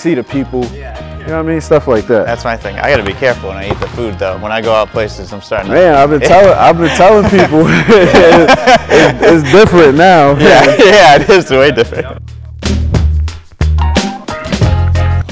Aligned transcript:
see 0.00 0.10
see 0.10 0.14
the 0.14 0.24
people. 0.24 0.64
You 0.64 0.80
know 1.26 1.36
what 1.36 1.40
I 1.40 1.42
mean? 1.42 1.60
Stuff 1.60 1.86
like 1.86 2.06
that. 2.06 2.24
That's 2.24 2.44
my 2.44 2.56
thing. 2.56 2.78
I 2.78 2.90
gotta 2.90 3.04
be 3.04 3.12
careful 3.12 3.50
when 3.50 3.58
I 3.58 3.70
eat 3.70 3.78
the 3.78 3.88
food 3.88 4.18
though. 4.18 4.38
When 4.38 4.50
I 4.50 4.60
go 4.62 4.72
out 4.72 4.88
places, 4.88 5.32
I'm 5.32 5.42
starting. 5.42 5.68
To 5.68 5.74
Man, 5.74 5.94
I've 5.94 6.08
been 6.08 6.20
telling 6.34 6.56
I've 6.56 6.78
been 6.78 6.96
telling 6.96 7.24
people 7.24 7.62
it's, 7.66 9.44
it's 9.44 9.52
different 9.52 9.98
now. 9.98 10.32
yeah, 10.38 10.64
yeah, 10.78 11.16
it 11.16 11.28
is 11.28 11.50
way 11.50 11.70
different. 11.70 12.06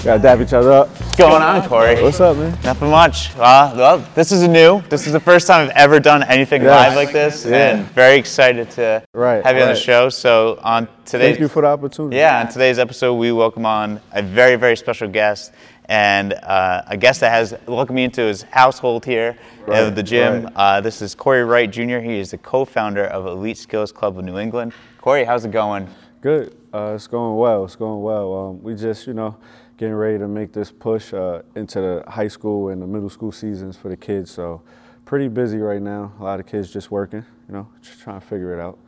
Gotta 0.05 0.21
dap 0.23 0.41
each 0.41 0.53
other 0.53 0.73
up. 0.73 0.98
What's 1.19 1.31
going 1.31 1.43
on, 1.43 1.69
Corey? 1.69 2.01
What's 2.01 2.21
up, 2.21 2.37
man? 2.37 2.57
Nothing 2.63 2.91
much. 2.93 3.35
Uh, 3.37 3.73
well, 3.77 3.99
this 4.15 4.31
is 4.31 4.43
a 4.43 4.47
new. 4.49 4.83
This 4.83 5.05
is 5.05 5.13
the 5.13 5.19
first 5.19 5.49
time 5.49 5.67
I've 5.69 5.75
ever 5.75 5.99
done 5.99 6.23
anything 6.23 6.63
Yeah. 6.63 6.69
live 6.77 6.95
like 6.95 7.11
this, 7.11 7.45
Yeah. 7.45 7.71
and 7.71 7.87
very 7.87 8.17
excited 8.19 8.71
to 8.73 9.03
Right, 9.13 9.45
have 9.45 9.57
you 9.57 9.63
on 9.63 9.69
the 9.71 9.75
show. 9.75 10.11
So 10.11 10.61
on 10.63 10.87
today's 11.05 11.31
Thank 11.31 11.41
you 11.41 11.49
for 11.49 11.63
the 11.63 11.69
opportunity. 11.69 12.19
yeah, 12.19 12.39
on 12.43 12.47
today's 12.47 12.79
episode, 12.79 13.15
we 13.15 13.33
welcome 13.33 13.67
on 13.67 13.99
a 14.13 14.23
very 14.23 14.55
very 14.55 14.77
special 14.77 15.09
guest 15.09 15.51
and 15.87 16.35
uh, 16.35 16.83
a 16.87 16.97
guest 16.97 17.19
that 17.23 17.33
has 17.33 17.53
welcomed 17.67 17.97
me 17.97 18.05
into 18.05 18.21
his 18.23 18.43
household 18.43 19.05
here 19.05 19.37
Right, 19.67 19.81
of 19.83 19.97
the 19.97 20.05
gym. 20.05 20.45
right. 20.45 20.53
Uh, 20.55 20.81
this 20.81 21.03
is 21.03 21.17
Corey 21.17 21.43
Wright 21.43 21.69
Jr. 21.69 21.99
He 21.99 22.21
is 22.21 22.31
the 22.31 22.39
co-founder 22.39 23.07
of 23.07 23.27
Elite 23.27 23.59
Skills 23.59 23.91
Club 23.91 24.17
of 24.19 24.25
New 24.25 24.39
England. 24.39 24.73
Corey, 25.01 25.25
how's 25.25 25.45
it 25.45 25.51
going? 25.51 25.89
Good. 26.21 26.55
Uh, 26.73 26.93
it's 26.95 27.09
going 27.09 27.37
well. 27.37 27.65
It's 27.65 27.75
going 27.75 28.03
well. 28.03 28.35
Um, 28.51 28.63
we 28.63 28.77
just, 28.77 29.09
you 29.09 29.15
know, 29.15 29.35
getting 29.79 29.95
ready 29.95 30.19
to 30.19 30.29
make 30.29 30.53
this 30.53 30.71
push 30.71 31.15
uh, 31.15 31.41
into 31.55 31.81
the 31.81 32.05
high 32.09 32.29
school 32.29 32.69
and 32.69 32.83
the 32.83 32.87
middle 32.87 33.09
school 33.09 33.33
seasons 33.33 33.77
for 33.77 33.89
the 33.89 33.97
kids. 33.97 34.31
So, 34.31 34.61
pretty 35.07 35.29
busy 35.29 35.59
right 35.59 35.81
now. 35.81 36.13
A 36.21 36.23
lot 36.25 36.41
of 36.41 36.47
kids 36.47 36.71
just 36.71 36.91
working. 36.91 37.25
You 37.49 37.55
know, 37.55 37.69
just 37.81 38.01
trying 38.01 38.21
to 38.21 38.27
figure 38.27 38.53
it 38.53 38.61
out. 38.61 38.79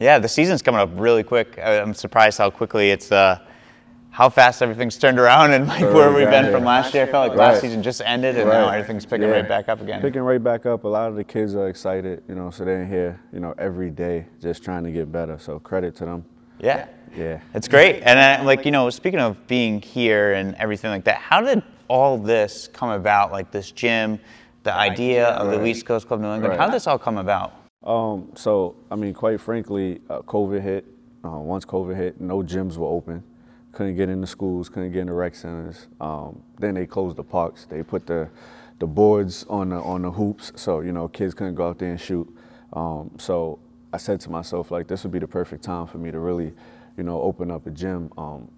Yeah, 0.00 0.18
the 0.18 0.28
season's 0.28 0.62
coming 0.62 0.80
up 0.80 0.90
really 0.94 1.22
quick. 1.22 1.58
I'm 1.62 1.94
surprised 1.94 2.38
how 2.38 2.50
quickly 2.50 2.90
it's, 2.90 3.12
uh, 3.12 3.38
how 4.10 4.28
fast 4.28 4.62
everything's 4.62 4.96
turned 4.96 5.18
around 5.20 5.52
and 5.52 5.68
like 5.68 5.82
where 5.82 6.12
we've 6.12 6.30
been 6.30 6.46
yeah. 6.46 6.50
from 6.50 6.64
last 6.64 6.94
year. 6.94 7.04
I 7.04 7.06
felt 7.06 7.28
like 7.28 7.38
last 7.38 7.54
Right. 7.54 7.62
season 7.62 7.82
just 7.82 8.00
ended 8.04 8.36
and 8.36 8.48
now 8.48 8.68
everything's 8.68 9.06
picking 9.06 9.28
Yeah. 9.28 9.34
right 9.34 9.48
back 9.48 9.68
up 9.68 9.80
again. 9.80 10.00
Picking 10.00 10.22
right 10.22 10.42
back 10.42 10.66
up. 10.66 10.84
A 10.84 10.88
lot 10.88 11.08
of 11.08 11.14
the 11.14 11.22
kids 11.22 11.54
are 11.54 11.68
excited. 11.68 12.22
You 12.28 12.34
know, 12.34 12.50
so 12.50 12.64
they're 12.64 12.82
in 12.82 12.88
here. 12.88 13.20
You 13.32 13.40
know, 13.40 13.54
every 13.58 13.90
day 13.90 14.26
just 14.40 14.64
trying 14.64 14.82
to 14.84 14.90
get 14.90 15.12
better. 15.12 15.38
So 15.38 15.60
credit 15.60 15.94
to 15.96 16.04
them. 16.04 16.24
Yeah. 16.60 16.86
Yeah. 17.16 17.40
It's 17.54 17.68
great. 17.68 18.02
And 18.04 18.18
uh, 18.18 18.44
like, 18.44 18.64
you 18.64 18.70
know, 18.70 18.90
speaking 18.90 19.20
of 19.20 19.46
being 19.46 19.80
here 19.80 20.34
and 20.34 20.54
everything 20.56 20.90
like 20.90 21.04
that, 21.04 21.16
how 21.18 21.40
did 21.40 21.62
all 21.88 22.18
this 22.18 22.68
come 22.68 22.90
about? 22.90 23.32
Like 23.32 23.50
this 23.50 23.70
gym, 23.70 24.20
the 24.62 24.74
idea 24.74 25.28
of 25.28 25.46
the 25.46 25.52
Right. 25.52 25.60
Elite 25.60 25.76
Skills 25.78 26.04
Club 26.04 26.20
New 26.20 26.26
England, 26.32 26.50
Right. 26.50 26.58
how 26.58 26.66
did 26.66 26.74
this 26.74 26.86
all 26.86 26.98
come 26.98 27.16
about? 27.18 27.54
Um, 27.82 28.32
so, 28.34 28.76
I 28.90 28.96
mean, 28.96 29.14
quite 29.14 29.40
frankly, 29.40 30.00
uh, 30.10 30.20
COVID 30.22 30.60
hit. 30.60 30.84
Uh, 31.24 31.30
once 31.38 31.64
COVID 31.64 31.96
hit, 31.96 32.20
no 32.20 32.42
gyms 32.42 32.76
were 32.76 32.86
open. 32.86 33.22
Couldn't 33.72 33.96
get 33.96 34.08
into 34.08 34.26
schools, 34.26 34.68
couldn't 34.68 34.92
get 34.92 35.00
into 35.00 35.14
rec 35.14 35.34
centers. 35.34 35.86
Um, 36.00 36.42
then 36.58 36.74
they 36.74 36.86
closed 36.86 37.16
the 37.16 37.24
parks. 37.24 37.64
They 37.64 37.82
put 37.82 38.06
the 38.06 38.28
the 38.80 38.86
boards 38.86 39.44
on 39.48 39.70
the 39.70 39.76
on 39.80 40.02
the 40.02 40.10
hoops, 40.10 40.52
so 40.54 40.80
you 40.80 40.92
know 40.92 41.08
kids 41.08 41.34
couldn't 41.34 41.54
go 41.56 41.68
out 41.68 41.78
there 41.78 41.90
and 41.90 42.00
shoot. 42.00 42.28
Um, 42.72 43.10
so 43.18 43.58
I 43.92 43.96
said 43.96 44.20
to 44.20 44.30
myself, 44.30 44.70
like, 44.70 44.86
this 44.86 45.02
would 45.02 45.12
be 45.12 45.18
the 45.18 45.28
perfect 45.28 45.64
time 45.64 45.86
for 45.86 45.98
me 45.98 46.10
to 46.10 46.18
really, 46.18 46.52
you 46.96 47.04
know, 47.04 47.20
open 47.22 47.50
up 47.50 47.66
a 47.66 47.70
gym. 47.70 48.12
Um, 48.18 48.48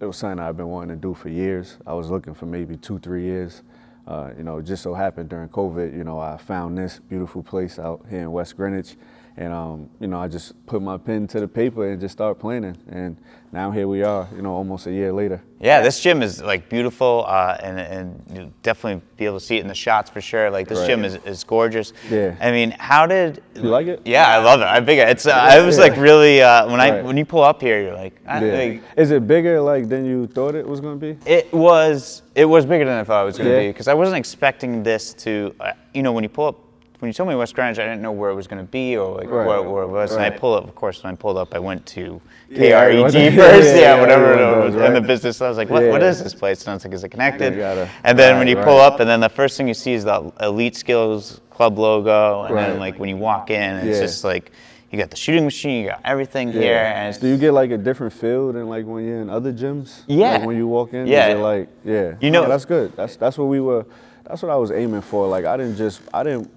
it 0.00 0.06
was 0.06 0.16
something 0.16 0.38
I've 0.38 0.56
been 0.56 0.68
wanting 0.68 0.96
to 0.96 1.00
do 1.00 1.14
for 1.14 1.28
years. 1.28 1.76
I 1.86 1.92
was 1.92 2.10
looking 2.10 2.34
for 2.34 2.46
maybe 2.46 2.76
two, 2.76 2.98
three 2.98 3.24
years. 3.24 3.62
Uh, 4.06 4.30
you 4.36 4.42
know, 4.42 4.58
it 4.58 4.62
just 4.62 4.82
so 4.82 4.94
happened 4.94 5.28
during 5.28 5.48
COVID, 5.50 5.94
you 5.94 6.02
know, 6.04 6.18
I 6.18 6.38
found 6.38 6.78
this 6.78 6.98
beautiful 6.98 7.42
place 7.42 7.78
out 7.78 8.06
here 8.08 8.20
in 8.20 8.32
West 8.32 8.56
Greenwich. 8.56 8.96
And, 9.38 9.52
um, 9.52 9.88
you 10.00 10.08
know, 10.08 10.18
I 10.18 10.26
just 10.26 10.66
put 10.66 10.82
my 10.82 10.98
pen 10.98 11.28
to 11.28 11.38
the 11.38 11.46
paper 11.46 11.88
and 11.88 12.00
just 12.00 12.12
started 12.12 12.40
planning. 12.40 12.76
And 12.90 13.16
now 13.52 13.70
here 13.70 13.86
we 13.86 14.02
are, 14.02 14.26
you 14.34 14.42
know, 14.42 14.52
almost 14.52 14.88
a 14.88 14.92
year 14.92 15.12
later. 15.12 15.40
Yeah, 15.60 15.80
this 15.80 16.00
gym 16.00 16.22
is 16.24 16.42
like 16.42 16.68
beautiful, 16.68 17.24
uh, 17.26 17.56
and 17.62 17.78
and 17.78 18.22
you 18.34 18.52
definitely 18.64 19.00
be 19.16 19.26
able 19.26 19.38
to 19.38 19.44
see 19.44 19.56
it 19.56 19.60
in 19.60 19.68
the 19.68 19.74
shots 19.76 20.10
for 20.10 20.20
sure. 20.20 20.50
Like 20.50 20.66
this 20.66 20.78
Right. 20.78 20.88
gym 20.88 21.04
is, 21.04 21.14
is 21.24 21.44
gorgeous. 21.44 21.92
Yeah. 22.10 22.34
I 22.40 22.50
mean, 22.50 22.72
how 22.80 23.06
did 23.06 23.40
You 23.54 23.62
like 23.62 23.86
it? 23.86 24.02
Yeah, 24.04 24.26
I 24.26 24.38
love 24.38 24.60
it. 24.60 24.64
I 24.66 24.80
big 24.80 24.98
it's. 24.98 25.24
Uh, 25.26 25.30
I 25.30 25.60
was 25.60 25.76
Yeah. 25.76 25.84
like 25.84 25.96
really 25.96 26.42
uh, 26.42 26.68
when 26.68 26.80
I 26.80 26.90
Right. 26.90 27.04
when 27.04 27.16
you 27.16 27.24
pull 27.24 27.42
up 27.44 27.60
here, 27.62 27.80
you're 27.80 27.94
like, 27.94 28.14
I, 28.26 28.44
Yeah. 28.44 28.52
like 28.58 28.82
Is 28.96 29.12
it 29.12 29.26
bigger 29.28 29.60
like 29.60 29.88
than 29.88 30.04
you 30.04 30.26
thought 30.26 30.56
it 30.56 30.66
was 30.66 30.80
going 30.80 30.98
to 30.98 31.14
be? 31.14 31.16
It 31.30 31.52
was 31.52 32.22
it 32.34 32.44
was 32.44 32.66
bigger 32.66 32.84
than 32.84 32.98
I 32.98 33.04
thought 33.04 33.22
it 33.22 33.26
was 33.26 33.38
going 33.38 33.50
to 33.50 33.54
Yeah. 33.56 33.62
be 33.68 33.68
because 33.72 33.86
I 33.88 33.94
wasn't 33.94 34.18
expecting 34.18 34.82
this 34.82 35.14
to 35.24 35.54
uh, 35.60 35.72
you 35.94 36.02
know 36.02 36.12
when 36.12 36.24
you 36.24 36.28
pull 36.28 36.46
up 36.48 36.56
when 37.00 37.08
you 37.08 37.12
told 37.12 37.28
me 37.28 37.34
West 37.36 37.54
Greenwich 37.54 37.78
I 37.78 37.84
didn't 37.84 38.02
know 38.02 38.12
where 38.12 38.30
it 38.30 38.34
was 38.34 38.46
going 38.46 38.64
to 38.64 38.70
be 38.70 38.96
or 38.96 39.16
like 39.16 39.30
Right. 39.30 39.46
where, 39.46 39.62
where 39.62 39.82
it 39.84 39.88
was 39.88 40.12
and 40.12 40.20
I 40.22 40.30
Right. 40.30 40.38
pulled 40.40 40.62
up 40.62 40.68
of 40.68 40.74
course 40.74 41.02
when 41.02 41.12
I 41.12 41.16
pulled 41.16 41.36
up 41.36 41.54
I 41.54 41.58
went 41.58 41.86
to 41.86 42.20
Yeah, 42.50 42.88
yeah, 42.90 43.02
first 43.02 43.14
yeah, 43.14 43.30
yeah, 43.30 43.76
yeah, 43.80 44.00
whatever 44.00 44.32
it 44.32 44.64
was 44.64 44.74
in 44.74 44.80
the 44.80 45.00
right. 45.00 45.06
business 45.06 45.40
I 45.40 45.48
was 45.48 45.56
like 45.58 45.70
what, 45.70 45.84
what 45.84 46.00
Yeah. 46.02 46.08
is 46.08 46.22
this 46.22 46.34
place 46.34 46.62
and 46.62 46.70
I 46.70 46.74
was 46.74 46.84
like 46.84 46.94
is 46.94 47.04
it 47.04 47.08
connected 47.10 47.56
gotta- 47.56 47.88
and 48.04 48.18
then 48.18 48.36
when 48.38 48.46
right, 48.48 48.56
you 48.56 48.64
pull 48.64 48.78
up 48.80 49.00
and 49.00 49.08
then 49.08 49.20
the 49.20 49.28
first 49.28 49.56
thing 49.56 49.68
you 49.68 49.74
see 49.74 49.92
is 49.92 50.04
the 50.04 50.32
Elite 50.40 50.76
Skills 50.76 51.40
Club 51.50 51.78
logo 51.78 52.42
and 52.44 52.56
then 52.56 52.78
like 52.78 52.98
when 52.98 53.08
you 53.08 53.16
walk 53.16 53.50
in 53.50 53.76
it's 53.76 53.96
Yeah. 53.98 54.02
just 54.04 54.24
like 54.24 54.50
you 54.90 54.98
got 54.98 55.10
the 55.10 55.16
shooting 55.16 55.44
machine 55.44 55.84
you 55.84 55.90
got 55.90 56.00
everything 56.04 56.50
here 56.50 56.78
and 56.96 57.18
Do 57.20 57.28
you 57.28 57.36
get 57.36 57.52
like 57.52 57.70
a 57.70 57.76
different 57.78 58.12
feel 58.12 58.52
than 58.52 58.68
like 58.68 58.86
when 58.86 59.04
you're 59.06 59.20
in 59.20 59.28
other 59.30 59.52
gyms? 59.52 60.02
Yeah. 60.06 60.38
Like 60.38 60.46
when 60.46 60.56
you 60.56 60.66
walk 60.66 60.94
in? 60.94 61.06
Yeah. 61.06 61.34
like, 61.34 61.68
yeah. 61.84 62.14
You 62.20 62.30
know- 62.30 62.42
Yeah, 62.42 62.48
that's 62.48 62.64
good. 62.64 62.96
That's 62.96 63.14
that's 63.16 63.36
what 63.38 63.44
we 63.48 63.60
were. 63.60 63.84
That's 64.26 64.42
what 64.42 64.50
I 64.50 64.56
was 64.56 64.70
aiming 64.70 65.02
for. 65.02 65.26
Like 65.28 65.44
I 65.44 65.56
didn't 65.58 65.76
just. 65.76 66.00
I 66.12 66.22
didn't. 66.22 66.50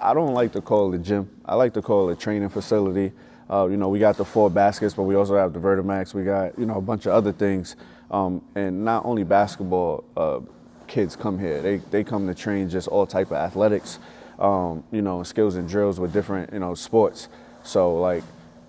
I 0.00 0.14
don't 0.14 0.34
like 0.34 0.52
to 0.52 0.60
call 0.60 0.92
it 0.92 0.96
a 0.96 1.02
gym. 1.02 1.28
I 1.44 1.54
like 1.54 1.74
to 1.74 1.82
call 1.82 2.08
it 2.08 2.12
a 2.12 2.16
training 2.16 2.48
facility. 2.50 3.12
Uh, 3.50 3.66
you 3.70 3.76
know, 3.76 3.88
we 3.88 3.98
got 3.98 4.16
the 4.16 4.24
four 4.24 4.50
baskets, 4.50 4.94
but 4.94 5.04
we 5.04 5.14
also 5.14 5.36
have 5.36 5.52
the 5.52 5.58
Vertimax. 5.58 6.14
We 6.14 6.24
got 6.24 6.58
you 6.58 6.66
know 6.66 6.76
a 6.76 6.80
bunch 6.80 7.06
of 7.06 7.12
other 7.12 7.32
things. 7.32 7.76
Um, 8.10 8.42
and 8.54 8.84
not 8.84 9.04
only 9.04 9.24
basketball, 9.24 10.04
uh, 10.16 10.40
kids 10.86 11.16
come 11.16 11.38
here. 11.38 11.60
They 11.60 11.76
they 11.90 12.04
come 12.04 12.26
to 12.26 12.34
train 12.34 12.68
just 12.68 12.88
all 12.88 13.06
type 13.06 13.30
of 13.30 13.38
athletics. 13.38 13.98
Um, 14.38 14.84
you 14.92 15.02
know, 15.02 15.22
skills 15.24 15.56
and 15.56 15.68
drills 15.68 15.98
with 15.98 16.12
different 16.12 16.52
you 16.52 16.60
know 16.60 16.74
sports. 16.74 17.28
So 17.62 17.96
like 17.96 18.22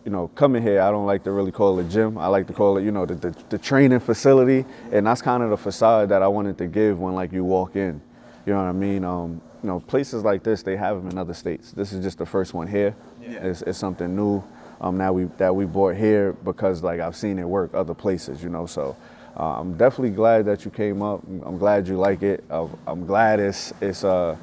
you 0.06 0.12
know, 0.12 0.30
coming 0.30 0.64
here, 0.64 0.82
I 0.82 0.92
don't 0.92 1.06
like 1.06 1.24
to 1.26 1.32
really 1.32 1.52
call 1.52 1.78
it 1.78 1.86
a 1.86 1.90
gym. 1.90 2.18
I 2.18 2.28
like 2.28 2.48
to 2.48 2.54
call 2.54 2.78
it, 2.78 2.84
you 2.84 2.92
know, 2.92 3.06
the, 3.06 3.16
the, 3.16 3.36
the 3.50 3.58
training 3.58 4.00
facility, 4.00 4.66
and 4.92 5.06
that's 5.06 5.22
kind 5.22 5.44
of 5.44 5.50
the 5.50 5.58
facade 5.58 6.10
that 6.10 6.24
I 6.24 6.28
wanted 6.28 6.58
to 6.60 6.68
give 6.68 7.00
when 7.00 7.14
like 7.16 7.34
you 7.34 7.44
walk 7.44 7.76
in. 7.76 8.02
You 8.46 8.54
know 8.54 8.60
what 8.60 8.70
I 8.70 8.72
mean? 8.72 9.04
Um, 9.04 9.42
you 9.62 9.68
know, 9.68 9.80
places 9.82 10.24
like 10.24 10.44
this, 10.44 10.64
they 10.64 10.78
have 10.78 10.98
them 10.98 11.12
in 11.12 11.18
other 11.18 11.34
states. 11.34 11.72
This 11.72 11.94
is 11.94 12.04
just 12.04 12.18
the 12.18 12.26
first 12.26 12.54
one 12.54 12.68
here. 12.68 12.96
It's, 13.22 13.62
it's 13.62 13.78
something 13.78 14.16
new 14.16 14.44
um, 14.82 14.98
now 14.98 15.12
we 15.12 15.26
that 15.38 15.54
we 15.54 15.66
brought 15.66 15.96
here 15.96 16.34
because 16.34 16.84
like 16.84 17.00
I've 17.00 17.16
seen 17.16 17.38
it 17.40 17.44
work 17.44 17.74
other 17.74 17.94
places. 17.94 18.42
You 18.42 18.50
know, 18.50 18.66
so 18.66 18.96
uh, 19.38 19.60
I'm 19.60 19.78
definitely 19.78 20.12
glad 20.12 20.46
that 20.46 20.66
you 20.66 20.72
came 20.72 21.02
up. 21.02 21.22
I'm 21.46 21.58
glad 21.58 21.88
you 21.88 21.98
like 21.98 22.24
it. 22.24 22.44
Uh, 22.50 22.68
I'm 22.88 23.06
glad 23.06 23.40
it's 23.40 23.74
it's 23.82 24.04
uh, 24.04 24.38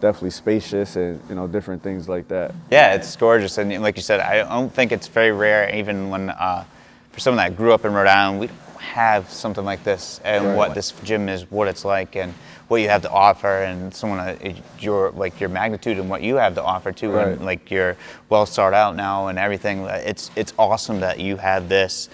definitely 0.00 0.30
spacious 0.30 0.96
and 0.96 1.20
you 1.28 1.34
know 1.34 1.46
different 1.46 1.82
things 1.82 2.08
like 2.08 2.28
that. 2.28 2.54
Yeah, 2.70 2.94
it's 2.94 3.14
gorgeous, 3.16 3.58
and 3.58 3.82
like 3.82 3.96
you 3.96 4.02
said, 4.02 4.20
I 4.20 4.38
don't 4.48 4.72
think 4.72 4.92
it's 4.92 5.08
very 5.08 5.32
rare. 5.32 5.74
Even 5.74 6.08
when, 6.08 6.30
uh, 6.30 6.64
for 7.10 7.20
someone 7.20 7.44
that 7.44 7.56
grew 7.56 7.72
up 7.72 7.84
in 7.84 7.92
Rhode 7.92 8.08
Island, 8.08 8.40
we 8.40 8.48
have 8.82 9.30
something 9.30 9.64
like 9.64 9.84
this, 9.84 10.20
and 10.24 10.44
Right. 10.44 10.56
what 10.56 10.74
this 10.74 10.92
gym 11.04 11.28
is, 11.28 11.50
what 11.50 11.68
it's 11.68 11.84
like, 11.84 12.16
and 12.16 12.34
what 12.68 12.80
you 12.80 12.88
have 12.88 13.02
to 13.02 13.10
offer, 13.10 13.62
and 13.62 13.94
someone 13.94 14.18
uh, 14.18 14.36
your 14.80 15.10
like 15.12 15.38
your 15.40 15.48
magnitude 15.48 15.98
and 15.98 16.10
what 16.10 16.22
you 16.22 16.36
have 16.36 16.54
to 16.56 16.62
offer 16.62 16.92
too, 16.92 17.18
and 17.18 17.44
like 17.44 17.70
you're 17.70 17.96
well 18.28 18.44
started 18.46 18.76
out 18.76 18.96
now 18.96 19.28
and 19.28 19.38
everything. 19.38 19.84
It's 19.84 20.30
it's 20.36 20.52
awesome 20.58 21.00
that 21.00 21.20
you 21.20 21.36
have 21.36 21.68
this. 21.68 22.08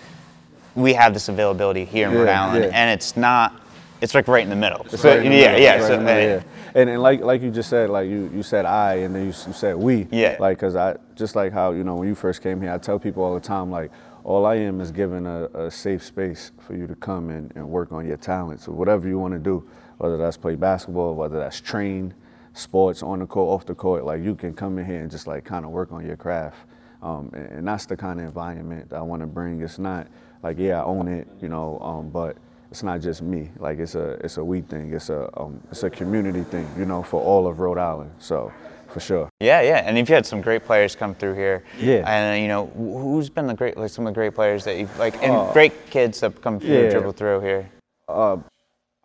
We 0.74 0.92
have 0.94 1.14
this 1.14 1.28
availability 1.28 1.84
here 1.84 2.08
in 2.08 2.14
Rhode 2.14 2.28
Island, 2.28 2.64
yeah. 2.64 2.70
and 2.72 2.90
it's 2.90 3.16
not. 3.16 3.60
It's 4.00 4.14
like 4.14 4.28
right 4.28 4.44
in 4.44 4.50
the 4.50 4.54
middle. 4.56 4.82
It's 4.92 5.00
So, 5.02 5.08
right 5.08 5.24
in 5.26 5.32
the 5.32 5.36
yeah, 5.38 5.46
middle. 5.46 5.60
yeah. 5.60 5.74
It's 5.76 5.86
so, 5.88 5.96
the 5.96 6.02
middle, 6.04 6.36
uh, 6.36 6.36
yeah. 6.36 6.42
And, 6.80 6.88
and 6.90 7.02
like 7.02 7.20
like 7.20 7.42
you 7.42 7.50
just 7.50 7.68
said, 7.68 7.90
like 7.90 8.08
you, 8.08 8.30
you 8.32 8.44
said 8.44 8.64
I, 8.64 8.94
and 8.96 9.12
then 9.14 9.22
you, 9.22 9.28
you 9.46 9.52
said 9.52 9.74
we. 9.76 10.06
Yeah. 10.12 10.36
Like, 10.38 10.56
cause 10.58 10.76
I 10.76 10.96
just 11.16 11.34
like 11.34 11.52
how 11.52 11.72
you 11.72 11.82
know 11.82 11.96
when 11.96 12.06
you 12.06 12.14
first 12.14 12.40
came 12.42 12.60
here, 12.60 12.70
I 12.72 12.78
tell 12.78 12.98
people 13.00 13.24
all 13.24 13.34
the 13.34 13.40
time, 13.40 13.70
like 13.72 13.90
all 14.28 14.44
I 14.44 14.56
am 14.56 14.82
is 14.82 14.90
giving 14.90 15.26
a, 15.26 15.44
a 15.54 15.70
safe 15.70 16.04
space 16.04 16.52
for 16.58 16.76
you 16.76 16.86
to 16.86 16.94
come 16.94 17.30
and, 17.30 17.50
and 17.56 17.66
work 17.66 17.92
on 17.92 18.06
your 18.06 18.18
talents 18.18 18.68
or 18.68 18.72
whatever 18.72 19.08
you 19.08 19.18
want 19.18 19.32
to 19.32 19.40
do, 19.40 19.66
whether 19.96 20.18
that's 20.18 20.36
play 20.36 20.54
basketball, 20.54 21.14
whether 21.14 21.38
that's 21.38 21.62
train, 21.62 22.12
sports 22.52 23.02
on 23.02 23.20
the 23.20 23.26
court, 23.26 23.48
off 23.48 23.64
the 23.64 23.74
court. 23.74 24.04
Like 24.04 24.22
you 24.22 24.34
can 24.34 24.52
come 24.52 24.78
in 24.78 24.84
here 24.84 25.00
and 25.00 25.10
just 25.10 25.26
like 25.26 25.46
kind 25.46 25.64
of 25.64 25.70
work 25.70 25.92
on 25.92 26.04
your 26.04 26.18
craft. 26.18 26.58
Um, 27.02 27.30
and, 27.32 27.46
and 27.46 27.68
that's 27.68 27.86
the 27.86 27.96
kind 27.96 28.20
of 28.20 28.26
environment 28.26 28.92
I 28.92 29.00
want 29.00 29.22
to 29.22 29.26
bring. 29.26 29.62
It's 29.62 29.78
not 29.78 30.08
like 30.42 30.58
yeah, 30.58 30.82
I 30.82 30.84
own 30.84 31.08
it, 31.08 31.26
you 31.40 31.48
know, 31.48 31.78
um, 31.78 32.10
but 32.10 32.36
it's 32.70 32.82
not 32.82 33.00
just 33.00 33.22
me. 33.22 33.50
Like 33.58 33.78
it's 33.78 33.94
a 33.94 34.10
it's 34.22 34.36
a 34.36 34.44
we 34.44 34.60
thing. 34.60 34.92
It's 34.92 35.08
a 35.08 35.30
um, 35.40 35.58
it's 35.70 35.84
a 35.84 35.88
community 35.90 36.42
thing, 36.42 36.68
you 36.78 36.84
know, 36.84 37.02
for 37.02 37.22
all 37.22 37.46
of 37.46 37.60
Rhode 37.60 37.78
Island. 37.78 38.10
So 38.18 38.52
for 38.88 39.00
sure. 39.00 39.28
Yeah, 39.40 39.60
yeah, 39.60 39.82
and 39.86 39.96
you've 39.98 40.08
had 40.08 40.24
some 40.26 40.40
great 40.40 40.64
players 40.64 40.96
come 40.96 41.14
through 41.14 41.34
here. 41.34 41.62
Yeah. 41.78 42.02
and 42.06 42.40
you 42.42 42.48
know 42.48 42.66
who's 42.76 43.28
been 43.30 43.46
the 43.46 43.54
great, 43.54 43.76
like 43.76 43.90
some 43.90 44.06
of 44.06 44.14
the 44.14 44.18
great 44.18 44.34
players 44.34 44.64
that 44.64 44.76
you've 44.78 44.98
like, 44.98 45.14
and 45.22 45.32
Oh. 45.32 45.50
great 45.52 45.90
kids 45.90 46.20
that 46.20 46.40
come 46.42 46.58
through, 46.60 46.84
Yeah. 46.84 46.90
dribble 46.90 47.12
through 47.12 47.40
here. 47.40 47.68
Uh, 48.08 48.38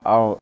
I 0.06 0.12
don't, 0.16 0.40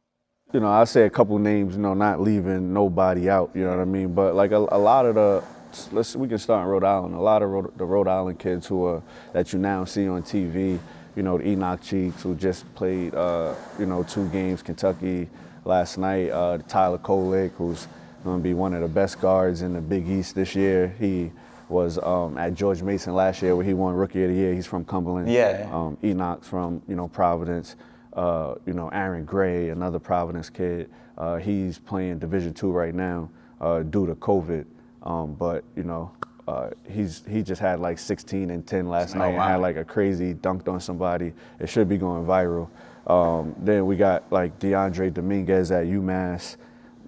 you 0.53 0.59
know, 0.59 0.69
I 0.71 0.83
say 0.85 1.03
a 1.03 1.09
couple 1.09 1.37
names, 1.39 1.75
you 1.75 1.81
know, 1.81 1.93
not 1.93 2.19
leaving 2.21 2.73
nobody 2.73 3.29
out, 3.29 3.51
you 3.53 3.63
know 3.63 3.71
what 3.71 3.79
I 3.79 3.85
mean? 3.85 4.13
But 4.13 4.35
like 4.35 4.51
a, 4.51 4.57
a 4.57 4.77
lot 4.77 5.05
of 5.05 5.15
the, 5.15 5.43
let's 5.91 6.15
we 6.15 6.27
can 6.27 6.37
start 6.37 6.63
in 6.63 6.67
Rhode 6.69 6.83
Island. 6.83 7.15
A 7.15 7.19
lot 7.19 7.41
of 7.41 7.49
Rhode, 7.49 7.77
the 7.77 7.85
Rhode 7.85 8.07
Island 8.07 8.39
kids 8.39 8.67
who 8.67 8.85
are 8.85 9.01
that 9.33 9.53
you 9.53 9.59
now 9.59 9.85
see 9.85 10.07
on 10.07 10.21
TV, 10.23 10.77
you 11.15 11.23
know, 11.23 11.39
Enoch 11.41 11.81
Cheeks, 11.81 12.21
who 12.23 12.35
just 12.35 12.71
played, 12.75 13.15
uh, 13.15 13.53
you 13.79 13.85
know, 13.85 14.03
two 14.03 14.27
games, 14.29 14.61
Kentucky 14.61 15.29
last 15.65 15.97
night. 15.97 16.29
Uh, 16.29 16.57
Tyler 16.67 16.97
Kolek, 16.97 17.51
who's 17.57 17.87
going 18.23 18.39
to 18.39 18.43
be 18.43 18.53
one 18.53 18.73
of 18.73 18.81
the 18.81 18.87
best 18.87 19.19
guards 19.19 19.61
in 19.61 19.73
the 19.73 19.81
Big 19.81 20.07
East 20.07 20.35
this 20.35 20.55
year. 20.55 20.95
He 20.99 21.31
was 21.69 21.97
um, 21.99 22.37
at 22.37 22.53
George 22.53 22.81
Mason 22.81 23.13
last 23.13 23.41
year 23.41 23.55
where 23.55 23.65
he 23.65 23.73
won 23.73 23.93
Rookie 23.95 24.23
of 24.23 24.29
the 24.29 24.35
Year. 24.35 24.53
He's 24.53 24.65
from 24.67 24.83
Cumberland. 24.85 25.31
Yeah. 25.31 25.69
Um, 25.71 25.97
Enoch's 26.03 26.47
from, 26.47 26.81
you 26.87 26.95
know, 26.95 27.07
Providence. 27.07 27.75
Uh, 28.13 28.55
you 28.65 28.73
know, 28.73 28.89
Aaron 28.89 29.23
Gray, 29.23 29.69
another 29.69 29.97
Providence 29.99 30.49
kid. 30.49 30.89
Uh, 31.17 31.37
he's 31.37 31.79
playing 31.79 32.19
Division 32.19 32.53
two 32.53 32.71
right 32.71 32.93
now 32.93 33.29
uh, 33.61 33.79
due 33.83 34.05
to 34.05 34.15
COVID. 34.15 34.65
Um, 35.03 35.33
but, 35.33 35.63
you 35.77 35.83
know, 35.83 36.11
uh, 36.47 36.71
he's 36.89 37.23
he 37.29 37.41
just 37.41 37.61
had 37.61 37.79
like 37.79 37.97
16 37.99 38.49
and 38.49 38.67
10 38.67 38.89
last 38.89 39.15
Oh, 39.15 39.19
night 39.19 39.27
and 39.29 39.37
wow. 39.37 39.47
had 39.47 39.55
like 39.61 39.77
a 39.77 39.85
crazy 39.85 40.33
dunked 40.33 40.67
on 40.67 40.79
somebody. 40.81 41.31
It 41.59 41.69
should 41.69 41.87
be 41.87 41.97
going 41.97 42.25
viral. 42.25 42.67
Um, 43.07 43.55
then 43.57 43.85
we 43.85 43.95
got 43.95 44.29
like 44.31 44.59
DeAndre 44.59 45.13
Dominguez 45.13 45.71
at 45.71 45.85
UMass, 45.85 46.57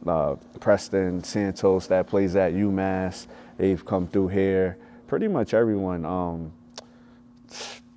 uh, 0.05 0.35
Preston 0.59 1.23
Santos 1.23 1.87
that 1.87 2.07
plays 2.07 2.35
at 2.35 2.53
UMass. 2.53 3.27
They've 3.57 3.83
come 3.83 4.07
through 4.07 4.29
here. 4.29 4.77
Pretty 5.07 5.27
much 5.27 5.53
everyone. 5.53 6.05
Um, 6.05 6.51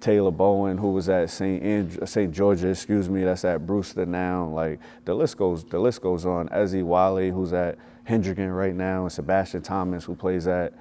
Taylor 0.01 0.31
Bowen, 0.31 0.79
who 0.79 0.93
was 0.93 1.09
at 1.09 1.31
St. 1.31 2.09
St. 2.09 2.33
Georgia, 2.33 2.69
excuse 2.69 3.09
me, 3.09 3.25
that's 3.25 3.45
at 3.45 3.67
Brewster 3.67 4.07
now. 4.07 4.47
Like 4.47 4.79
the 5.05 5.15
list 5.15 5.37
goes, 5.37 5.65
the 5.65 5.79
list 5.79 6.01
goes 6.01 6.25
on. 6.25 6.49
Ezzy 6.51 6.85
Wiley, 6.85 7.31
who's 7.31 7.53
at 7.53 7.79
Hendricken 8.09 8.57
right 8.57 8.75
now, 8.75 9.03
and 9.03 9.13
Sebastian 9.13 9.63
Thomas, 9.63 10.05
who 10.05 10.15
plays 10.15 10.47
at 10.47 10.73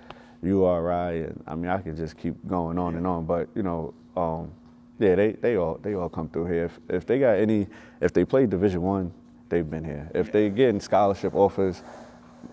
URI. 0.43 1.23
And 1.23 1.43
I 1.47 1.55
mean, 1.55 1.71
I 1.71 1.79
could 1.79 1.97
just 1.97 2.17
keep 2.17 2.35
going 2.47 2.77
on 2.77 2.95
and 2.95 3.07
on. 3.07 3.25
But 3.25 3.49
you 3.55 3.63
know, 3.63 3.93
um, 4.15 4.51
yeah, 4.99 5.15
they, 5.15 5.31
they 5.31 5.55
all 5.55 5.79
they 5.81 5.95
all 5.95 6.09
come 6.09 6.29
through 6.29 6.45
here. 6.45 6.65
If, 6.65 6.79
if 6.87 7.05
they 7.05 7.17
got 7.17 7.37
any, 7.37 7.67
if 8.01 8.13
they 8.13 8.25
play 8.25 8.45
Division 8.45 8.81
One, 8.81 9.11
they've 9.49 9.69
been 9.69 9.83
here. 9.83 10.09
If 10.13 10.31
they 10.31 10.49
getting 10.49 10.79
scholarship 10.79 11.33
offers, 11.35 11.81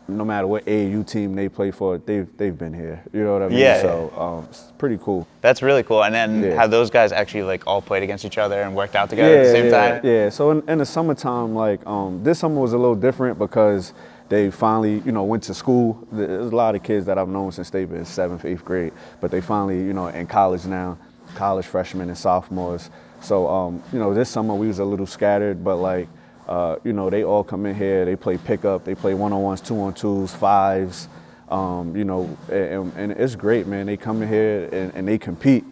no 0.09 0.25
matter 0.25 0.47
what 0.47 0.65
AAU 0.67 1.07
team 1.07 1.35
they 1.35 1.49
play 1.49 1.71
for, 1.71 1.99
they've 1.99 2.27
they've 2.37 2.57
been 2.57 2.75
here. 2.75 3.03
You 3.13 3.25
know 3.25 3.33
what 3.35 3.43
I 3.43 3.49
mean? 3.49 3.59
Yeah. 3.59 3.81
So 3.81 4.13
um, 4.17 4.45
it's 4.51 4.73
pretty 4.79 4.99
cool. 5.01 5.27
That's 5.41 5.63
really 5.63 5.83
cool. 5.83 6.05
And 6.05 6.15
then 6.15 6.43
Yeah. 6.43 6.55
have 6.55 6.71
those 6.71 6.91
guys 6.91 7.13
actually 7.13 7.45
like 7.45 7.67
all 7.67 7.81
played 7.83 8.03
against 8.03 8.25
each 8.25 8.39
other 8.39 8.63
and 8.63 8.75
worked 8.75 8.97
out 8.97 9.11
together 9.11 9.39
at 9.39 9.45
the 9.45 9.53
same 9.53 9.65
yeah, 9.67 9.71
time? 9.71 10.01
Yeah. 10.07 10.29
So 10.31 10.51
in, 10.51 10.69
in 10.69 10.79
the 10.79 10.87
summertime, 10.87 11.55
like 11.55 11.87
um, 11.87 12.23
this 12.25 12.41
summer 12.41 12.61
was 12.61 12.73
a 12.73 12.79
little 12.79 12.97
different 12.97 13.39
because 13.39 13.93
they 14.29 14.51
finally, 14.51 15.01
you 15.01 15.13
know, 15.13 15.25
went 15.25 15.43
to 15.45 15.55
school. 15.55 16.07
There's 16.11 16.51
a 16.51 16.57
lot 16.57 16.75
of 16.75 16.83
kids 16.83 17.07
that 17.07 17.19
I've 17.19 17.29
known 17.29 17.53
since 17.53 17.71
they've 17.71 17.89
been 17.89 18.05
seventh, 18.05 18.45
eighth 18.45 18.65
grade, 18.65 18.93
but 19.21 19.31
they 19.31 19.41
finally, 19.41 19.79
you 19.79 19.93
know, 19.93 20.09
in 20.09 20.27
college 20.27 20.65
now, 20.65 20.99
college 21.35 21.67
freshmen 21.67 22.09
and 22.09 22.19
sophomores. 22.19 22.91
So 23.21 23.47
um, 23.47 23.83
you 23.93 23.99
know, 23.99 24.15
this 24.15 24.31
summer 24.31 24.55
we 24.55 24.67
was 24.67 24.79
a 24.79 24.85
little 24.85 25.07
scattered, 25.07 25.63
but 25.63 25.77
like. 25.77 26.09
Uh, 26.49 26.77
you 26.85 26.93
know, 26.93 27.09
they 27.11 27.25
all 27.25 27.45
come 27.45 27.67
in 27.67 27.75
here. 27.75 28.05
They 28.05 28.17
play 28.17 28.37
pickup. 28.37 28.85
They 28.85 28.95
play 28.95 29.15
one-on-ones, 29.15 29.61
two-on-twos, 29.61 30.35
fives. 30.35 31.09
Um, 31.49 31.95
you 31.97 32.05
know, 32.05 32.37
and, 32.51 32.93
and 32.97 33.13
it's 33.13 33.37
great, 33.37 33.67
man. 33.67 33.87
They 33.87 33.97
come 33.97 34.23
in 34.23 34.29
here 34.29 34.69
and, 34.73 34.93
and 34.95 35.07
they 35.07 35.19
compete 35.19 35.65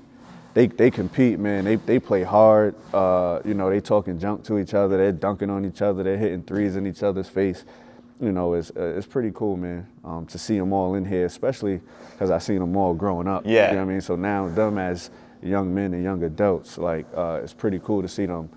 they 0.54 0.66
they 0.66 0.90
compete, 0.90 1.38
man. 1.38 1.64
They 1.64 1.76
they 1.76 1.98
play 1.98 2.22
hard. 2.22 2.74
Uh, 2.92 3.40
you 3.44 3.54
know, 3.54 3.70
they 3.70 3.80
talking 3.80 4.18
junk 4.18 4.44
to 4.44 4.58
each 4.58 4.74
other. 4.74 4.96
They're 4.96 5.12
dunking 5.12 5.50
on 5.50 5.64
each 5.64 5.82
other. 5.82 6.02
They're 6.02 6.18
hitting 6.18 6.42
threes 6.42 6.76
in 6.76 6.86
each 6.86 7.02
other's 7.02 7.28
face. 7.28 7.64
You 8.20 8.32
know, 8.32 8.54
it's 8.54 8.70
uh, 8.76 8.94
it's 8.96 9.06
pretty 9.06 9.30
cool, 9.32 9.56
man. 9.56 9.86
Um, 10.04 10.26
to 10.26 10.38
see 10.38 10.58
them 10.58 10.72
all 10.72 10.94
in 10.94 11.04
here, 11.04 11.24
especially 11.24 11.80
because 12.12 12.30
I 12.30 12.38
seen 12.38 12.58
them 12.58 12.76
all 12.76 12.94
growing 12.94 13.28
up. 13.28 13.44
Yeah. 13.46 13.70
You 13.70 13.76
know 13.76 13.84
what 13.84 13.90
I 13.90 13.92
mean? 13.92 14.00
So 14.00 14.16
now 14.16 14.48
them 14.48 14.76
as 14.78 15.10
young 15.40 15.72
men 15.72 15.94
and 15.94 16.02
young 16.02 16.22
adults, 16.24 16.78
like 16.78 17.06
uh, 17.14 17.40
it's 17.42 17.54
pretty 17.54 17.78
cool 17.78 18.02
to 18.02 18.08
see 18.08 18.26
them, 18.26 18.50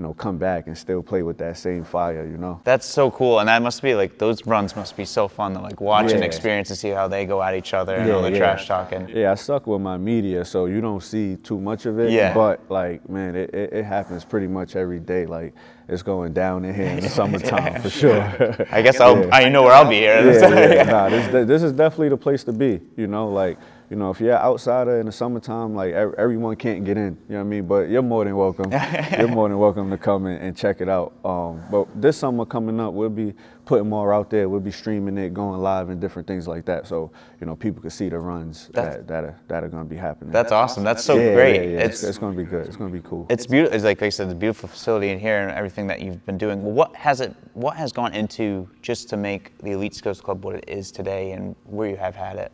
you 0.00 0.06
know, 0.06 0.14
come 0.14 0.38
back 0.38 0.66
and 0.66 0.78
still 0.78 1.02
play 1.02 1.22
with 1.22 1.36
that 1.36 1.58
same 1.58 1.84
fire. 1.84 2.24
You 2.24 2.38
know. 2.38 2.58
That's 2.64 2.86
so 2.86 3.10
cool, 3.10 3.38
and 3.40 3.50
that 3.50 3.60
must 3.60 3.82
be 3.82 3.94
like 3.94 4.16
those 4.16 4.46
runs 4.46 4.74
must 4.74 4.96
be 4.96 5.04
so 5.04 5.28
fun 5.28 5.52
to 5.52 5.60
like 5.60 5.78
watch 5.78 6.12
and 6.12 6.24
experience 6.24 6.70
and 6.70 6.78
see 6.78 6.88
how 6.88 7.06
they 7.06 7.26
go 7.26 7.42
at 7.42 7.54
each 7.54 7.74
other 7.74 7.96
and 7.96 8.10
all 8.10 8.22
the 8.22 8.34
trash 8.34 8.66
talking. 8.66 9.10
Yeah, 9.10 9.32
I 9.32 9.34
suck 9.34 9.66
with 9.66 9.82
my 9.82 9.98
media, 9.98 10.42
so 10.46 10.64
you 10.64 10.80
don't 10.80 11.02
see 11.02 11.36
too 11.36 11.60
much 11.60 11.84
of 11.84 11.98
it. 11.98 12.12
Yeah. 12.12 12.32
But 12.32 12.62
like, 12.70 13.06
man, 13.10 13.36
it, 13.36 13.52
it, 13.52 13.74
it 13.74 13.84
happens 13.84 14.24
pretty 14.24 14.46
much 14.46 14.74
every 14.74 15.00
day. 15.00 15.26
Like, 15.26 15.52
it's 15.86 16.02
going 16.02 16.32
down 16.32 16.64
in 16.64 16.74
here 16.74 16.86
in 16.86 17.00
the 17.00 17.08
summertime 17.18 17.82
for 17.82 17.90
sure. 17.90 18.22
I 18.70 18.80
guess 18.80 19.00
I'll, 19.00 19.18
Yeah. 19.18 19.28
I 19.32 19.50
know 19.50 19.64
where 19.64 19.74
I'll 19.74 19.90
be 19.90 19.96
here. 19.96 20.32
yeah, 20.32 20.72
yeah, 20.76 20.82
nah, 20.94 21.08
this, 21.10 21.46
this 21.46 21.62
is 21.62 21.72
definitely 21.72 22.08
the 22.08 22.16
place 22.16 22.42
to 22.44 22.52
be. 22.52 22.80
You 22.96 23.06
know, 23.06 23.28
like, 23.28 23.58
you 23.90 23.96
know, 23.96 24.10
if 24.10 24.20
you're 24.20 24.34
an 24.36 24.40
outsider 24.40 25.00
in 25.00 25.06
the 25.06 25.12
summertime, 25.12 25.74
like 25.74 25.92
ev- 25.92 26.14
everyone 26.16 26.54
can't 26.54 26.84
get 26.84 26.96
in. 26.96 27.18
You 27.28 27.34
know 27.34 27.38
what 27.38 27.40
I 27.40 27.44
mean? 27.44 27.66
But 27.66 27.88
you're 27.88 28.02
more 28.02 28.24
than 28.24 28.36
welcome. 28.36 28.70
you're 29.18 29.26
more 29.26 29.48
than 29.48 29.58
welcome 29.58 29.90
to 29.90 29.98
come 29.98 30.26
in 30.26 30.38
and 30.40 30.56
check 30.56 30.80
it 30.80 30.88
out. 30.88 31.12
Um, 31.24 31.60
but 31.72 31.88
this 32.00 32.16
summer 32.18 32.44
coming 32.44 32.78
up, 32.78 32.94
we'll 32.94 33.08
be 33.10 33.34
putting 33.64 33.88
more 33.88 34.14
out 34.14 34.30
there. 34.30 34.48
We'll 34.48 34.60
be 34.60 34.70
streaming 34.70 35.18
it, 35.18 35.34
going 35.34 35.60
live, 35.60 35.88
and 35.88 36.00
different 36.00 36.28
things 36.28 36.46
like 36.46 36.64
that. 36.66 36.86
So 36.86 37.10
you 37.40 37.46
know, 37.48 37.56
people 37.56 37.80
can 37.82 37.90
see 37.90 38.08
the 38.08 38.18
runs 38.20 38.68
That's- 38.72 38.96
that 38.98 39.08
that 39.08 39.24
are, 39.24 39.40
that 39.48 39.64
are 39.64 39.68
going 39.68 39.82
to 39.82 39.90
be 39.90 39.96
happening. 39.96 40.30
That's 40.32 40.52
awesome. 40.52 40.84
That's 40.84 41.02
so 41.04 41.16
yeah, 41.18 41.34
great. 41.34 41.56
Yeah, 41.56 41.62
yeah. 41.62 41.78
It's 41.80 41.94
It's, 42.00 42.10
it's 42.10 42.18
going 42.18 42.36
to 42.36 42.38
be 42.38 42.48
good. 42.48 42.66
It's 42.68 42.76
going 42.76 42.92
to 42.92 42.96
be 42.96 43.06
cool. 43.08 43.26
it's 43.28 43.46
beautiful. 43.46 43.74
It's 43.74 43.84
like 43.84 44.02
I 44.02 44.08
said, 44.08 44.30
the 44.30 44.36
beautiful 44.36 44.68
facility 44.68 45.08
in 45.08 45.18
here 45.18 45.40
and 45.40 45.50
everything 45.50 45.88
that 45.88 46.00
you've 46.00 46.24
been 46.26 46.38
doing. 46.38 46.62
What 46.62 46.94
has 46.94 47.20
it? 47.20 47.34
What 47.54 47.76
has 47.76 47.90
gone 47.90 48.14
into 48.14 48.68
just 48.82 49.08
to 49.08 49.16
make 49.16 49.58
the 49.58 49.72
Elite 49.72 49.96
Skills 49.96 50.20
Club 50.20 50.44
what 50.44 50.54
it 50.54 50.64
is 50.68 50.92
today 50.92 51.32
and 51.32 51.56
where 51.64 51.88
you 51.90 51.96
have 51.96 52.14
had 52.14 52.36
it? 52.36 52.52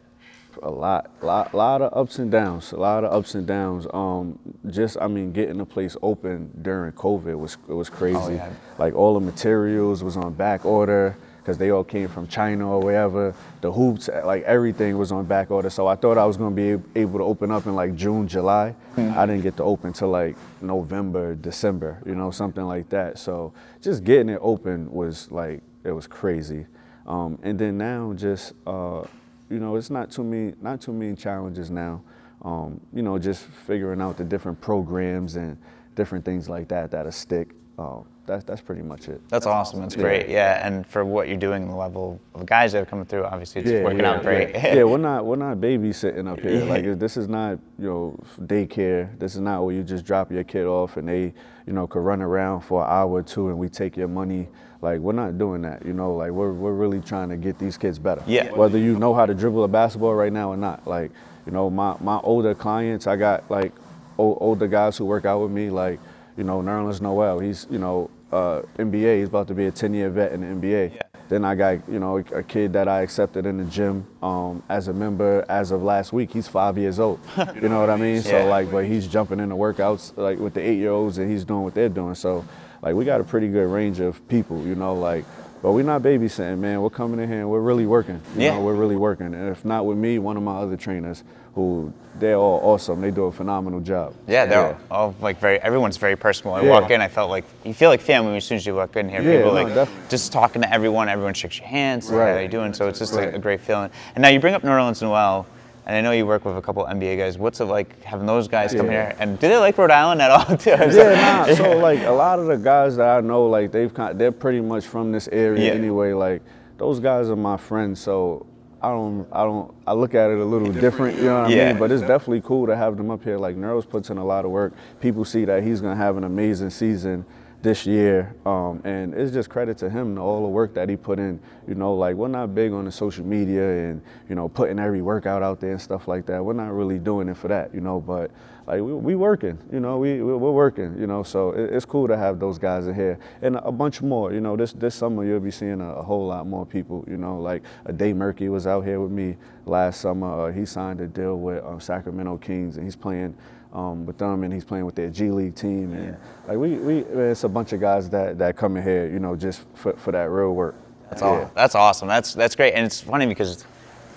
A 0.63 0.71
lot, 0.71 1.11
lot, 1.23 1.55
lot 1.55 1.83
of 1.83 1.97
ups 1.97 2.19
and 2.19 2.31
downs. 2.31 2.73
A 2.73 2.77
lot 2.77 3.05
of 3.05 3.13
ups 3.13 3.35
and 3.35 3.47
downs. 3.47 3.87
Um, 3.93 4.39
just, 4.71 4.97
I 5.01 5.07
mean, 5.07 5.33
getting 5.33 5.59
the 5.59 5.65
place 5.65 5.97
open 6.03 6.51
during 6.63 6.93
COVID 6.93 7.39
was 7.39 7.57
it 7.69 7.73
was 7.73 7.91
crazy. 7.91 8.19
Oh, 8.19 8.31
yeah. 8.31 8.51
Like 8.79 8.95
all 8.95 9.15
the 9.15 9.21
materials 9.21 10.03
was 10.03 10.17
on 10.17 10.33
back 10.35 10.65
order 10.65 11.17
because 11.39 11.59
they 11.59 11.71
all 11.71 11.85
came 11.85 12.09
from 12.09 12.27
China 12.27 12.69
or 12.69 12.81
wherever. 12.81 13.35
The 13.61 13.71
hoops, 13.71 14.09
like 14.25 14.43
everything 14.43 14.99
was 14.99 15.13
on 15.13 15.27
back 15.27 15.51
order. 15.51 15.71
So 15.71 15.87
I 15.87 15.95
thought 15.95 16.19
I 16.19 16.25
was 16.25 16.37
gonna 16.37 16.55
be 16.55 16.83
able 16.99 17.19
to 17.21 17.25
open 17.25 17.53
up 17.53 17.67
in 17.67 17.75
like 17.75 17.95
June, 17.95 18.27
July. 18.27 18.75
Hmm. 18.97 19.13
I 19.17 19.27
didn't 19.27 19.43
get 19.43 19.57
to 19.59 19.63
open 19.63 19.93
till 19.93 20.09
like 20.09 20.37
November, 20.61 21.37
December. 21.37 22.03
You 22.05 22.17
know, 22.17 22.31
something 22.31 22.65
like 22.65 22.89
that. 22.89 23.19
So 23.19 23.53
just 23.81 24.03
getting 24.03 24.29
it 24.29 24.41
open 24.43 24.91
was 24.91 25.31
like 25.31 25.63
it 25.85 25.93
was 25.93 26.07
crazy. 26.07 26.67
Um, 27.07 27.39
and 27.43 27.59
then 27.59 27.79
now 27.79 28.13
just. 28.13 28.53
Uh, 28.67 29.05
you 29.51 29.59
know, 29.59 29.77
it's 29.77 29.91
not 29.91 30.11
too 30.11 30.25
many, 30.25 30.55
not 30.61 30.81
too 30.81 30.93
many 30.93 31.15
challenges 31.15 31.71
now. 31.71 32.03
Um, 32.43 32.81
you 32.93 33.03
know, 33.03 33.19
just 33.19 33.45
figuring 33.45 34.01
out 34.01 34.17
the 34.17 34.25
different 34.25 34.61
programs 34.61 35.37
and 35.37 35.57
different 35.95 36.25
things 36.25 36.49
like 36.49 36.69
that 36.69 36.91
that'll 36.91 37.13
stick. 37.13 37.55
Um, 37.79 38.05
that's 38.27 38.45
that's 38.45 38.61
pretty 38.61 38.83
much 38.83 39.09
it. 39.09 39.21
That's 39.29 39.47
awesome. 39.47 39.81
That's 39.81 39.95
great. 39.95 40.29
Yeah, 40.29 40.67
and 40.67 40.87
for 40.87 41.05
what 41.05 41.29
you're 41.29 41.37
doing, 41.37 41.69
the 41.69 41.77
level 41.77 42.21
of 42.35 42.45
guys 42.45 42.73
that 42.73 42.83
are 42.83 42.87
coming 42.87 43.05
through, 43.05 43.25
obviously 43.25 43.63
it's 43.63 43.85
working 43.85 44.05
out 44.05 44.23
great. 44.23 44.51
Yeah. 44.51 44.75
Yeah, 44.77 44.85
we're 44.85 44.99
not 44.99 45.25
we're 45.25 45.37
not 45.37 45.59
babysitting 45.59 46.29
up 46.31 46.41
here. 46.41 46.65
Like 46.65 46.99
this 46.99 47.17
is 47.17 47.29
not 47.29 47.59
you 47.79 47.87
know 47.87 48.19
daycare. 48.41 49.17
This 49.19 49.35
is 49.35 49.41
not 49.41 49.65
where 49.65 49.75
you 49.75 49.83
just 49.85 50.05
drop 50.05 50.33
your 50.33 50.45
kid 50.45 50.67
off 50.67 50.97
and 50.97 51.09
they 51.09 51.33
you 51.67 51.73
know 51.73 51.87
could 51.87 52.01
run 52.03 52.21
around 52.21 52.63
for 52.63 52.83
an 52.83 52.91
hour 52.91 53.11
or 53.11 53.23
two 53.23 53.49
and 53.49 53.59
we 53.59 53.69
take 53.69 53.97
your 53.97 54.09
money. 54.09 54.49
Like 54.87 55.01
we're 55.01 55.15
not 55.15 55.37
doing 55.37 55.63
that. 55.63 55.85
You 55.85 55.93
know, 55.93 56.15
like 56.15 56.31
we're 56.31 56.53
we're 56.53 56.73
really 56.73 57.01
trying 57.01 57.29
to 57.31 57.37
get 57.37 57.59
these 57.59 57.77
kids 57.77 57.99
better. 57.99 58.23
Yeah. 58.25 58.53
Whether 58.53 58.79
you 58.79 58.97
know 58.97 59.15
how 59.15 59.27
to 59.27 59.35
dribble 59.35 59.65
a 59.65 59.69
basketball 59.69 60.15
right 60.15 60.33
now 60.33 60.51
or 60.51 60.57
not. 60.57 60.87
Like 60.87 61.11
you 61.45 61.51
know 61.51 61.69
my 61.69 61.97
my 62.01 62.19
older 62.23 62.55
clients, 62.55 63.09
I 63.09 63.17
got 63.17 63.51
like 63.51 63.73
older 64.17 64.69
guys 64.69 64.97
who 64.97 65.05
work 65.05 65.25
out 65.25 65.41
with 65.41 65.51
me. 65.51 65.71
Like 65.71 65.99
you 66.37 66.45
know 66.45 66.63
Nerlens 66.63 67.01
Noel. 67.01 67.41
He's 67.41 67.67
you 67.69 67.79
know 67.79 68.11
uh, 68.31 68.63
NBA. 68.79 69.19
He's 69.19 69.29
about 69.29 69.49
to 69.49 69.55
be 69.55 69.67
a 69.67 69.73
10 69.73 69.93
year 69.93 70.09
vet 70.09 70.31
in 70.31 70.43
the 70.43 70.47
NBA. 70.47 70.95
Yeah. 70.95 71.03
Then 71.29 71.45
I 71.45 71.57
got, 71.57 71.89
you 71.89 71.99
know, 71.99 72.19
a 72.19 72.43
kid 72.45 72.73
that 72.75 72.87
I 72.87 73.03
accepted 73.03 73.47
in 73.47 73.57
the 73.57 73.65
gym 73.65 74.07
um, 74.23 74.63
as 74.69 74.87
a 74.87 74.93
member 74.93 75.45
as 75.49 75.73
of 75.73 75.83
last 75.83 76.13
week. 76.13 76.33
He's 76.33 76.47
five 76.47 76.79
years 76.79 77.01
old. 77.01 77.19
You 77.61 77.69
know 77.69 77.81
what 77.81 77.91
I 77.91 77.97
mean? 77.97 78.17
Yeah. 78.17 78.23
So 78.23 78.47
like, 78.47 78.71
but 78.71 78.85
he's 78.85 79.09
jumping 79.09 79.41
in 79.41 79.49
the 79.49 79.57
workouts 79.57 80.17
like 80.17 80.39
with 80.39 80.55
the 80.55 80.61
eight 80.61 80.79
year 80.79 80.93
olds 80.93 81.19
and 81.19 81.29
he's 81.29 81.45
doing 81.45 81.65
what 81.65 81.75
they're 81.75 81.89
doing. 81.89 82.15
So 82.15 82.45
like, 82.87 82.95
we 82.95 83.05
got 83.05 83.21
a 83.21 83.25
pretty 83.25 83.49
good 83.49 83.67
range 83.67 83.99
of 84.01 84.27
people, 84.29 84.65
you 84.67 84.75
know, 84.77 84.95
like. 84.95 85.25
But 85.63 85.73
we're 85.73 85.83
not 85.83 86.03
babysitting, 86.03 86.59
man. 86.59 86.81
We're 86.81 86.91
coming 86.91 87.19
in 87.19 87.29
here 87.29 87.41
and 87.41 87.51
we're 87.51 87.61
really 87.61 87.87
working. 87.87 88.21
You 88.37 88.43
Yeah. 88.43 88.55
know, 88.55 88.61
we're 88.63 88.75
really 88.75 88.95
working. 88.95 89.35
And 89.35 89.49
if 89.49 89.65
not 89.65 89.85
with 89.87 89.97
me, 89.99 90.19
one 90.21 90.37
of 90.37 90.43
my 90.45 90.55
other 90.59 90.77
trainers, 90.77 91.25
who 91.57 91.93
they're 92.21 92.37
all 92.37 92.61
awesome. 92.63 93.01
They 93.01 93.11
do 93.11 93.25
a 93.25 93.33
phenomenal 93.33 93.81
job. 93.81 94.13
Yeah, 94.29 94.45
they're 94.47 94.77
all 94.91 95.15
like 95.21 95.41
very. 95.41 95.59
Everyone's 95.59 95.97
very 95.97 96.15
personal. 96.15 96.55
I 96.55 96.63
Yeah. 96.63 96.71
walk 96.71 96.91
in, 96.91 97.01
I 97.01 97.09
felt 97.09 97.31
like 97.31 97.45
you 97.65 97.73
feel 97.75 97.89
like 97.89 98.01
family 98.03 98.37
as 98.37 98.45
soon 98.45 98.57
as 98.57 98.67
you 98.67 98.75
walk 98.77 98.95
in 98.97 99.09
here. 99.09 99.23
Yeah, 99.23 99.39
People 99.39 99.55
no, 99.55 99.63
like 99.63 99.75
definitely. 99.75 100.03
just 100.11 100.33
talking 100.33 100.63
to 100.63 100.73
everyone. 100.73 101.09
Everyone 101.09 101.35
shakes 101.35 101.59
your 101.59 101.67
hands. 101.67 102.11
Right. 102.11 102.29
How 102.29 102.35
Right. 102.35 102.43
you 102.43 102.49
doing? 102.49 102.73
So 102.75 102.87
it's 102.89 102.99
just 103.01 103.15
Right. 103.15 103.27
like 103.27 103.35
a 103.35 103.39
great 103.41 103.61
feeling. 103.63 103.91
And 104.15 104.23
now 104.23 104.29
you 104.29 104.39
bring 104.39 104.55
up 104.55 104.63
Nerlens 104.63 105.01
Noel, 105.03 105.47
and 105.87 105.97
I 105.97 106.01
know 106.01 106.11
you 106.11 106.27
work 106.27 106.45
with 106.45 106.57
a 106.57 106.63
couple 106.63 106.85
NBA 106.85 107.17
guys. 107.19 107.39
What's 107.39 107.61
it 107.61 107.67
like 107.67 108.03
having 108.03 108.27
those 108.27 108.49
guys 108.49 108.75
come 108.75 108.89
here? 108.89 109.15
And 109.21 109.39
do 109.39 109.49
they 109.49 109.57
like 109.57 109.79
Rhode 109.79 109.91
Island 109.93 110.21
at 110.21 110.31
all? 110.31 110.57
Too? 110.57 110.71
yeah, 110.71 111.15
nah. 111.47 111.55
So 111.55 111.79
like 111.79 112.01
a 112.01 112.11
lot 112.11 112.39
of 112.39 112.47
the 112.47 112.57
guys 112.57 112.97
that 112.97 113.09
I 113.09 113.21
know, 113.21 113.47
like 113.47 113.71
they've 113.73 113.93
kind, 113.93 114.19
they're 114.21 114.33
pretty 114.33 114.61
much 114.61 114.87
from 114.87 115.13
this 115.13 115.29
area 115.29 115.67
Yeah. 115.69 115.73
anyway. 115.79 116.13
Like 116.13 116.43
those 116.77 116.99
guys 117.01 117.31
are 117.31 117.37
my 117.37 117.57
friends, 117.57 118.01
so 118.01 118.47
I 118.83 118.89
don't, 118.91 119.27
I 119.33 119.45
don't, 119.45 119.73
I 119.87 119.93
look 119.95 120.15
at 120.15 120.31
it 120.31 120.39
a 120.39 120.45
little 120.45 120.71
different, 120.73 121.17
you 121.19 121.25
know 121.25 121.43
what 121.43 121.51
I 121.51 121.55
Yeah. 121.55 121.69
mean? 121.71 121.79
But 121.79 121.91
it's 121.93 122.03
definitely 122.03 122.43
cool 122.43 122.67
to 122.67 122.77
have 122.77 122.97
them 122.97 123.11
up 123.11 123.23
here. 123.23 123.39
Like 123.39 123.57
Nerlens 123.57 123.89
puts 123.89 124.11
in 124.11 124.19
a 124.19 124.25
lot 124.25 124.45
of 124.45 124.51
work. 124.51 124.73
People 125.01 125.25
see 125.25 125.45
that 125.47 125.63
he's 125.63 125.81
gonna 125.81 125.97
have 125.97 126.17
an 126.17 126.25
amazing 126.25 126.71
season 126.71 127.25
this 127.67 127.85
year, 127.85 128.33
um, 128.47 128.81
and 128.85 129.13
it's 129.13 129.33
just 129.33 129.51
credit 129.51 129.77
to 129.79 129.91
him 129.91 130.17
all 130.19 130.43
the 130.43 130.49
work 130.49 130.73
that 130.75 130.89
he 130.89 130.97
put 130.97 131.19
in. 131.19 131.41
You 131.67 131.75
know, 131.75 131.95
like 131.95 132.15
we're 132.15 132.29
not 132.29 132.55
big 132.55 132.73
on 132.73 132.85
the 132.85 132.93
social 132.93 133.27
media 133.27 133.69
and 133.91 134.01
you 134.29 134.37
know 134.37 134.49
putting 134.49 134.79
every 134.79 135.03
workout 135.03 135.43
out 135.43 135.59
there 135.59 135.73
and 135.73 135.83
stuff 135.83 136.07
like 136.07 136.27
that. 136.27 136.45
We're 136.45 136.53
not 136.53 136.73
really 136.73 137.01
doing 137.01 137.29
it 137.29 137.37
for 137.37 137.49
that, 137.49 137.75
you 137.75 137.81
know. 137.81 138.01
But 138.01 138.31
like 138.69 138.81
we, 138.83 138.93
we 138.95 139.15
working, 139.17 139.59
you 139.73 139.81
know, 139.81 139.99
we 139.99 140.23
we- 140.23 140.37
we're 140.37 140.53
working, 140.53 140.97
you 140.97 141.09
know. 141.09 141.25
So 141.25 141.51
it, 141.51 141.75
it's 141.75 141.85
cool 141.85 142.07
to 142.07 142.17
have 142.17 142.39
those 142.39 142.57
guys 142.57 142.87
in 142.87 142.95
here 142.95 143.19
and 143.43 143.57
a 143.57 143.73
bunch 143.73 144.01
more. 144.01 144.33
You 144.33 144.41
know, 144.41 144.57
this 144.57 144.73
this 144.73 144.95
summer 144.95 145.25
you'll 145.25 145.41
be 145.41 145.51
seeing 145.51 145.81
a, 145.81 145.95
a 145.95 146.03
whole 146.03 146.29
lot 146.29 146.47
more 146.47 146.65
people. 146.65 147.05
You 147.09 147.17
know, 147.17 147.41
like 147.41 147.65
a 147.85 147.93
Day 147.93 148.13
Murky 148.13 148.49
was 148.49 148.69
out 148.69 148.83
here 148.85 149.01
with 149.01 149.11
me 149.11 149.37
last 149.65 150.01
summer. 150.01 150.49
Uh, 150.49 150.53
he 150.53 150.65
signed 150.65 151.01
a 151.01 151.09
deal 151.09 151.37
with 151.37 151.65
um, 151.65 151.81
Sacramento 151.81 152.39
Kings 152.39 152.77
and 152.77 152.87
he's 152.87 152.95
playing 152.95 153.35
um, 153.77 154.07
with 154.07 154.17
them 154.19 154.43
and 154.43 154.53
he's 154.53 154.65
playing 154.65 154.87
with 154.87 154.95
their 154.95 155.11
G 155.11 155.31
League 155.31 155.55
team. 155.55 155.93
And 155.93 156.17
like 156.49 156.57
we, 156.57 156.77
we, 156.77 156.99
it's 156.99 157.45
a 157.45 157.49
bunch 157.49 157.73
of 157.73 157.81
guys 157.81 158.09
that, 158.11 158.39
that 158.39 158.57
come 158.57 158.77
in 158.77 158.83
here, 158.83 159.07
you 159.07 159.21
know, 159.21 159.37
just 159.37 159.61
for, 159.75 159.93
for 159.93 160.11
that 160.13 160.31
real 160.31 160.55
work. 160.55 160.75
That's 161.11 161.23
all. 161.23 161.51
That's 161.55 161.75
awesome. 161.77 162.09
That's 162.09 162.35
that's 162.35 162.57
great, 162.57 162.73
and 162.73 162.85
it's 162.85 163.01
funny 163.01 163.27
because 163.27 163.65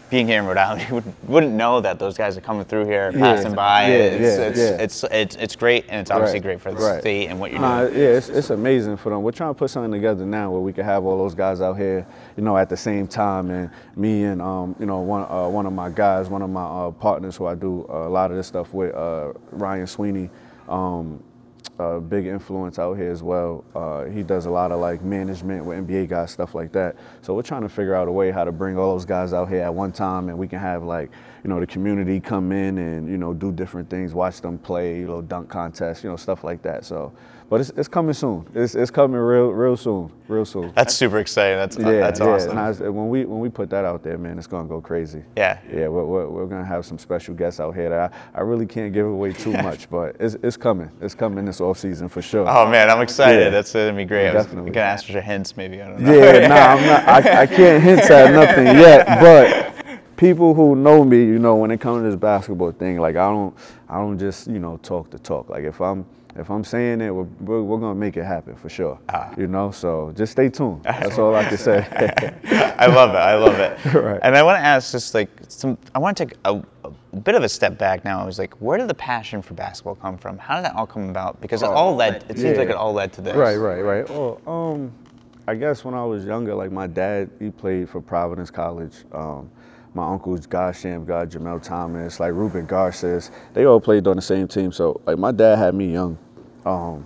being 0.10 0.28
here 0.28 0.40
in 0.40 0.46
Rhode 0.48 0.58
Island, 0.58 0.82
you 0.90 0.96
wouldn't, 0.96 1.30
wouldn't 1.30 1.54
know 1.54 1.82
that 1.82 2.00
those 2.00 2.18
guys 2.18 2.38
are 2.38 2.42
coming 2.42 2.66
through 2.66 2.86
here, 2.86 3.12
passing 3.12 3.54
by. 3.56 3.88
Yeah, 3.88 3.94
it's, 3.96 4.22
yeah, 4.22 4.46
it's, 4.48 4.60
yeah. 4.60 4.84
it's, 4.84 5.04
it's 5.06 5.36
it's 5.36 5.56
great, 5.56 5.86
and 5.90 6.02
it's 6.02 6.12
obviously 6.12 6.40
Right, 6.40 6.44
great 6.44 6.62
for 6.62 6.72
the 6.72 6.78
right. 6.80 7.02
state 7.02 7.28
and 7.28 7.40
what 7.40 7.52
you're 7.52 7.60
doing. 7.60 7.94
yeah, 8.02 8.18
it's, 8.18 8.30
it's 8.30 8.50
amazing 8.50 8.98
for 8.98 9.10
them. 9.10 9.24
We're 9.24 9.32
trying 9.32 9.52
to 9.52 9.58
put 9.58 9.70
something 9.70 9.92
together 9.92 10.26
now 10.26 10.52
where 10.52 10.62
we 10.62 10.74
can 10.74 10.86
have 10.86 11.06
all 11.06 11.18
those 11.18 11.36
guys 11.36 11.62
out 11.62 11.78
here, 11.78 12.06
you 12.38 12.44
know, 12.44 12.58
at 12.58 12.70
the 12.70 12.78
same 12.78 13.08
time. 13.08 13.50
And 13.52 13.70
me 13.96 14.24
and 14.24 14.42
um, 14.42 14.76
you 14.80 14.86
know 14.86 15.00
one 15.02 15.24
uh, 15.30 15.48
one 15.48 15.66
of 15.66 15.74
my 15.74 15.90
guys, 15.90 16.30
one 16.30 16.42
of 16.42 16.50
my 16.50 16.64
uh, 16.66 16.92
partners 16.92 17.36
who 17.36 17.46
I 17.46 17.56
do 17.56 17.86
a 17.90 18.10
lot 18.10 18.32
of 18.32 18.38
this 18.38 18.48
stuff 18.48 18.74
with, 18.74 18.94
uh, 18.96 19.34
Ryan 19.52 19.88
Sweeney. 19.88 20.30
Um, 20.68 21.24
a 21.80 22.00
big 22.00 22.26
influence 22.26 22.78
out 22.78 22.96
here 22.96 23.10
as 23.10 23.24
well. 23.24 23.64
Uh, 23.74 24.06
he 24.06 24.22
does 24.22 24.46
a 24.46 24.50
lot 24.50 24.72
of 24.72 24.80
like 24.80 25.02
management 25.02 25.64
with 25.64 25.88
NBA 25.88 26.10
guys, 26.10 26.32
stuff 26.32 26.54
like 26.54 26.72
that. 26.74 26.98
So 27.22 27.34
we're 27.34 27.42
trying 27.42 27.62
to 27.62 27.70
figure 27.70 27.96
out 27.96 28.08
a 28.08 28.12
way 28.12 28.32
how 28.32 28.44
to 28.44 28.52
bring 28.52 28.78
all 28.78 28.94
those 28.94 29.06
guys 29.06 29.34
out 29.34 29.48
here 29.50 29.62
at 29.62 29.74
one 29.74 29.92
time, 29.92 30.30
and 30.30 30.38
we 30.38 30.48
can 30.48 30.60
have 30.60 30.84
like 30.84 31.10
you 31.44 31.50
know 31.50 31.60
the 31.60 31.68
community 31.68 32.20
come 32.20 32.52
in 32.52 32.78
and 32.78 33.10
you 33.10 33.18
know 33.18 33.34
do 33.34 33.52
different 33.52 33.90
things, 33.90 34.14
watch 34.14 34.42
them 34.42 34.58
play, 34.58 35.00
you 35.00 35.08
know 35.08 35.22
dunk 35.22 35.50
contests, 35.50 36.04
you 36.04 36.10
know 36.10 36.18
stuff 36.18 36.44
like 36.44 36.62
that. 36.64 36.84
So, 36.84 37.14
but 37.50 37.60
it's, 37.62 37.72
it's 37.72 37.88
coming 37.88 38.14
soon. 38.14 38.46
It's, 38.54 38.76
it's 38.76 38.92
coming 38.92 39.20
real 39.20 39.50
real 39.50 39.76
soon, 39.76 40.12
real 40.28 40.46
soon. 40.46 40.72
That's 40.76 40.94
super 40.96 41.18
exciting. 41.20 41.58
That's 41.58 41.78
Yeah, 41.78 41.92
that's 42.00 42.20
yeah. 42.20 42.26
awesome. 42.28 42.96
When 42.96 43.10
we 43.10 43.26
when 43.26 43.40
we 43.40 43.50
put 43.50 43.70
that 43.72 43.86
out 43.86 44.04
there, 44.04 44.18
man, 44.18 44.38
it's 44.38 44.48
gonna 44.48 44.68
go 44.68 44.80
crazy. 44.80 45.24
Yeah. 45.36 45.60
Yeah, 45.72 45.88
we're, 45.88 46.06
we're, 46.06 46.28
we're 46.30 46.46
gonna 46.46 46.66
have 46.66 46.86
some 46.86 46.98
special 47.00 47.34
guests 47.34 47.60
out 47.60 47.74
here 47.74 47.90
that 47.90 48.14
I, 48.36 48.40
I 48.40 48.42
really 48.42 48.66
can't 48.66 48.94
give 48.94 49.08
away 49.08 49.34
too 49.34 49.52
much, 49.64 49.90
but 49.90 50.16
it's, 50.20 50.36
it's 50.44 50.58
coming. 50.58 50.92
It's 51.02 51.16
coming 51.16 51.46
this 51.46 51.60
off 51.60 51.80
season 51.80 52.08
for 52.08 52.22
sure. 52.22 52.48
Oh 52.48 52.70
man, 52.70 52.90
I'm 52.90 53.02
excited. 53.02 53.40
Yeah. 53.46 53.50
That's 53.50 53.74
gonna 53.74 53.94
be 53.94 54.06
great. 54.06 54.34
Was 54.34 54.46
Definitely. 54.46 54.72
gonna 54.72 54.86
ask 54.86 55.06
for 55.06 55.14
your 55.14 55.22
hints, 55.22 55.58
maybe. 55.58 55.82
I 55.82 55.88
don't 55.90 56.00
know. 56.02 56.14
Yeah, 56.14 56.48
nah, 56.48 56.56
I'm 56.56 56.86
not. 56.86 57.08
I, 57.08 57.42
I 57.42 57.46
can't 57.48 57.82
hint 57.84 58.02
at 58.02 58.32
nothing 58.32 58.66
yet, 58.78 59.08
but 59.20 59.70
people 60.18 60.54
who 60.54 60.76
know 60.76 61.04
me, 61.04 61.18
you 61.18 61.40
know, 61.40 61.56
when 61.56 61.72
it 61.72 61.80
comes 61.80 62.00
to 62.00 62.04
this 62.04 62.16
basketball 62.16 62.72
thing, 62.74 63.00
like 63.00 63.16
I 63.16 63.30
don't, 63.30 63.56
I 63.88 63.96
don't 63.96 64.20
just, 64.20 64.48
you 64.48 64.60
know, 64.60 64.78
talk 64.78 65.10
to 65.12 65.18
talk. 65.18 65.50
Like 65.50 65.64
if 65.64 65.80
I'm, 65.82 66.06
if 66.36 66.50
I'm 66.50 66.64
saying 66.64 67.02
it, 67.02 67.10
we're, 67.14 67.24
we're, 67.42 67.62
we're 67.64 67.80
gonna 67.80 67.96
make 67.96 68.16
it 68.18 68.24
happen 68.24 68.56
for 68.56 68.70
sure. 68.70 69.00
Ah. 69.10 69.34
You 69.38 69.48
know, 69.48 69.72
so 69.72 70.14
just 70.16 70.32
stay 70.34 70.50
tuned. 70.50 70.84
That's 70.84 71.18
all 71.18 71.36
I 71.36 71.44
can 71.46 71.58
say. 71.58 71.86
I 72.78 72.86
love 72.88 73.10
it. 73.12 73.18
I 73.18 73.36
love 73.36 73.60
it. 73.60 73.78
Right. 73.94 74.20
And 74.24 74.38
I 74.38 74.44
want 74.44 74.58
to 74.58 74.66
ask 74.66 74.92
just 74.92 75.14
like 75.14 75.30
some. 75.48 75.78
I 75.96 76.00
want 76.00 76.16
to 76.18 76.26
take 76.26 76.38
a, 76.46 76.62
a 76.86 77.18
bit 77.18 77.36
of 77.36 77.44
a 77.44 77.50
step 77.50 77.78
back 77.78 78.06
now. 78.06 78.22
I 78.22 78.26
was 78.26 78.38
like, 78.40 78.54
where 78.62 78.78
did 78.78 78.88
the 78.88 78.94
passion 78.94 79.42
for 79.42 79.54
basketball 79.56 79.96
come 79.96 80.18
from? 80.18 80.38
How 80.38 80.56
did 80.56 80.66
that 80.66 80.76
all 80.76 80.86
come 80.88 81.10
about? 81.10 81.42
Because 81.42 81.64
it 81.64 81.70
all 81.70 81.96
led. 81.96 82.24
It 82.30 82.38
seems 82.38 82.56
Yeah. 82.56 82.60
like 82.60 82.70
it 82.70 82.76
all 82.76 82.94
led 82.94 83.12
to 83.14 83.22
this. 83.22 83.36
Right, 83.36 83.58
right, 83.58 83.82
right. 83.82 84.06
Oh, 84.10 84.40
um, 84.48 84.92
I 85.48 85.56
guess 85.56 85.84
when 85.84 85.96
I 85.96 86.06
was 86.06 86.24
younger, 86.26 86.54
like 86.54 86.72
my 86.72 86.86
dad, 86.88 87.30
he 87.40 87.50
played 87.50 87.90
for 87.90 88.00
Providence 88.02 88.52
College. 88.52 88.94
Um, 89.12 89.50
my 89.94 90.08
uncles, 90.08 90.46
God 90.46 90.74
Shammgod, 90.74 91.32
Jamel 91.32 91.62
Thomas, 91.62 92.20
like 92.20 92.34
Ruben 92.34 92.66
Garces, 92.66 93.32
they 93.54 93.66
all 93.66 93.80
played 93.80 94.08
on 94.08 94.16
the 94.16 94.22
same 94.22 94.48
team. 94.48 94.72
So 94.72 95.02
like 95.06 95.18
my 95.18 95.32
dad 95.32 95.58
had 95.58 95.76
me 95.76 95.92
young. 95.92 96.18
Um, 96.66 97.06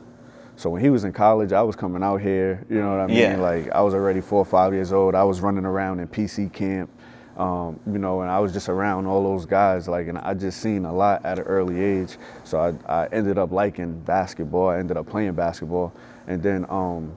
so 0.56 0.70
when 0.70 0.82
he 0.82 0.90
was 0.90 1.04
in 1.04 1.14
college, 1.14 1.52
I 1.52 1.62
was 1.62 1.76
coming 1.76 2.04
out 2.04 2.22
here. 2.22 2.66
You 2.70 2.82
know 2.82 2.92
what 2.92 3.00
I 3.00 3.08
mean? 3.08 3.18
Yeah. 3.18 3.38
Like 3.38 3.70
I 3.70 3.82
was 3.82 3.94
already 3.94 4.22
four 4.22 4.40
or 4.40 4.46
five 4.46 4.74
years 4.74 4.92
old. 4.92 5.16
I 5.16 5.24
was 5.24 5.42
running 5.42 5.66
around 5.66 6.00
in 6.00 6.08
PC 6.08 6.52
camp. 6.52 6.90
Um, 7.36 7.80
you 7.88 7.98
know, 7.98 8.22
and 8.22 8.30
I 8.30 8.40
was 8.40 8.54
just 8.54 8.70
around 8.70 9.08
all 9.08 9.24
those 9.24 9.48
guys, 9.48 9.88
like, 9.88 10.08
and 10.08 10.20
I 10.20 10.36
just 10.36 10.62
seen 10.62 10.86
a 10.86 10.94
lot 10.94 11.26
at 11.26 11.40
an 11.40 11.46
early 11.46 11.84
age. 11.84 12.18
So 12.44 12.60
I, 12.60 13.04
I 13.04 13.08
ended 13.08 13.40
up 13.40 13.52
liking 13.52 14.00
basketball. 14.02 14.70
I 14.70 14.78
ended 14.78 14.98
up 14.98 15.10
playing 15.10 15.34
basketball, 15.34 15.96
and 16.28 16.44
then 16.44 16.68
um, 16.70 17.12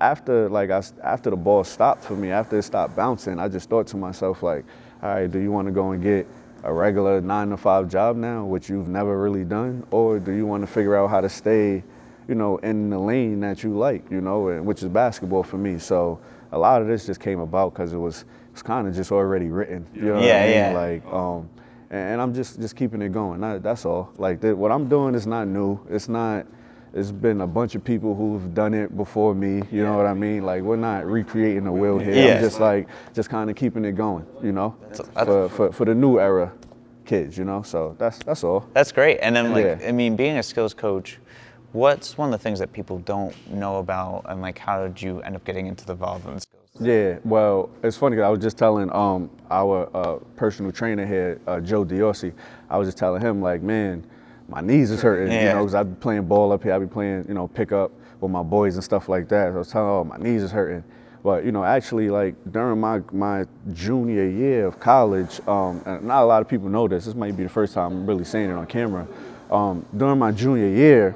after 0.00 0.48
like 0.48 0.70
I, 0.70 0.82
after 1.02 1.30
the 1.30 1.36
ball 1.36 1.64
stopped 1.64 2.04
for 2.04 2.14
me, 2.14 2.30
after 2.30 2.58
it 2.58 2.62
stopped 2.62 2.96
bouncing, 2.96 3.38
I 3.38 3.48
just 3.48 3.68
thought 3.68 3.86
to 3.88 3.96
myself 3.96 4.42
like, 4.42 4.64
all 5.02 5.08
right, 5.14 5.30
do 5.30 5.38
you 5.38 5.50
want 5.50 5.66
to 5.66 5.72
go 5.72 5.92
and 5.92 6.02
get 6.02 6.26
a 6.62 6.72
regular 6.72 7.20
nine 7.20 7.48
to 7.50 7.56
five 7.56 7.88
job 7.88 8.16
now, 8.16 8.44
which 8.44 8.68
you've 8.68 8.88
never 8.88 9.20
really 9.20 9.44
done, 9.44 9.86
or 9.90 10.18
do 10.18 10.32
you 10.32 10.46
want 10.46 10.62
to 10.62 10.66
figure 10.66 10.94
out 10.96 11.08
how 11.08 11.20
to 11.20 11.28
stay, 11.28 11.82
you 12.28 12.34
know, 12.34 12.58
in 12.58 12.90
the 12.90 12.98
lane 12.98 13.40
that 13.40 13.62
you 13.62 13.76
like, 13.76 14.10
you 14.10 14.20
know, 14.20 14.48
and, 14.48 14.64
which 14.66 14.82
is 14.82 14.88
basketball 14.88 15.42
for 15.42 15.56
me. 15.56 15.78
So 15.78 16.20
a 16.52 16.58
lot 16.58 16.82
of 16.82 16.88
this 16.88 17.06
just 17.06 17.20
came 17.20 17.40
about 17.40 17.72
because 17.72 17.92
it 17.94 17.98
was 17.98 18.24
it's 18.52 18.62
kind 18.62 18.86
of 18.88 18.94
just 18.94 19.10
already 19.12 19.48
written, 19.48 19.86
you 19.94 20.02
know 20.02 20.14
what 20.14 20.24
Yeah, 20.24 20.36
I 20.36 20.46
mean? 20.46 20.54
yeah. 20.54 20.72
Like, 20.72 21.06
um, 21.12 21.48
and, 21.90 22.12
and 22.12 22.20
I'm 22.20 22.34
just 22.34 22.60
just 22.60 22.76
keeping 22.76 23.00
it 23.00 23.10
going. 23.12 23.40
That- 23.40 23.62
that's 23.62 23.86
all. 23.86 24.12
Like 24.18 24.40
the, 24.40 24.54
what 24.54 24.70
I'm 24.70 24.88
doing 24.88 25.14
is 25.14 25.26
not 25.26 25.46
new. 25.48 25.80
It's 25.88 26.08
not. 26.08 26.46
It's 26.92 27.12
been 27.12 27.40
a 27.40 27.46
bunch 27.46 27.74
of 27.74 27.84
people 27.84 28.14
who've 28.14 28.52
done 28.52 28.74
it 28.74 28.96
before 28.96 29.34
me. 29.34 29.62
You 29.70 29.84
know 29.84 29.96
what 29.96 30.06
I 30.06 30.14
mean? 30.14 30.44
Like 30.44 30.62
we're 30.62 30.76
not 30.76 31.06
recreating 31.06 31.64
the 31.64 31.72
wheel 31.72 31.98
here. 31.98 32.14
Yeah. 32.14 32.34
I'm 32.34 32.40
just 32.42 32.60
like 32.60 32.88
just 33.14 33.30
kind 33.30 33.48
of 33.48 33.56
keeping 33.56 33.84
it 33.84 33.92
going. 33.92 34.26
You 34.42 34.52
know, 34.52 34.76
for, 35.14 35.48
for 35.48 35.72
for 35.72 35.84
the 35.84 35.94
new 35.94 36.18
era 36.18 36.52
kids. 37.04 37.38
You 37.38 37.44
know, 37.44 37.62
so 37.62 37.94
that's 37.98 38.18
that's 38.18 38.42
all. 38.42 38.66
That's 38.72 38.92
great. 38.92 39.18
And 39.18 39.36
then, 39.36 39.52
like, 39.52 39.64
Yeah. 39.64 39.88
I 39.88 39.92
mean, 39.92 40.16
being 40.16 40.36
a 40.38 40.42
skills 40.42 40.74
coach, 40.74 41.18
what's 41.72 42.18
one 42.18 42.32
of 42.32 42.38
the 42.38 42.42
things 42.42 42.58
that 42.58 42.72
people 42.72 42.98
don't 42.98 43.34
know 43.50 43.78
about, 43.78 44.26
and 44.28 44.40
like, 44.42 44.58
how 44.58 44.86
did 44.86 45.00
you 45.00 45.20
end 45.22 45.36
up 45.36 45.44
getting 45.44 45.66
into 45.66 45.86
the 45.86 45.92
involved 45.92 46.26
in 46.26 46.40
skills? 46.40 46.56
Yeah, 46.80 47.18
well, 47.24 47.68
it's 47.82 47.96
funny 47.96 48.16
because 48.16 48.26
I 48.26 48.30
was 48.30 48.40
just 48.40 48.56
telling 48.56 48.90
um, 48.94 49.28
our 49.50 49.90
uh, 49.94 50.16
personal 50.36 50.72
trainer 50.72 51.04
here, 51.04 51.38
uh, 51.46 51.60
Joe 51.60 51.84
Diorsi, 51.84 52.32
I 52.70 52.78
was 52.78 52.88
just 52.88 52.96
telling 52.96 53.20
him 53.20 53.42
like, 53.42 53.60
man, 53.60 54.04
my 54.50 54.60
knees 54.60 54.90
is 54.90 55.00
hurting, 55.02 55.32
you 55.32 55.38
Yeah. 55.38 55.52
know, 55.54 55.60
because 55.60 55.74
I've 55.74 55.86
been 55.86 55.96
playing 55.96 56.22
ball 56.24 56.52
up 56.52 56.62
here, 56.62 56.72
I've 56.74 56.80
been 56.80 56.88
playing, 56.88 57.26
you 57.28 57.34
know, 57.34 57.48
pickup 57.48 57.92
with 58.20 58.30
my 58.30 58.42
boys 58.42 58.74
and 58.74 58.84
stuff 58.84 59.08
like 59.08 59.28
that. 59.28 59.50
So 59.50 59.54
I 59.54 59.58
was 59.58 59.68
telling, 59.70 59.88
oh, 59.88 60.04
my 60.04 60.16
knees 60.16 60.42
is 60.42 60.50
hurting. 60.52 60.84
But 61.22 61.44
you 61.44 61.52
know, 61.52 61.62
actually, 61.64 62.08
like 62.08 62.34
during 62.50 62.80
my 62.80 63.02
my 63.12 63.44
junior 63.74 64.26
year 64.26 64.66
of 64.66 64.80
college, 64.80 65.38
um, 65.46 65.82
and 65.84 66.04
not 66.04 66.22
a 66.22 66.24
lot 66.24 66.40
of 66.40 66.48
people 66.48 66.70
know 66.70 66.88
this. 66.88 67.04
This 67.04 67.14
might 67.14 67.36
be 67.36 67.42
the 67.42 67.48
first 67.50 67.74
time 67.74 67.92
I'm 67.92 68.06
really 68.06 68.24
saying 68.24 68.48
it 68.48 68.54
on 68.54 68.66
camera. 68.66 69.06
Um, 69.50 69.84
during 69.94 70.18
my 70.18 70.32
junior 70.32 70.68
year, 70.68 71.14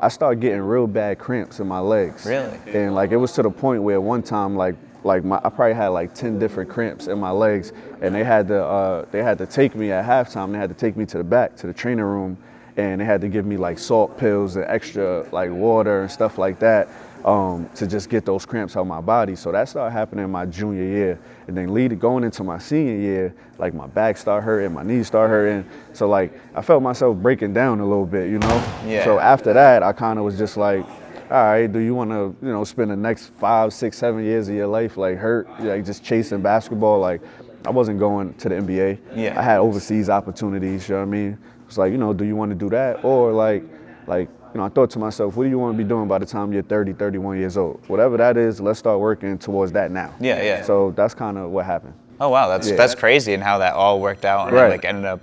I 0.00 0.08
started 0.08 0.40
getting 0.40 0.60
real 0.60 0.86
bad 0.86 1.18
cramps 1.18 1.58
in 1.58 1.66
my 1.66 1.80
legs. 1.80 2.26
Really? 2.26 2.58
And 2.72 2.94
like 2.94 3.10
it 3.10 3.16
was 3.16 3.32
to 3.32 3.42
the 3.42 3.50
point 3.50 3.82
where 3.82 4.00
one 4.00 4.22
time 4.22 4.54
like 4.54 4.76
like 5.02 5.24
my 5.24 5.40
I 5.42 5.48
probably 5.48 5.74
had 5.74 5.88
like 5.88 6.14
ten 6.14 6.38
different 6.38 6.70
cramps 6.70 7.08
in 7.08 7.18
my 7.18 7.30
legs, 7.32 7.72
and 8.02 8.14
they 8.14 8.22
had 8.22 8.46
to 8.48 8.64
uh, 8.64 9.04
they 9.10 9.20
had 9.22 9.36
to 9.38 9.46
take 9.46 9.74
me 9.74 9.90
at 9.90 10.04
halftime. 10.04 10.52
They 10.52 10.58
had 10.58 10.68
to 10.68 10.76
take 10.76 10.96
me 10.96 11.06
to 11.06 11.18
the 11.18 11.24
back 11.24 11.56
to 11.56 11.66
the 11.66 11.72
training 11.72 12.04
room, 12.04 12.36
and 12.80 13.00
they 13.00 13.04
had 13.04 13.20
to 13.20 13.28
give 13.28 13.46
me 13.46 13.56
like 13.56 13.78
salt 13.78 14.18
pills 14.18 14.56
and 14.56 14.64
extra 14.66 15.26
like 15.32 15.50
water 15.50 16.02
and 16.02 16.10
stuff 16.10 16.38
like 16.38 16.58
that 16.60 16.88
um, 17.24 17.68
to 17.74 17.86
just 17.86 18.08
get 18.08 18.24
those 18.24 18.46
cramps 18.46 18.76
out 18.76 18.80
of 18.80 18.86
my 18.86 19.00
body. 19.00 19.36
So 19.36 19.52
that 19.52 19.68
started 19.68 19.92
happening 19.92 20.24
in 20.24 20.30
my 20.30 20.46
junior 20.46 20.84
year, 20.84 21.18
and 21.46 21.56
then 21.56 21.74
lead 21.74 21.98
going 22.00 22.24
into 22.24 22.44
my 22.44 22.58
senior 22.58 22.96
year, 22.96 23.34
like 23.58 23.74
my 23.74 23.86
back 23.86 24.16
started 24.16 24.44
hurting, 24.44 24.72
my 24.72 24.82
knees 24.82 25.06
started 25.06 25.30
hurting. 25.30 25.70
So 25.92 26.08
like 26.08 26.32
I 26.54 26.62
felt 26.62 26.82
myself 26.82 27.16
breaking 27.16 27.52
down 27.52 27.80
a 27.80 27.86
little 27.86 28.06
bit, 28.06 28.30
you 28.30 28.38
know. 28.38 28.80
Yeah. 28.86 29.04
So 29.04 29.18
after 29.18 29.52
that, 29.52 29.82
I 29.82 29.92
kind 29.92 30.18
of 30.18 30.24
was 30.24 30.38
just 30.38 30.56
like, 30.56 30.86
all 31.30 31.44
right, 31.44 31.72
do 31.72 31.78
you 31.78 31.94
want 31.94 32.10
to, 32.10 32.34
you 32.44 32.52
know, 32.52 32.64
spend 32.64 32.90
the 32.90 32.96
next 32.96 33.26
five, 33.38 33.72
six, 33.72 33.96
seven 33.98 34.24
years 34.24 34.48
of 34.48 34.54
your 34.54 34.66
life 34.66 34.96
like 34.96 35.16
hurt, 35.16 35.48
like 35.60 35.84
just 35.84 36.02
chasing 36.02 36.40
basketball? 36.40 36.98
Like, 36.98 37.20
I 37.64 37.70
wasn't 37.70 37.98
going 37.98 38.34
to 38.34 38.48
the 38.48 38.56
NBA. 38.56 38.98
Yeah. 39.14 39.38
I 39.38 39.42
had 39.42 39.58
overseas 39.58 40.08
opportunities. 40.08 40.88
You 40.88 40.94
know 40.94 41.02
what 41.02 41.08
I 41.08 41.10
mean? 41.10 41.38
It's 41.70 41.78
like, 41.78 41.92
you 41.92 41.98
know, 41.98 42.12
do 42.12 42.24
you 42.24 42.34
want 42.34 42.50
to 42.50 42.56
do 42.56 42.68
that 42.70 43.04
or 43.04 43.30
like, 43.32 43.62
like, 44.08 44.28
you 44.52 44.58
know, 44.58 44.64
I 44.64 44.68
thought 44.70 44.90
to 44.90 44.98
myself, 44.98 45.36
what 45.36 45.44
do 45.44 45.50
you 45.50 45.58
want 45.60 45.78
to 45.78 45.78
be 45.80 45.88
doing 45.88 46.08
by 46.08 46.18
the 46.18 46.26
time 46.26 46.52
you're 46.52 46.64
30, 46.64 46.94
31 46.94 47.38
years 47.38 47.56
old? 47.56 47.80
Whatever 47.88 48.16
that 48.16 48.36
is, 48.36 48.60
let's 48.60 48.80
start 48.80 48.98
working 48.98 49.38
towards 49.38 49.70
that 49.72 49.92
now. 49.92 50.12
Yeah, 50.18 50.42
yeah. 50.42 50.62
So 50.64 50.90
that's 50.96 51.14
kind 51.14 51.38
of 51.38 51.52
what 51.52 51.66
happened. 51.66 51.94
Oh 52.18 52.28
wow, 52.28 52.48
that's 52.48 52.68
Yeah. 52.68 52.74
that's 52.76 52.96
crazy, 52.96 53.34
and 53.34 53.42
how 53.42 53.58
that 53.58 53.74
all 53.74 54.00
worked 54.00 54.24
out, 54.24 54.48
and 54.48 54.56
Right. 54.56 54.68
like 54.68 54.84
ended 54.84 55.04
up 55.04 55.20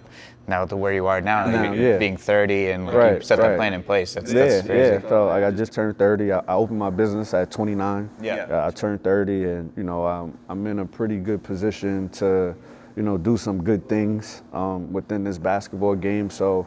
now 0.48 0.64
to 0.66 0.78
where 0.78 0.94
you 0.94 1.06
are 1.08 1.20
now, 1.20 1.46
Now, 1.48 1.70
like, 1.72 1.78
yeah. 1.78 1.98
being 1.98 2.16
30 2.16 2.70
and 2.72 2.86
like, 2.86 2.94
you 2.94 3.00
Right, 3.02 3.24
set 3.26 3.38
that 3.40 3.58
plan 3.58 3.74
in 3.74 3.84
place. 3.84 4.14
That's, 4.14 4.32
Yeah, 4.32 4.46
that's 4.46 4.66
crazy. 4.68 4.94
yeah. 5.04 5.10
So 5.10 5.26
like 5.28 5.44
I 5.44 5.52
just 5.52 5.74
turned 5.74 5.98
30. 5.98 6.32
I, 6.32 6.40
I 6.48 6.54
opened 6.54 6.80
my 6.80 6.90
business 6.90 7.34
at 7.34 7.52
29. 7.52 8.10
Yeah. 8.22 8.48
Uh, 8.50 8.68
I 8.68 8.72
turned 8.72 9.04
30, 9.04 9.44
and 9.50 9.74
you 9.76 9.84
know 9.84 10.06
I'm, 10.08 10.38
I'm 10.48 10.66
in 10.66 10.80
a 10.80 10.86
pretty 10.86 11.18
good 11.18 11.44
position 11.44 12.08
to, 12.14 12.56
you 12.98 13.04
know, 13.04 13.16
do 13.16 13.38
some 13.38 13.64
good 13.64 13.88
things 13.88 14.42
um, 14.52 14.92
within 14.92 15.24
this 15.24 15.38
basketball 15.38 15.96
game. 15.96 16.32
So, 16.32 16.66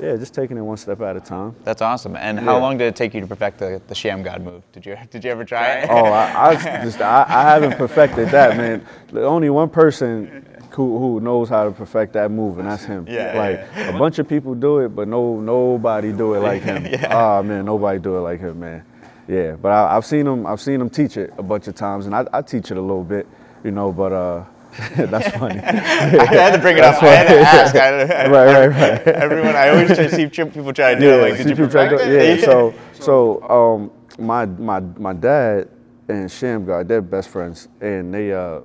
yeah, 0.00 0.16
just 0.16 0.32
taking 0.32 0.56
it 0.56 0.62
one 0.62 0.78
step 0.78 1.00
at 1.02 1.16
a 1.16 1.20
time. 1.20 1.54
That's 1.62 1.82
awesome. 1.82 2.16
And 2.16 2.40
how 2.40 2.58
long 2.58 2.78
did 2.78 2.86
it 2.86 2.96
take 2.96 3.12
you 3.12 3.20
to 3.20 3.26
perfect 3.26 3.58
the, 3.58 3.82
the 3.86 3.94
Shammgod 3.94 4.42
move? 4.42 4.62
Did 4.72 4.86
you 4.86 4.96
did 5.10 5.24
you 5.24 5.30
ever 5.30 5.44
try 5.44 5.80
it? 5.80 5.90
Oh, 5.90 6.06
I, 6.06 6.50
I 6.50 6.54
just 6.84 7.00
I, 7.02 7.24
I 7.28 7.42
haven't 7.42 7.76
perfected 7.76 8.28
that, 8.28 8.56
man. 8.56 8.84
The 9.12 9.24
only 9.24 9.50
one 9.50 9.68
person 9.68 10.46
who, 10.70 10.98
who 10.98 11.20
knows 11.20 11.48
how 11.48 11.64
to 11.64 11.72
perfect 11.72 12.12
that 12.14 12.30
move, 12.30 12.58
and 12.58 12.68
that's 12.68 12.84
him. 12.84 13.06
Yeah, 13.08 13.36
like 13.36 13.88
a 13.88 13.98
bunch 13.98 14.18
of 14.20 14.28
people 14.28 14.54
do 14.54 14.78
it, 14.78 14.90
but 14.90 15.06
no 15.08 15.38
nobody 15.38 16.12
do 16.12 16.34
it 16.34 16.40
like 16.40 16.62
him. 16.62 16.86
Ah, 17.10 17.42
man, 17.42 17.64
nobody 17.66 17.98
do 17.98 18.16
it 18.16 18.20
like 18.20 18.40
him, 18.40 18.60
man. 18.60 18.84
Yeah, 19.26 19.56
but 19.56 19.72
I, 19.72 19.96
I've 19.96 20.06
seen 20.06 20.26
him. 20.26 20.46
I've 20.46 20.60
seen 20.60 20.80
him 20.80 20.88
teach 20.88 21.18
it 21.18 21.34
a 21.36 21.42
bunch 21.42 21.66
of 21.68 21.74
times, 21.74 22.06
and 22.06 22.14
I, 22.14 22.24
I 22.32 22.40
teach 22.40 22.70
it 22.70 22.78
a 22.78 22.80
little 22.80 23.04
bit, 23.04 23.26
you 23.64 23.72
know. 23.72 23.92
But 23.92 24.12
uh, 24.12 24.44
that's 24.96 25.36
funny. 25.36 25.58
I 25.60 26.24
had 26.26 26.52
to 26.54 26.58
bring 26.58 26.76
it 26.78 26.84
up. 26.84 27.02
I 27.02 27.06
had 27.06 27.28
to 27.28 27.40
ask. 27.40 27.74
I, 27.74 27.88
I, 27.88 28.28
right, 28.30 28.68
right, 28.68 28.68
right. 28.68 29.08
Everyone, 29.08 29.56
I 29.56 29.70
always 29.70 29.88
try 29.88 30.06
to 30.06 30.14
see 30.14 30.26
people 30.26 30.72
try 30.72 30.94
to 30.94 31.00
do 31.00 31.10
it. 31.10 31.22
Like, 31.22 31.36
did 31.38 31.38
you 31.38 31.44
see 31.44 31.54
people 31.54 31.70
try 31.70 31.88
perfect 31.88 32.08
to- 32.08 32.32
it? 32.32 32.38
Yeah, 32.40 32.44
so 32.44 32.74
so 32.92 33.42
um, 33.48 33.90
my 34.24 34.46
my 34.46 34.80
my 34.80 35.12
dad 35.12 35.68
and 36.08 36.28
Shammgod, 36.28 36.88
they're 36.88 37.00
best 37.02 37.28
friends, 37.28 37.68
and 37.80 38.12
they 38.14 38.32
uh, 38.32 38.60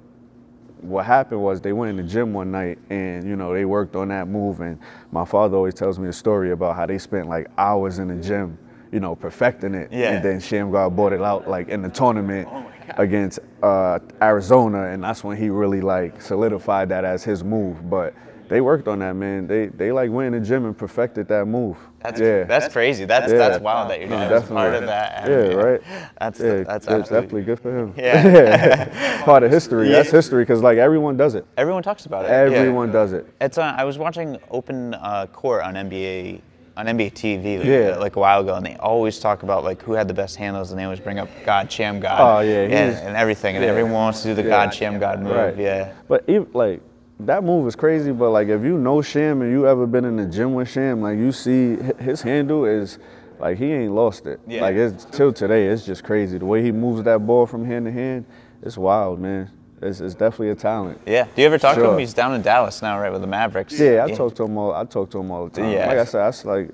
what 0.81 1.05
happened 1.05 1.41
was 1.41 1.61
they 1.61 1.73
went 1.73 1.97
in 1.97 2.05
the 2.05 2.11
gym 2.11 2.33
one 2.33 2.51
night, 2.51 2.77
and 2.89 3.23
you 3.27 3.35
know 3.35 3.53
they 3.53 3.65
worked 3.65 3.95
on 3.95 4.09
that 4.09 4.27
move, 4.27 4.59
and 4.59 4.79
my 5.11 5.25
father 5.25 5.55
always 5.57 5.73
tells 5.73 5.97
me 5.99 6.09
a 6.09 6.13
story 6.13 6.51
about 6.51 6.75
how 6.75 6.85
they 6.85 6.97
spent 6.97 7.27
like 7.27 7.47
hours 7.57 7.99
in 7.99 8.09
the 8.09 8.15
gym, 8.15 8.57
you 8.91 8.99
know, 8.99 9.15
perfecting 9.15 9.73
it, 9.73 9.91
Yeah. 9.91 10.13
and 10.13 10.25
then 10.25 10.37
Shammgod 10.39 10.95
brought 10.95 11.13
it 11.13 11.21
out 11.21 11.47
like 11.49 11.69
in 11.69 11.81
the 11.81 11.89
tournament 11.89 12.47
against 12.97 13.39
uh, 13.61 13.99
Arizona, 14.21 14.87
and 14.87 15.03
that's 15.03 15.23
when 15.23 15.37
he 15.37 15.49
really 15.49 15.81
like 15.81 16.21
solidified 16.21 16.89
that 16.89 17.05
as 17.05 17.23
his 17.23 17.43
move, 17.43 17.89
but. 17.89 18.13
They 18.49 18.59
worked 18.61 18.87
on 18.89 18.99
that, 18.99 19.13
man. 19.15 19.47
They 19.47 19.67
they 19.67 19.91
like 19.91 20.11
went 20.11 20.35
in 20.35 20.39
the 20.43 20.47
gym 20.47 20.65
and 20.65 20.77
perfected 20.77 21.27
that 21.29 21.45
move. 21.45 21.77
That's 22.01 22.19
yeah. 22.19 22.43
that's 22.43 22.71
crazy. 22.71 23.05
That's 23.05 23.31
Yeah. 23.31 23.37
that's 23.39 23.59
wild 23.63 23.89
that 23.89 24.01
you're 24.01 24.09
No, 24.09 24.29
doing 24.29 24.43
part 24.43 24.75
of 24.75 24.85
that. 24.85 25.27
Yeah, 25.27 25.35
right. 25.53 25.81
That's 26.19 26.39
yeah, 26.39 26.57
that's 26.57 26.85
that's 26.85 26.87
absolutely. 26.87 27.41
definitely 27.41 27.41
good 27.43 27.59
for 27.61 27.75
him. 27.75 27.93
Yeah. 27.97 29.23
Part 29.25 29.43
of 29.43 29.49
history. 29.51 29.87
That's 29.89 30.11
history 30.11 30.43
because 30.43 30.61
like 30.61 30.77
everyone 30.77 31.15
does 31.17 31.33
it. 31.35 31.47
Everyone 31.57 31.81
talks 31.81 32.05
about 32.05 32.25
it. 32.25 32.27
yeah. 32.27 32.57
Everyone 32.57 32.91
does 32.91 33.13
it. 33.13 33.25
It's 33.41 33.57
uh, 33.57 33.73
I 33.75 33.85
was 33.85 33.97
watching 33.97 34.37
Open 34.51 34.93
uh, 34.95 35.25
Court 35.27 35.63
on 35.63 35.73
NBA 35.75 36.41
on 36.75 36.87
NBA 36.87 37.13
TV 37.13 37.57
like, 37.59 37.67
Yeah. 37.67 37.97
like 37.97 38.15
a 38.15 38.19
while 38.19 38.41
ago, 38.41 38.55
and 38.55 38.65
they 38.65 38.75
always 38.77 39.19
talk 39.19 39.43
about 39.43 39.63
like 39.63 39.81
who 39.83 39.93
had 39.93 40.07
the 40.07 40.13
best 40.13 40.35
handles, 40.37 40.71
and 40.71 40.79
they 40.79 40.83
always 40.83 40.99
bring 40.99 41.19
up 41.19 41.29
God 41.45 41.69
Shammgod. 41.69 42.15
Oh, 42.19 42.39
yeah, 42.39 42.63
and, 42.63 42.95
and 42.97 43.15
everything, 43.15 43.55
and 43.55 43.63
yeah. 43.63 43.71
everyone 43.71 43.93
wants 43.93 44.21
to 44.23 44.29
do 44.29 44.35
the 44.35 44.43
Yeah. 44.43 44.49
God 44.49 44.69
Shammgod 44.69 45.21
move. 45.21 45.35
Right. 45.35 45.57
Yeah. 45.57 45.93
But 46.07 46.23
even 46.27 46.47
like 46.53 46.81
that 47.19 47.43
move 47.43 47.67
is 47.67 47.75
crazy. 47.75 48.11
But 48.11 48.31
like 48.31 48.47
if 48.47 48.63
you 48.63 48.77
know 48.77 49.01
Sham 49.01 49.41
and 49.41 49.51
you 49.51 49.67
ever 49.67 49.85
been 49.85 50.05
in 50.05 50.15
the 50.15 50.25
gym 50.25 50.53
with 50.53 50.69
Sham, 50.69 51.01
like 51.01 51.17
you 51.17 51.31
see 51.31 51.77
his 51.99 52.21
handle 52.21 52.65
is 52.65 52.97
like 53.39 53.57
he 53.57 53.71
ain't 53.71 53.93
lost 53.93 54.25
it. 54.25 54.39
Yeah. 54.47 54.61
Like 54.61 54.75
it's 54.75 55.05
till 55.05 55.31
today, 55.33 55.67
it's 55.67 55.85
just 55.85 56.03
crazy 56.03 56.37
the 56.37 56.45
way 56.45 56.63
he 56.63 56.71
moves 56.71 57.03
that 57.03 57.19
ball 57.25 57.45
from 57.45 57.65
hand 57.65 57.85
to 57.85 57.91
hand. 57.91 58.25
It's 58.63 58.77
wild, 58.77 59.19
man. 59.19 59.51
It's, 59.83 59.99
it's 60.01 60.15
definitely 60.15 60.49
a 60.49 60.55
talent. 60.55 60.99
Yeah. 61.05 61.25
Do 61.35 61.41
you 61.41 61.45
ever 61.47 61.57
talk 61.57 61.75
to 61.75 61.89
him? 61.91 61.99
He's 61.99 62.13
down 62.13 62.33
in 62.33 62.41
Dallas 62.41 62.81
now, 62.81 62.99
right, 62.99 63.11
with 63.11 63.21
the 63.21 63.27
Mavericks. 63.27 63.77
Yeah, 63.79 64.05
I 64.05 64.11
talk 64.11 64.35
to 64.35 64.43
him 64.43 64.57
all. 64.57 64.73
I 64.73 64.85
talk 64.85 65.09
to 65.11 65.19
him 65.19 65.31
all 65.31 65.47
the 65.47 65.61
time. 65.61 65.71
Yeah. 65.71 65.87
Like 65.87 65.97
I 65.99 66.05
said, 66.05 66.19
that's 66.25 66.45
like 66.45 66.69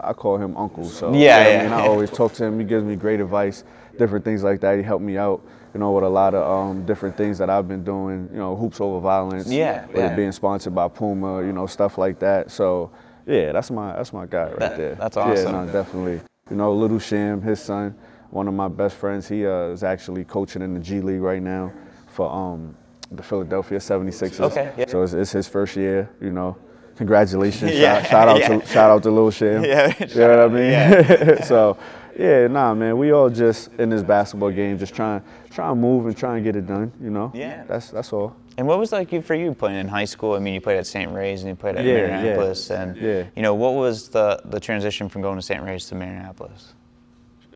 I 0.00 0.12
call 0.12 0.36
him 0.38 0.56
uncle. 0.56 0.84
So 0.84 1.12
Yeah, 1.14 1.36
I 1.36 1.48
yeah. 1.48 1.62
mean, 1.64 1.72
I 1.72 1.86
always 1.86 2.10
talk 2.10 2.32
to 2.34 2.44
him. 2.44 2.58
He 2.58 2.64
gives 2.64 2.84
me 2.84 2.96
great 2.96 3.20
advice, 3.20 3.64
different 3.98 4.24
things 4.24 4.42
like 4.42 4.60
that. 4.60 4.76
He 4.76 4.82
helped 4.82 5.04
me 5.04 5.16
out, 5.16 5.44
you 5.74 5.80
know, 5.80 5.92
with 5.92 6.04
a 6.04 6.08
lot 6.08 6.34
of 6.34 6.42
um, 6.50 6.84
different 6.86 7.16
things 7.16 7.38
that 7.38 7.50
I've 7.50 7.68
been 7.68 7.84
doing. 7.84 8.28
You 8.32 8.38
know, 8.38 8.56
hoops 8.56 8.80
over 8.80 9.00
violence. 9.00 9.48
Yeah, 9.48 9.86
with 9.86 9.96
yeah. 9.96 10.12
it 10.12 10.16
being 10.16 10.32
sponsored 10.32 10.74
by 10.74 10.88
Puma, 10.88 11.42
you 11.44 11.52
know, 11.52 11.66
stuff 11.66 11.98
like 11.98 12.18
that. 12.20 12.50
So 12.50 12.90
yeah, 13.26 13.52
that's 13.52 13.70
my 13.70 13.92
that's 13.94 14.12
my 14.12 14.26
guy 14.26 14.44
right 14.48 14.58
That- 14.58 14.76
there. 14.76 14.94
that's 14.96 15.16
Yeah, 15.16 15.22
awesome. 15.22 15.66
no, 15.66 15.72
definitely. 15.72 16.20
You 16.50 16.56
know, 16.56 16.74
Little 16.74 16.98
Sham, 16.98 17.40
his 17.40 17.60
son, 17.62 17.94
one 18.30 18.48
of 18.48 18.54
my 18.54 18.68
best 18.68 18.96
friends. 18.96 19.28
He 19.28 19.46
uh, 19.46 19.68
is 19.68 19.84
actually 19.84 20.24
coaching 20.24 20.60
in 20.62 20.74
the 20.74 20.80
G 20.80 21.00
League 21.00 21.20
right 21.20 21.42
now 21.42 21.72
for 22.12 22.30
um, 22.30 22.76
the 23.10 23.22
Philadelphia 23.22 23.78
76ers. 23.78 24.40
Okay, 24.40 24.72
yeah. 24.78 24.84
So 24.88 25.02
it's, 25.02 25.12
it's 25.14 25.32
his 25.32 25.48
first 25.48 25.76
year, 25.76 26.08
you 26.20 26.30
know. 26.30 26.56
Congratulations. 26.96 27.72
Yeah, 27.74 28.02
Shout, 28.02 28.10
shout 28.10 28.28
out 28.28 28.38
yeah. 28.40 28.48
to 28.58 28.66
shout 28.66 28.90
out 28.90 29.02
to 29.04 29.10
Lil 29.10 29.30
Sham. 29.30 29.64
Yeah, 29.64 29.92
You 29.98 30.14
know 30.14 30.46
what 30.46 30.60
I 30.60 31.28
mean? 31.28 31.42
so 31.44 31.76
yeah, 32.18 32.46
nah 32.46 32.74
man, 32.74 32.98
we 32.98 33.12
all 33.12 33.30
just 33.30 33.70
in 33.78 33.88
this 33.88 34.02
basketball 34.02 34.50
game 34.50 34.78
just 34.78 34.94
trying 34.94 35.22
trying 35.50 35.70
to 35.72 35.80
move 35.80 36.06
and 36.06 36.16
try 36.16 36.36
and 36.36 36.44
get 36.44 36.54
it 36.54 36.66
done, 36.66 36.92
you 37.00 37.10
know? 37.10 37.32
Yeah. 37.34 37.64
That's 37.64 37.90
that's 37.90 38.12
all. 38.12 38.36
And 38.58 38.66
what 38.66 38.78
was 38.78 38.92
like 38.92 39.24
for 39.24 39.34
you 39.34 39.54
playing 39.54 39.78
in 39.78 39.88
high 39.88 40.04
school? 40.04 40.34
I 40.34 40.38
mean, 40.38 40.52
you 40.52 40.60
played 40.60 40.76
at 40.76 40.86
St. 40.86 41.10
Ray's 41.10 41.40
and 41.40 41.48
you 41.48 41.56
played 41.56 41.76
at 41.76 41.84
Yeah, 41.86 42.22
yeah. 42.22 42.76
And 42.76 42.96
Yeah. 42.96 43.24
you 43.34 43.42
know 43.42 43.54
what 43.54 43.72
was 43.74 44.10
the 44.10 44.40
the 44.44 44.60
transition 44.60 45.08
from 45.08 45.22
going 45.22 45.36
to 45.36 45.42
St. 45.42 45.62
Ray's 45.62 45.86
to 45.86 45.94
Marianapolis? 45.94 46.74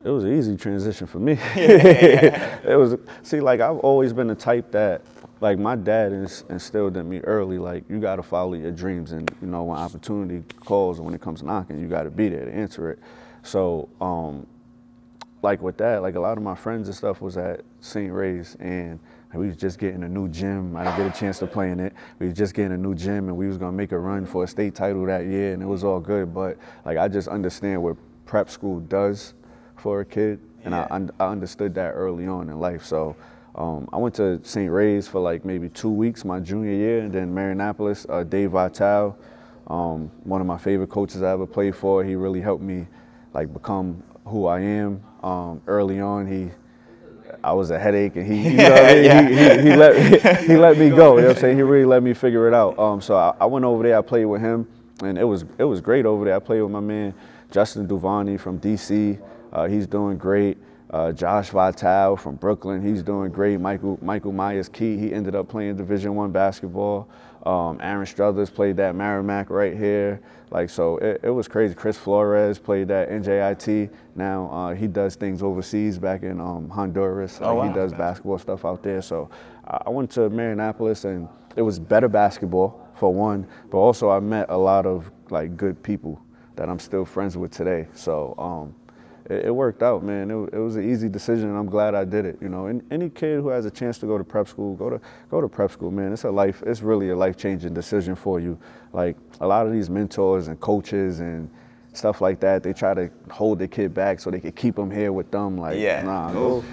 It 0.03 0.09
was 0.09 0.23
an 0.23 0.37
easy 0.37 0.55
transition 0.55 1.07
for 1.07 1.19
me. 1.19 1.37
it 1.55 2.77
was 2.77 2.97
see, 3.23 3.41
like 3.41 3.59
I've 3.59 3.79
always 3.79 4.13
been 4.13 4.27
the 4.27 4.35
type 4.35 4.71
that 4.71 5.01
like 5.41 5.57
my 5.59 5.75
dad 5.75 6.11
instilled 6.11 6.97
in 6.97 7.09
me 7.09 7.19
early, 7.19 7.57
like 7.57 7.83
you 7.89 7.99
gotta 7.99 8.23
follow 8.23 8.53
your 8.53 8.71
dreams 8.71 9.11
and 9.11 9.29
you 9.41 9.47
know 9.47 9.63
when 9.63 9.77
opportunity 9.77 10.43
calls 10.59 10.97
and 10.97 11.05
when 11.05 11.15
it 11.15 11.21
comes 11.21 11.43
knocking, 11.43 11.79
you 11.79 11.87
gotta 11.87 12.09
be 12.09 12.29
there 12.29 12.45
to 12.45 12.53
answer 12.53 12.91
it. 12.91 12.99
So 13.43 13.89
um 13.99 14.45
like 15.41 15.61
with 15.61 15.77
that, 15.77 16.01
like 16.01 16.15
a 16.15 16.19
lot 16.19 16.37
of 16.37 16.43
my 16.43 16.55
friends 16.55 16.87
and 16.87 16.95
stuff 16.95 17.21
was 17.21 17.37
at 17.37 17.61
St. 17.81 18.11
Ray's 18.11 18.55
and 18.59 18.99
we 19.33 19.47
was 19.47 19.57
just 19.57 19.77
getting 19.77 20.03
a 20.03 20.09
new 20.09 20.27
gym. 20.29 20.75
I 20.75 20.83
didn't 20.83 20.97
get 20.97 21.15
a 21.15 21.19
chance 21.19 21.37
to 21.39 21.47
play 21.47 21.69
in 21.69 21.79
it. 21.79 21.93
We 22.17 22.27
was 22.27 22.35
just 22.35 22.55
getting 22.55 22.71
a 22.71 22.77
new 22.77 22.95
gym 22.95 23.27
and 23.27 23.37
we 23.37 23.47
was 23.47 23.57
gonna 23.57 23.71
make 23.71 23.91
a 23.91 23.99
run 23.99 24.25
for 24.25 24.43
a 24.43 24.47
state 24.47 24.73
title 24.73 25.05
that 25.05 25.25
year 25.25 25.53
and 25.53 25.61
it 25.61 25.67
was 25.67 25.83
all 25.83 25.99
good. 25.99 26.33
But 26.33 26.57
like 26.85 26.97
I 26.97 27.07
just 27.07 27.27
understand 27.27 27.81
what 27.81 27.97
prep 28.25 28.49
school 28.49 28.79
does 28.79 29.33
for 29.79 30.01
a 30.01 30.05
kid 30.05 30.39
and 30.63 30.75
I, 30.75 31.07
I 31.19 31.27
understood 31.27 31.73
that 31.75 31.91
early 31.91 32.27
on 32.27 32.49
in 32.49 32.59
life. 32.59 32.83
So 32.83 33.15
um, 33.55 33.87
I 33.93 33.97
went 33.97 34.15
to 34.15 34.41
St. 34.43 34.71
Ray's 34.71 35.07
for 35.07 35.19
like 35.19 35.45
maybe 35.45 35.69
two 35.69 35.89
weeks 35.89 36.25
my 36.25 36.39
junior 36.39 36.73
year 36.73 36.99
and 36.99 37.11
then 37.11 37.33
Marianapolis, 37.33 38.05
uh, 38.09 38.23
Dave 38.23 38.51
Vitale, 38.51 39.17
um, 39.67 40.11
one 40.23 40.41
of 40.41 40.47
my 40.47 40.57
favorite 40.57 40.89
coaches 40.89 41.23
I 41.23 41.31
ever 41.31 41.47
played 41.47 41.75
for. 41.75 42.03
He 42.03 42.15
really 42.15 42.41
helped 42.41 42.63
me 42.63 42.87
like 43.33 43.53
become 43.53 44.03
who 44.25 44.45
I 44.45 44.59
am. 44.59 45.03
Um, 45.23 45.61
early 45.67 45.99
on, 45.99 46.27
he 46.27 46.51
I 47.43 47.53
was 47.53 47.71
a 47.71 47.79
headache, 47.79 48.15
and 48.15 48.25
he, 48.25 48.49
you 48.49 48.57
know 48.57 48.71
what 48.71 48.83
I 48.83 48.93
mean? 48.95 49.27
he, 49.27 49.37
he, 49.37 49.69
he 49.69 49.75
let 49.75 50.43
he 50.43 50.57
let 50.57 50.77
me 50.77 50.89
go. 50.89 51.15
You 51.15 51.21
know 51.21 51.27
what 51.27 51.37
I'm 51.37 51.41
saying? 51.41 51.57
He 51.57 51.63
really 51.63 51.85
let 51.85 52.03
me 52.03 52.13
figure 52.13 52.47
it 52.47 52.53
out. 52.53 52.77
Um, 52.79 53.01
so 53.01 53.15
I, 53.15 53.35
I 53.39 53.45
went 53.45 53.65
over 53.65 53.83
there. 53.83 53.97
I 53.97 54.01
played 54.01 54.25
with 54.25 54.41
him, 54.41 54.67
and 55.03 55.17
it 55.17 55.23
was 55.23 55.45
it 55.57 55.63
was 55.63 55.81
great 55.81 56.05
over 56.05 56.25
there. 56.25 56.35
I 56.35 56.39
played 56.39 56.61
with 56.61 56.71
my 56.71 56.79
man 56.79 57.13
Justin 57.51 57.87
Duvani 57.87 58.39
from 58.39 58.59
DC. 58.59 59.19
Uh, 59.51 59.67
he's 59.67 59.87
doing 59.87 60.17
great. 60.17 60.57
Uh, 60.89 61.11
Josh 61.11 61.49
Vitale 61.49 62.15
from 62.15 62.35
Brooklyn, 62.35 62.81
he's 62.81 63.03
doing 63.03 63.29
great. 63.29 63.59
Michael 63.59 63.99
Michael 64.01 64.31
Myers 64.31 64.69
Key, 64.69 64.97
he 64.97 65.13
ended 65.13 65.35
up 65.35 65.49
playing 65.49 65.75
Division 65.75 66.15
One 66.15 66.31
basketball. 66.31 67.09
Um, 67.45 67.79
Aaron 67.81 68.05
Struthers 68.05 68.49
played 68.49 68.77
that 68.77 68.95
Merrimack 68.95 69.49
right 69.49 69.75
here. 69.75 70.21
Like 70.49 70.69
so, 70.69 70.97
it, 70.97 71.21
it 71.23 71.29
was 71.29 71.47
crazy. 71.47 71.73
Chris 71.73 71.97
Flores 71.97 72.57
played 72.57 72.87
that 72.87 73.09
NJIT. 73.09 73.89
Now 74.15 74.49
uh, 74.49 74.75
he 74.75 74.87
does 74.87 75.15
things 75.15 75.43
overseas, 75.43 75.97
back 75.97 76.23
in 76.23 76.39
um, 76.39 76.69
Honduras. 76.69 77.39
Oh, 77.41 77.55
wow. 77.55 77.67
He 77.67 77.73
does 77.73 77.93
basketball 77.93 78.37
stuff 78.37 78.63
out 78.63 78.81
there. 78.81 79.01
So 79.01 79.29
I 79.65 79.89
went 79.89 80.09
to 80.11 80.29
Marianapolis, 80.29 81.03
and 81.03 81.27
it 81.57 81.61
was 81.61 81.79
better 81.79 82.07
basketball 82.07 82.87
for 82.95 83.13
one, 83.13 83.47
but 83.69 83.77
also 83.77 84.09
I 84.09 84.19
met 84.19 84.47
a 84.49 84.57
lot 84.57 84.85
of 84.85 85.11
like 85.29 85.57
good 85.57 85.81
people 85.83 86.21
that 86.55 86.69
I'm 86.69 86.79
still 86.79 87.05
friends 87.05 87.37
with 87.37 87.51
today. 87.51 87.87
So 87.93 88.35
um, 88.37 88.75
it, 89.29 89.45
it 89.45 89.51
worked 89.51 89.83
out, 89.83 90.03
man. 90.03 90.31
It, 90.31 90.53
it 90.53 90.59
was 90.59 90.75
an 90.75 90.89
easy 90.89 91.09
decision, 91.09 91.49
and 91.49 91.57
I'm 91.57 91.67
glad 91.67 91.95
I 91.95 92.05
did 92.05 92.25
it. 92.25 92.37
You 92.41 92.49
know, 92.49 92.67
and 92.67 92.81
any 92.91 93.09
kid 93.09 93.41
who 93.41 93.49
has 93.49 93.65
a 93.65 93.71
chance 93.71 93.97
to 93.99 94.05
go 94.05 94.17
to 94.17 94.23
prep 94.23 94.47
school, 94.47 94.75
go 94.75 94.89
to 94.89 95.01
go 95.29 95.41
to 95.41 95.47
prep 95.47 95.71
school, 95.71 95.91
man. 95.91 96.13
It's 96.13 96.23
a 96.23 96.31
life. 96.31 96.63
It's 96.65 96.81
really 96.81 97.09
a 97.09 97.15
life 97.15 97.37
changing 97.37 97.73
decision 97.73 98.15
for 98.15 98.39
you. 98.39 98.57
Like 98.93 99.17
a 99.41 99.47
lot 99.47 99.65
of 99.67 99.73
these 99.73 99.89
mentors 99.89 100.47
and 100.47 100.59
coaches 100.59 101.19
and 101.19 101.49
stuff 101.93 102.21
like 102.21 102.39
that, 102.39 102.63
they 102.63 102.73
try 102.73 102.93
to 102.93 103.09
hold 103.31 103.59
the 103.59 103.67
kid 103.67 103.93
back 103.93 104.19
so 104.19 104.29
they 104.29 104.39
can 104.39 104.51
keep 104.51 104.75
them 104.75 104.91
here 104.91 105.11
with 105.11 105.31
them. 105.31 105.57
Like, 105.57 105.77
Yeah. 105.77 106.03
nah, 106.03 106.31
go 106.31 106.63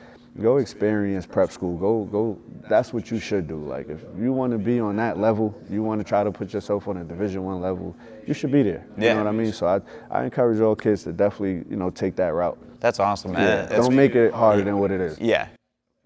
go 0.40 0.56
experience 0.58 1.26
prep 1.26 1.50
school. 1.50 1.76
Go 1.78 2.04
go. 2.04 2.38
That's 2.68 2.92
what 2.92 3.10
you 3.10 3.18
should 3.18 3.46
do. 3.46 3.56
Like 3.56 3.88
if 3.88 4.00
you 4.18 4.32
want 4.32 4.52
to 4.52 4.58
be 4.58 4.80
on 4.80 4.96
that 4.96 5.18
level, 5.18 5.54
you 5.70 5.82
want 5.82 6.00
to 6.00 6.04
try 6.04 6.24
to 6.24 6.30
put 6.32 6.52
yourself 6.52 6.88
on 6.88 6.98
a 6.98 7.04
Division 7.04 7.42
One 7.44 7.60
level, 7.60 7.96
you 8.26 8.34
should 8.34 8.50
be 8.52 8.62
there. 8.62 8.84
You 8.96 9.04
Yeah. 9.04 9.14
know 9.14 9.24
what 9.24 9.28
I 9.28 9.32
mean? 9.32 9.52
So 9.52 9.66
I 9.66 9.80
I 10.10 10.24
encourage 10.24 10.60
all 10.60 10.76
kids 10.76 11.04
to 11.04 11.12
definitely 11.12 11.64
you 11.70 11.76
know 11.76 11.90
take 11.90 12.16
that 12.16 12.34
route. 12.34 12.58
That's 12.80 13.00
awesome, 13.00 13.32
man. 13.32 13.42
Yeah. 13.42 13.56
That's- 13.62 13.86
Don't 13.86 13.96
make 13.96 14.14
it 14.14 14.32
harder 14.32 14.62
than 14.62 14.78
what 14.78 14.90
it 14.90 15.00
is. 15.00 15.18
Yeah. 15.18 15.46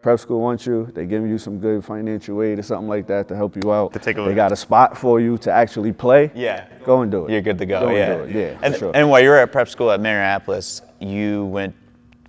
Prep 0.00 0.20
school 0.20 0.40
wants 0.40 0.64
you. 0.64 0.86
They 0.94 1.06
giving 1.06 1.28
you 1.28 1.38
some 1.38 1.58
good 1.58 1.84
financial 1.84 2.40
aid 2.40 2.60
or 2.60 2.62
something 2.62 2.86
like 2.88 3.08
that 3.08 3.26
to 3.28 3.34
help 3.36 3.56
you 3.56 3.72
out. 3.72 3.92
To 3.94 3.98
take 3.98 4.16
a 4.16 4.22
they 4.22 4.32
got 4.34 4.52
a 4.52 4.56
spot 4.56 4.96
for 4.96 5.18
you 5.18 5.36
to 5.38 5.50
actually 5.50 5.92
play. 5.92 6.30
Yeah. 6.36 6.66
Go 6.84 7.02
and 7.02 7.10
do 7.10 7.26
it. 7.26 7.32
You're 7.32 7.40
good 7.42 7.58
to 7.58 7.66
go. 7.66 7.80
Go 7.80 7.88
and 7.88 7.96
yeah. 7.96 8.14
do 8.16 8.22
it. 8.22 8.30
Yeah, 8.52 8.58
And, 8.62 8.76
sure. 8.76 8.92
and 8.94 9.10
while 9.10 9.20
you 9.20 9.28
were 9.30 9.38
at 9.38 9.50
prep 9.50 9.68
school 9.68 9.90
at 9.90 9.98
Marianapolis, 10.00 10.82
you 11.00 11.46
went 11.46 11.74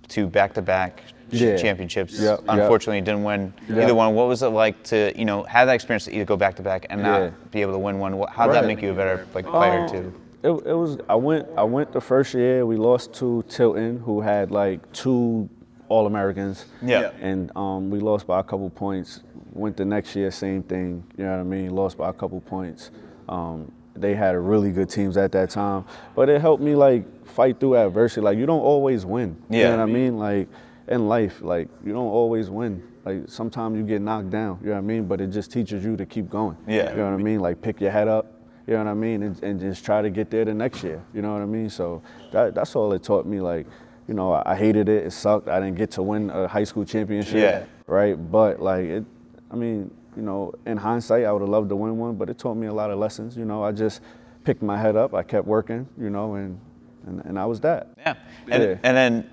to 0.08 0.26
back-to-back 0.26 0.96
ch- 1.06 1.14
Yeah. 1.32 1.56
championships. 1.56 2.18
Yep, 2.18 2.40
yep. 2.40 2.48
Unfortunately, 2.48 2.96
you 2.98 3.04
didn't 3.04 3.24
win 3.24 3.52
Yep. 3.68 3.78
either 3.84 3.94
one. 3.94 4.14
What 4.14 4.28
was 4.28 4.42
it 4.42 4.48
like 4.48 4.82
to, 4.84 5.12
you 5.16 5.24
know, 5.24 5.42
have 5.44 5.66
that 5.68 5.74
experience 5.74 6.04
to 6.06 6.14
either 6.14 6.24
go 6.24 6.36
back-to-back 6.36 6.86
and 6.90 7.02
not 7.02 7.20
Yeah. 7.20 7.30
be 7.50 7.62
able 7.62 7.72
to 7.72 7.78
win 7.78 7.98
one? 7.98 8.12
How 8.30 8.46
did 8.46 8.54
that 8.56 8.66
make 8.66 8.82
you 8.82 8.90
a 8.90 8.94
better 8.94 9.26
like 9.34 9.46
player 9.46 9.80
Um, 9.80 9.88
too? 9.88 10.12
It, 10.42 10.48
it 10.48 10.74
was. 10.74 10.96
I 11.08 11.14
went. 11.16 11.48
I 11.56 11.64
went 11.64 11.92
the 11.92 12.00
first 12.00 12.32
year. 12.32 12.64
We 12.64 12.76
lost 12.76 13.12
to 13.16 13.44
Tilton, 13.48 13.98
who 13.98 14.20
had 14.22 14.50
like 14.50 14.90
two 14.92 15.48
All 15.90 16.06
Americans. 16.06 16.66
Yeah. 16.80 17.10
And 17.20 17.50
um, 17.56 17.90
we 17.90 17.98
lost 18.00 18.26
by 18.26 18.38
a 18.40 18.42
couple 18.42 18.70
points. 18.70 19.20
Went 19.52 19.76
the 19.76 19.84
next 19.84 20.14
year, 20.16 20.30
same 20.30 20.62
thing. 20.62 21.02
You 21.18 21.24
know 21.24 21.32
what 21.32 21.40
I 21.40 21.42
mean? 21.42 21.74
Lost 21.74 21.98
by 21.98 22.08
a 22.08 22.12
couple 22.12 22.40
points. 22.40 22.90
Um, 23.28 23.70
they 23.96 24.14
had 24.14 24.36
really 24.36 24.70
good 24.70 24.88
teams 24.88 25.16
at 25.16 25.32
that 25.32 25.50
time, 25.50 25.84
but 26.14 26.28
it 26.28 26.40
helped 26.40 26.62
me 26.62 26.74
like 26.76 27.02
fight 27.26 27.58
through 27.60 27.76
adversity. 27.76 28.20
Like 28.22 28.38
you 28.38 28.46
don't 28.46 28.60
always 28.60 29.04
win. 29.04 29.36
You 29.50 29.58
Yeah. 29.58 29.70
know 29.72 29.78
what 29.78 29.90
I 29.90 29.92
mean? 29.92 30.16
Like 30.18 30.48
in 30.90 31.08
life, 31.08 31.40
like 31.40 31.68
you 31.84 31.92
don't 31.92 32.08
always 32.08 32.50
win. 32.50 32.82
Like 33.04 33.22
sometimes 33.28 33.78
you 33.78 33.84
get 33.84 34.02
knocked 34.02 34.30
down. 34.30 34.58
You 34.60 34.68
know 34.68 34.72
what 34.74 34.78
I 34.78 34.82
mean? 34.82 35.06
But 35.06 35.20
it 35.20 35.28
just 35.28 35.50
teaches 35.50 35.84
you 35.84 35.96
to 35.96 36.04
keep 36.04 36.28
going. 36.28 36.56
Yeah. 36.66 36.90
You 36.90 36.96
know 36.98 37.10
what 37.10 37.20
I 37.20 37.22
mean? 37.22 37.40
Like 37.40 37.62
pick 37.62 37.80
your 37.80 37.90
head 37.90 38.08
up. 38.08 38.34
You 38.66 38.74
know 38.74 38.84
what 38.84 38.90
I 38.90 38.94
mean? 38.94 39.22
And, 39.22 39.42
and 39.42 39.58
just 39.58 39.84
try 39.84 40.02
to 40.02 40.10
get 40.10 40.30
there 40.30 40.44
the 40.44 40.52
next 40.54 40.84
year. 40.84 41.02
You 41.14 41.22
know 41.22 41.32
what 41.32 41.42
I 41.42 41.46
mean? 41.46 41.70
So 41.70 42.02
that, 42.32 42.54
that's 42.54 42.76
all 42.76 42.92
it 42.92 43.02
taught 43.02 43.26
me. 43.26 43.40
Like, 43.40 43.66
you 44.06 44.14
know, 44.14 44.32
I, 44.32 44.52
I 44.52 44.56
hated 44.56 44.88
it. 44.88 45.06
It 45.06 45.12
sucked. 45.12 45.48
I 45.48 45.58
didn't 45.60 45.76
get 45.76 45.90
to 45.92 46.02
win 46.02 46.28
a 46.30 46.46
high 46.46 46.64
school 46.64 46.84
championship. 46.84 47.34
Yeah. 47.36 47.64
Right. 47.86 48.14
But 48.14 48.60
like 48.60 48.84
it, 48.84 49.04
I 49.50 49.56
mean, 49.56 49.90
you 50.16 50.22
know, 50.22 50.52
in 50.66 50.76
hindsight, 50.76 51.24
I 51.24 51.32
would 51.32 51.40
have 51.40 51.48
loved 51.48 51.68
to 51.70 51.76
win 51.76 51.96
one. 51.98 52.16
But 52.16 52.28
it 52.28 52.38
taught 52.38 52.56
me 52.56 52.66
a 52.66 52.72
lot 52.72 52.90
of 52.90 52.98
lessons. 52.98 53.36
You 53.36 53.44
know, 53.44 53.64
I 53.64 53.72
just 53.72 54.02
picked 54.44 54.62
my 54.62 54.76
head 54.76 54.94
up. 54.94 55.14
I 55.14 55.22
kept 55.22 55.46
working. 55.46 55.88
You 55.98 56.10
know, 56.10 56.34
and 56.34 56.60
and, 57.06 57.24
and 57.24 57.38
I 57.38 57.46
was 57.46 57.60
that. 57.60 57.88
Yeah. 57.96 58.14
And, 58.50 58.62
Yeah. 58.62 58.76
and 58.82 58.96
then 58.96 59.30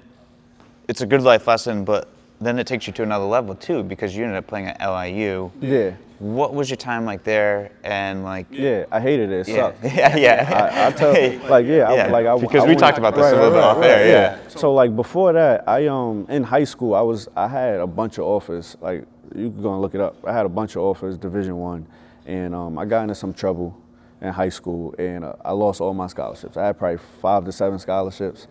it's 0.87 1.01
a 1.01 1.05
good 1.05 1.21
life 1.21 1.47
lesson, 1.47 1.83
but 1.83 2.07
then 2.39 2.59
it 2.59 2.67
takes 2.67 2.87
you 2.87 2.93
to 2.93 3.03
another 3.03 3.25
level 3.25 3.55
too 3.55 3.83
because 3.83 4.15
you 4.15 4.23
ended 4.23 4.37
up 4.37 4.47
playing 4.47 4.67
at 4.67 4.79
LIU. 4.85 5.51
Yeah. 5.59 5.91
What 6.19 6.53
was 6.53 6.69
your 6.69 6.77
time 6.77 7.05
like 7.05 7.23
there? 7.23 7.71
And 7.83 8.23
like, 8.23 8.47
Yeah. 8.51 8.85
I 8.91 8.99
hated 8.99 9.31
it. 9.31 9.47
It 9.47 9.49
yeah, 9.49 9.55
sucked. 9.55 9.83
yeah, 9.83 10.15
yeah. 10.15 10.69
I, 10.73 10.87
I 10.87 10.91
tell 10.91 11.11
like 11.49 11.65
yeah, 11.65 11.93
Yeah, 11.93 12.05
I, 12.07 12.09
like 12.09 12.25
I 12.25 12.37
because 12.39 12.61
I 12.63 12.65
we 12.65 12.69
went- 12.69 12.79
talked 12.79 12.97
about 12.97 13.15
this 13.15 13.25
a 13.31 13.35
little 13.35 13.51
bit 13.51 13.63
off 13.63 13.83
air, 13.83 14.07
yeah. 14.07 14.39
So 14.49 14.73
like 14.73 14.95
before 14.95 15.33
that, 15.33 15.67
I 15.67 15.87
um 15.87 16.25
in 16.29 16.43
high 16.43 16.63
school 16.63 16.93
I 16.95 17.01
was 17.01 17.27
I 17.35 17.47
had 17.47 17.79
a 17.79 17.87
bunch 17.87 18.17
of 18.17 18.25
offers. 18.25 18.77
Like 18.81 19.05
you 19.35 19.49
can 19.51 19.61
go 19.61 19.73
and 19.73 19.81
look 19.81 19.93
it 19.93 20.01
up. 20.01 20.15
I 20.25 20.33
had 20.33 20.45
a 20.45 20.49
bunch 20.49 20.75
of 20.75 20.83
offers, 20.83 21.17
Division 21.17 21.57
One, 21.57 21.85
and 22.25 22.55
um, 22.55 22.77
I 22.79 22.85
got 22.85 23.01
into 23.03 23.13
some 23.15 23.33
trouble 23.33 23.77
in 24.21 24.31
high 24.31 24.49
school, 24.49 24.95
and 24.97 25.25
uh, 25.25 25.33
I 25.43 25.51
lost 25.51 25.81
all 25.81 25.93
my 25.93 26.07
scholarships. 26.07 26.55
I 26.55 26.65
had 26.67 26.79
probably 26.79 26.97
five 27.21 27.43
to 27.45 27.51
seven 27.51 27.77
scholarships. 27.77 28.47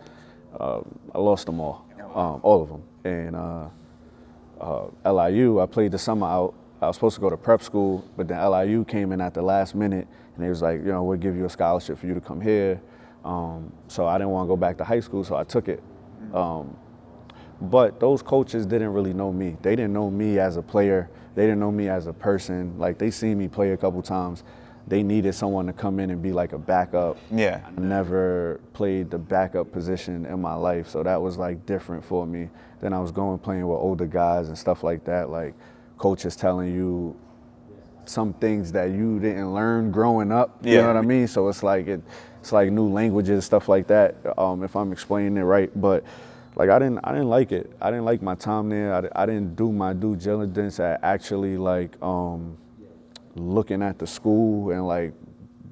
Uh, 0.57 0.81
I 1.13 1.19
lost 1.19 1.47
them 1.47 1.59
all, 1.59 1.85
um, 2.17 2.41
all 2.43 2.61
of 2.61 2.69
them, 2.69 2.83
and. 3.05 3.35
Uh, 3.35 3.69
uh, 4.59 4.87
LIU. 5.05 5.59
I 5.59 5.65
played 5.65 5.91
the 5.91 5.97
summer 5.97 6.27
out. 6.27 6.53
I 6.81 6.87
was 6.87 6.95
supposed 6.95 7.15
to 7.15 7.21
go 7.21 7.29
to 7.29 7.37
prep 7.37 7.61
school, 7.61 8.03
but 8.15 8.27
then 8.27 8.39
LIU 8.39 8.85
came 8.85 9.11
in 9.11 9.21
at 9.21 9.33
the 9.33 9.41
last 9.41 9.73
minute, 9.73 10.07
and 10.35 10.43
they 10.43 10.49
was 10.49 10.61
like, 10.61 10.79
you 10.79 10.87
know, 10.87 11.03
we'll 11.03 11.17
give 11.17 11.35
you 11.35 11.45
a 11.45 11.49
scholarship 11.49 11.97
for 11.97 12.05
you 12.05 12.13
to 12.13 12.21
come 12.21 12.39
here. 12.39 12.81
Um, 13.25 13.71
so 13.87 14.05
I 14.05 14.17
didn't 14.17 14.29
want 14.29 14.45
to 14.45 14.49
go 14.49 14.57
back 14.57 14.77
to 14.77 14.83
high 14.83 14.99
school, 14.99 15.23
so 15.23 15.35
I 15.35 15.43
took 15.43 15.67
it. 15.67 15.81
Um, 16.33 16.75
but 17.59 17.99
those 17.99 18.21
coaches 18.21 18.67
didn't 18.67 18.93
really 18.93 19.13
know 19.13 19.33
me. 19.33 19.57
They 19.63 19.75
didn't 19.75 19.93
know 19.93 20.11
me 20.11 20.37
as 20.37 20.57
a 20.57 20.61
player. 20.61 21.09
They 21.33 21.43
didn't 21.43 21.59
know 21.59 21.71
me 21.71 21.89
as 21.89 22.05
a 22.05 22.13
person. 22.13 22.77
Like 22.77 22.99
they 22.99 23.09
seen 23.09 23.39
me 23.39 23.47
play 23.47 23.71
a 23.71 23.77
couple 23.77 24.01
times. 24.03 24.43
They 24.87 25.03
needed 25.03 25.33
someone 25.35 25.65
to 25.67 25.73
come 25.73 25.99
in 25.99 26.09
and 26.11 26.21
be 26.21 26.31
like 26.31 26.53
a 26.53 26.57
backup. 26.57 27.17
Yeah. 27.29 27.59
I 27.65 27.79
never 27.79 28.61
played 28.73 29.09
the 29.09 29.17
backup 29.17 29.71
position 29.71 30.25
in 30.25 30.41
my 30.41 30.53
life, 30.55 30.87
so 30.87 31.03
that 31.03 31.21
was 31.21 31.37
like 31.37 31.65
different 31.65 32.05
for 32.05 32.25
me. 32.25 32.49
Then 32.79 32.93
I 32.93 32.99
was 32.99 33.11
going 33.11 33.37
playing 33.39 33.67
with 33.67 33.77
older 33.77 34.05
guys 34.05 34.47
and 34.47 34.57
stuff 34.57 34.83
like 34.83 35.03
that, 35.05 35.29
like 35.29 35.55
coaches 35.97 36.35
telling 36.35 36.73
you 36.73 37.15
some 38.05 38.31
things 38.33 38.71
that 38.71 38.91
you 38.91 39.19
didn't 39.19 39.53
learn 39.53 39.91
growing 39.91 40.31
up. 40.31 40.57
You 40.63 40.75
Yeah. 40.75 40.81
know 40.81 40.87
what 40.87 40.97
I 40.97 41.01
mean? 41.01 41.27
So 41.27 41.49
it's 41.49 41.63
like 41.63 41.87
it, 41.87 42.01
it's 42.39 42.53
like 42.53 42.71
new 42.71 42.87
languages, 42.87 43.43
stuff 43.43 43.67
like 43.67 43.87
that. 43.87 44.15
Um, 44.37 44.63
if 44.63 44.75
I'm 44.75 44.93
explaining 44.93 45.35
it 45.37 45.41
right, 45.41 45.69
but 45.75 46.05
like 46.55 46.69
I 46.69 46.79
didn't, 46.79 46.99
I 47.03 47.11
didn't 47.11 47.29
like 47.29 47.51
it. 47.51 47.69
I 47.81 47.89
didn't 47.91 48.05
like 48.05 48.21
my 48.21 48.35
time 48.35 48.69
there. 48.69 48.93
I, 49.13 49.23
I 49.23 49.25
didn't 49.25 49.57
do 49.57 49.71
my 49.73 49.91
due 49.91 50.15
diligence 50.15 50.79
at 50.79 51.03
actually 51.03 51.57
like 51.57 52.01
um, 52.01 52.57
looking 53.37 53.81
at 53.81 53.99
the 53.99 54.07
school 54.07 54.71
and 54.71 54.87
like 54.87 55.13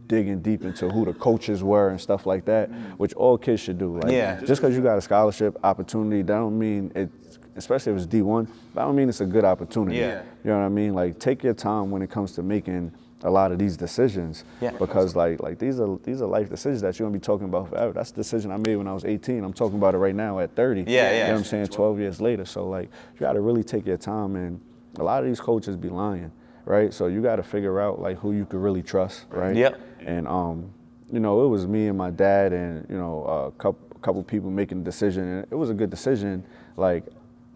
digging 0.07 0.39
deep 0.41 0.63
into 0.63 0.89
who 0.89 1.05
the 1.05 1.13
coaches 1.13 1.63
were 1.63 1.89
and 1.89 1.99
stuff 1.99 2.25
like 2.25 2.45
that, 2.45 2.69
which 2.97 3.13
all 3.13 3.37
kids 3.37 3.61
should 3.61 3.77
do. 3.77 3.99
Like, 3.99 4.11
Yeah. 4.11 4.39
Just 4.41 4.61
because 4.61 4.75
you 4.75 4.81
got 4.83 4.97
a 4.97 5.01
scholarship 5.01 5.57
opportunity, 5.63 6.21
that 6.21 6.27
don't 6.27 6.57
mean 6.57 6.91
it. 6.95 7.09
Especially 7.57 7.93
if 7.93 7.97
it's 7.99 8.07
D1, 8.07 8.47
that 8.73 8.83
don't 8.83 8.97
mean 8.97 9.07
it's 9.07 9.21
a 9.21 9.25
good 9.25 9.45
opportunity. 9.45 9.97
Yeah. 9.97 10.23
You 10.43 10.51
know 10.51 10.59
what 10.59 10.65
I 10.65 10.69
mean? 10.69 10.93
Like, 10.93 11.19
take 11.19 11.41
your 11.41 11.53
time 11.53 11.89
when 11.89 12.01
it 12.01 12.09
comes 12.09 12.33
to 12.33 12.43
making 12.43 12.91
a 13.23 13.29
lot 13.29 13.51
of 13.53 13.57
these 13.57 13.77
decisions. 13.77 14.43
Yeah. 14.61 14.71
Because 14.71 15.15
like 15.15 15.41
like 15.41 15.57
these 15.57 15.79
are 15.79 15.97
these 16.03 16.21
are 16.21 16.27
life 16.27 16.49
decisions 16.49 16.81
that 16.81 16.99
you're 16.99 17.07
gonna 17.07 17.17
be 17.17 17.23
talking 17.23 17.47
about 17.47 17.69
forever. 17.69 17.93
That's 17.93 18.11
the 18.11 18.17
decision 18.17 18.51
I 18.51 18.57
made 18.57 18.75
when 18.75 18.87
I 18.87 18.93
was 18.93 19.05
18. 19.05 19.43
I'm 19.43 19.53
talking 19.53 19.77
about 19.77 19.95
it 19.95 19.99
right 19.99 20.13
now 20.15 20.39
at 20.39 20.55
30. 20.55 20.81
Yeah, 20.81 20.85
yeah. 20.87 21.11
You 21.11 21.19
know 21.19 21.31
what 21.31 21.37
I'm 21.39 21.43
saying? 21.45 21.67
12 21.67 21.99
years 21.99 22.21
later. 22.21 22.45
So 22.45 22.67
like 22.67 22.89
you 23.13 23.19
gotta 23.21 23.39
really 23.39 23.63
take 23.63 23.85
your 23.87 23.97
time 23.97 24.35
and 24.35 24.59
a 24.99 25.03
lot 25.03 25.23
of 25.23 25.27
these 25.27 25.39
coaches 25.39 25.75
be 25.75 25.89
lying, 25.89 26.31
right? 26.65 26.93
So 26.93 27.07
you 27.07 27.21
gotta 27.21 27.43
figure 27.43 27.79
out 27.79 28.01
like 28.01 28.17
who 28.19 28.33
you 28.33 28.45
could 28.45 28.59
really 28.59 28.83
trust, 28.83 29.25
right? 29.29 29.55
Yep. 29.55 29.79
And 30.05 30.27
um, 30.27 30.71
you 31.11 31.19
know, 31.19 31.45
it 31.45 31.47
was 31.49 31.67
me 31.67 31.87
and 31.87 31.97
my 31.97 32.11
dad 32.11 32.53
and 32.53 32.85
you 32.89 32.97
know 32.97 33.23
a 33.25 33.51
couple 33.61 33.79
couple 34.01 34.23
people 34.23 34.51
making 34.51 34.79
the 34.79 34.83
decision, 34.85 35.23
and 35.25 35.47
it 35.51 35.55
was 35.55 35.69
a 35.69 35.73
good 35.73 35.89
decision. 35.89 36.43
Like, 36.77 37.05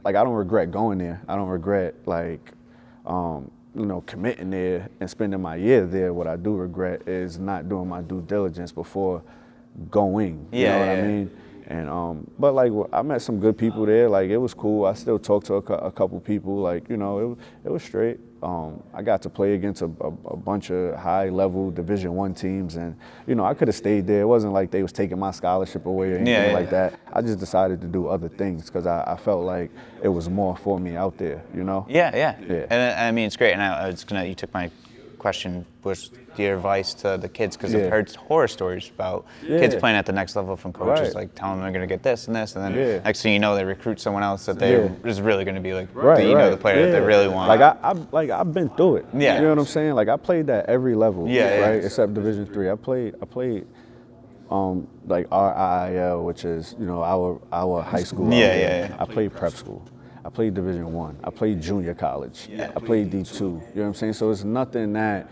like 0.04 0.16
I 0.16 0.24
don't 0.24 0.34
regret 0.34 0.72
going 0.72 0.98
there. 0.98 1.22
I 1.28 1.36
don't 1.36 1.50
regret 1.50 1.96
like, 2.08 2.54
um, 3.06 3.52
you 3.76 3.86
know, 3.86 4.02
committing 4.02 4.50
there 4.50 4.90
and 5.00 5.10
spending 5.10 5.42
my 5.42 5.56
year 5.58 5.86
there. 5.86 6.14
What 6.14 6.28
I 6.28 6.38
do 6.38 6.56
regret 6.56 7.08
is 7.08 7.38
not 7.40 7.70
doing 7.70 7.88
my 7.88 8.02
due 8.02 8.22
diligence 8.22 8.72
before 8.72 9.22
going. 9.92 10.48
You 10.56 10.64
Yeah, 10.64 10.70
know 10.70 10.80
what 10.80 10.88
yeah, 10.88 10.94
I 10.94 10.96
mean? 10.96 11.32
And 11.68 11.90
um, 11.90 12.32
but 12.40 12.54
like 12.56 12.72
I 12.92 13.04
met 13.04 13.22
some 13.22 13.40
good 13.40 13.58
people 13.58 13.86
there. 13.86 14.10
Like 14.10 14.30
it 14.30 14.38
was 14.38 14.54
cool. 14.56 14.86
I 14.86 14.94
still 14.94 15.20
talk 15.20 15.44
to 15.46 15.56
a, 15.56 15.58
a 15.60 15.92
couple 15.92 16.20
people. 16.20 16.56
Like 16.58 16.90
you 16.90 16.98
know, 16.98 17.34
it 17.34 17.68
it 17.68 17.72
was 17.72 17.84
straight. 17.84 18.20
Um, 18.42 18.82
I 18.94 19.02
got 19.02 19.22
to 19.24 19.30
play 19.30 19.54
against 19.54 19.82
a, 19.82 19.86
a, 20.02 20.08
a 20.08 20.38
bunch 20.38 20.70
of 20.72 20.96
high 20.96 21.30
level 21.30 21.72
Division 21.72 22.14
One 22.16 22.34
teams, 22.34 22.76
and 22.76 22.96
you 23.28 23.36
know 23.36 23.44
I 23.46 23.54
could 23.54 23.68
have 23.68 23.76
stayed 23.76 24.08
there. 24.08 24.22
It 24.22 24.26
wasn't 24.28 24.54
like 24.54 24.72
they 24.72 24.82
was 24.82 24.92
taking 24.92 25.20
my 25.20 25.32
scholarship 25.32 25.86
away 25.86 26.12
or 26.12 26.16
anything 26.16 26.28
Yeah, 26.34 26.48
yeah. 26.48 26.54
like 26.54 26.70
that. 26.70 27.00
I 27.12 27.22
just 27.22 27.40
decided 27.40 27.82
to 27.82 27.88
do 27.88 28.08
other 28.08 28.30
things 28.30 28.66
because 28.66 28.86
I, 28.88 29.04
I 29.06 29.18
felt 29.18 29.44
like 29.44 29.72
it 30.02 30.08
was 30.10 30.30
more 30.30 30.56
for 30.56 30.80
me 30.80 30.96
out 30.96 31.18
there. 31.18 31.44
You 31.54 31.64
know? 31.64 31.86
Yeah, 31.90 32.16
yeah. 32.16 32.38
Yeah. 32.48 32.66
And 32.70 33.00
I 33.00 33.12
mean, 33.12 33.28
it's 33.28 33.36
great. 33.38 33.54
And 33.54 33.62
I, 33.62 33.84
I 33.84 33.88
was 33.88 34.04
gonna, 34.04 34.26
you 34.26 34.36
took 34.36 34.54
my 34.54 34.72
question, 35.20 35.66
was 35.84 36.10
your 36.38 36.56
advice 36.56 36.94
to 36.96 37.18
the 37.22 37.28
kids? 37.30 37.56
Because 37.58 37.74
Yeah. 37.74 37.82
I've 37.86 37.92
heard 37.92 38.16
horror 38.16 38.48
stories 38.48 38.90
about 38.96 39.26
kids 39.46 39.76
playing 39.76 39.98
at 39.98 40.06
the 40.06 40.12
next 40.14 40.36
level 40.36 40.56
from 40.56 40.74
coaches, 40.74 41.08
Right. 41.10 41.16
like 41.16 41.36
telling 41.36 41.56
them 41.58 41.64
they're 41.64 41.74
gonna 41.74 41.86
get 41.88 42.02
this 42.02 42.28
and 42.28 42.36
this, 42.36 42.56
and 42.56 42.64
then 42.64 42.74
Yeah. 42.74 43.00
next 43.04 43.22
thing 43.22 43.34
you 43.34 43.40
know, 43.40 43.56
they 43.56 43.66
recruit 43.66 44.00
someone 44.00 44.24
else 44.24 44.46
that 44.48 44.58
they 44.58 44.72
Yeah. 44.78 44.90
is 45.04 45.22
really 45.22 45.44
gonna 45.46 45.60
be 45.60 45.74
like, 45.74 45.90
Right, 45.94 46.18
the, 46.18 46.24
you 46.30 46.36
know, 46.36 46.50
the 46.50 46.58
player 46.58 46.86
that 46.86 46.92
they 46.94 47.06
really 47.06 47.28
want. 47.28 47.50
Like 47.50 47.62
I, 47.62 47.76
I, 47.84 47.94
like 48.12 48.30
I've 48.30 48.54
been 48.54 48.70
through 48.70 48.98
it. 48.98 49.06
Yeah. 49.14 49.36
You 49.36 49.42
know 49.44 49.50
what 49.50 49.60
I'm 49.60 49.66
saying? 49.66 49.94
Like 49.94 50.08
I 50.08 50.16
played 50.18 50.50
at 50.50 50.66
every 50.68 50.96
level. 50.96 51.28
Yeah, 51.28 51.34
yeah. 51.60 51.70
Right, 51.70 51.84
except 51.84 52.14
Division 52.14 52.46
three. 52.48 52.70
I 52.72 52.76
played. 52.76 53.16
I 53.22 53.26
played. 53.26 53.68
Um, 54.50 54.88
like 55.08 55.28
RIIL, 55.32 56.24
which 56.24 56.44
is 56.44 56.76
you 56.80 56.86
know 56.88 57.04
our 57.04 57.40
our 57.52 57.84
high 57.84 58.02
school. 58.04 58.34
Yeah, 58.34 58.56
yeah, 58.56 58.88
yeah. 58.88 58.96
I 58.98 59.06
played 59.06 59.32
prep 59.36 59.52
school. 59.54 59.84
I 60.30 60.32
played 60.32 60.54
Division 60.54 60.94
one. 60.94 61.18
I. 61.24 61.32
played 61.32 61.60
junior 61.60 61.96
college. 61.96 62.50
I 62.56 62.68
played 62.80 63.10
D 63.10 63.24
two. 63.24 63.46
You 63.46 63.50
know 63.50 63.62
what 63.74 63.84
I'm 63.88 63.94
saying? 63.96 64.14
So 64.14 64.30
it's 64.30 64.44
nothing 64.44 64.94
that 64.94 65.28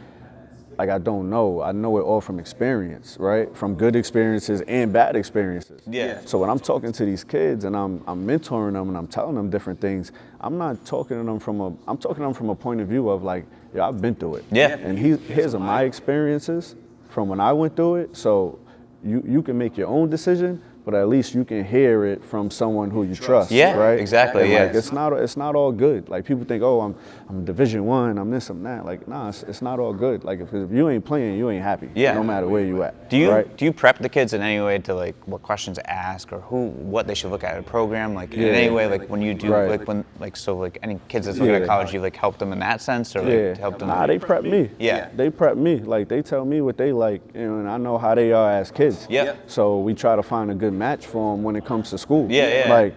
like 0.80 0.90
I 0.90 0.98
don't 0.98 1.30
know. 1.30 1.62
I 1.62 1.72
know 1.72 2.00
it 2.00 2.02
all 2.02 2.20
from 2.20 2.40
experience, 2.40 3.16
right? 3.20 3.56
From 3.56 3.76
good 3.76 3.96
experiences 3.96 4.62
and 4.62 4.92
bad 4.92 5.16
experiences. 5.16 5.82
Yeah. 5.88 6.22
So 6.26 6.40
when 6.40 6.50
I'm 6.50 6.60
talking 6.60 6.92
to 6.94 7.06
these 7.06 7.24
kids 7.24 7.64
and 7.64 7.78
I'm, 7.78 8.04
I'm 8.08 8.26
mentoring 8.26 8.74
them 8.74 8.88
and 8.88 8.98
I'm 8.98 9.06
telling 9.06 9.36
them 9.36 9.52
different 9.52 9.80
things, 9.80 10.12
I'm 10.42 10.58
not 10.58 10.84
talking 10.84 11.20
to 11.20 11.24
them 11.24 11.40
from 11.40 11.62
a 11.62 11.68
I'm 11.88 12.00
talking 12.00 12.18
to 12.18 12.24
them 12.24 12.34
from 12.34 12.50
a 12.50 12.56
point 12.56 12.82
of 12.82 12.88
view 12.88 13.08
of 13.10 13.22
like, 13.22 13.46
yeah, 13.76 13.88
I've 13.88 14.02
been 14.02 14.16
through 14.16 14.38
it. 14.38 14.46
Yeah. 14.52 14.78
And 14.78 14.98
he, 14.98 15.16
here's 15.32 15.54
my 15.54 15.84
experiences 15.84 16.76
from 17.10 17.30
when 17.30 17.40
I 17.40 17.54
went 17.54 17.76
through 17.76 17.98
it. 17.98 18.18
So 18.18 18.58
you 19.04 19.24
you 19.28 19.44
can 19.44 19.60
make 19.60 19.78
your 19.78 19.90
own 19.90 20.10
decision, 20.10 20.60
but 20.88 20.96
at 20.96 21.10
least 21.10 21.36
you 21.36 21.44
can 21.44 21.66
hear 21.66 22.06
it 22.06 22.24
from 22.24 22.50
someone 22.50 22.90
who 22.90 23.04
you 23.04 23.14
trust. 23.14 23.52
Yeah, 23.52 23.76
right? 23.76 24.00
exactly, 24.00 24.44
And, 24.44 24.52
yeah. 24.54 24.64
Like, 24.68 24.76
it's 24.76 24.94
not 24.94 25.12
it's 25.12 25.36
not 25.36 25.54
all 25.54 25.74
good. 25.74 26.08
Like 26.08 26.24
people 26.24 26.46
think, 26.46 26.64
oh, 26.64 26.80
I'm 26.80 26.96
I'm 27.28 27.44
Division 27.44 27.86
One, 27.86 28.18
I'm 28.18 28.32
this, 28.32 28.50
I'm 28.50 28.64
that. 28.64 28.86
Like, 28.86 29.06
nah, 29.06 29.28
it's, 29.28 29.44
it's 29.44 29.62
not 29.62 29.80
all 29.80 29.92
good. 29.92 30.24
Like 30.24 30.40
if, 30.40 30.54
if 30.54 30.72
you 30.72 30.88
ain't 30.88 31.04
playing, 31.04 31.38
you 31.38 31.50
ain't 31.50 31.62
happy. 31.62 31.90
Yeah. 31.94 32.14
No 32.14 32.24
matter 32.24 32.48
where 32.48 32.64
you 32.64 32.84
at. 32.84 33.10
Do 33.10 33.18
you 33.18 33.30
Right? 33.32 33.58
do 33.58 33.66
you 33.66 33.74
prep 33.74 33.98
the 33.98 34.08
kids 34.08 34.32
in 34.32 34.42
any 34.42 34.62
way 34.64 34.78
to 34.80 34.96
like 34.96 35.16
what 35.26 35.42
questions 35.44 35.76
to 35.78 35.90
ask 35.92 36.32
or 36.32 36.40
who 36.40 36.68
what 36.68 37.06
they 37.06 37.16
should 37.16 37.32
look 37.32 37.44
at 37.44 37.56
in 37.56 37.60
a 37.60 37.64
program 37.64 38.14
like 38.14 38.34
in 38.34 38.44
any 38.44 38.70
way 38.70 38.88
like 38.88 39.10
when 39.10 39.22
you 39.22 39.34
do 39.34 39.52
Right. 39.52 39.70
like 39.70 39.86
when 39.90 40.06
like 40.22 40.38
so 40.38 40.56
like 40.58 40.80
any 40.84 41.02
kids 41.10 41.26
that's 41.26 41.38
looking 41.38 41.56
at 41.56 41.66
college 41.68 41.94
you 41.94 42.00
like 42.00 42.16
help 42.16 42.38
them 42.38 42.54
in 42.54 42.60
that 42.60 42.82
sense 42.82 43.14
or 43.14 43.22
like 43.24 43.34
Yeah, 43.34 43.58
help 43.58 43.78
them 43.80 43.90
nah, 43.90 44.08
they 44.08 44.20
prep 44.20 44.44
me. 44.44 44.70
Yeah. 44.80 45.10
they 45.18 45.30
prep 45.30 45.58
me. 45.58 45.80
Like 45.80 46.08
they 46.08 46.22
tell 46.22 46.46
me 46.46 46.62
what 46.62 46.78
they 46.78 46.94
like, 46.94 47.22
you 47.36 47.42
know, 47.48 47.60
and 47.60 47.70
I 47.70 47.76
know 47.78 47.98
how 47.98 48.16
they 48.16 48.32
are 48.32 48.52
as 48.54 48.72
kids. 48.72 49.06
Yeah. 49.10 49.36
So 49.48 49.80
we 49.80 49.94
try 49.94 50.16
to 50.16 50.24
find 50.24 50.50
a 50.50 50.56
good 50.56 50.74
match 50.78 51.06
for 51.06 51.36
them 51.36 51.44
when 51.44 51.56
it 51.56 51.66
comes 51.66 51.90
to 51.92 51.98
school. 51.98 52.28
Yeah, 52.32 52.66
yeah. 52.66 52.74
Like, 52.74 52.96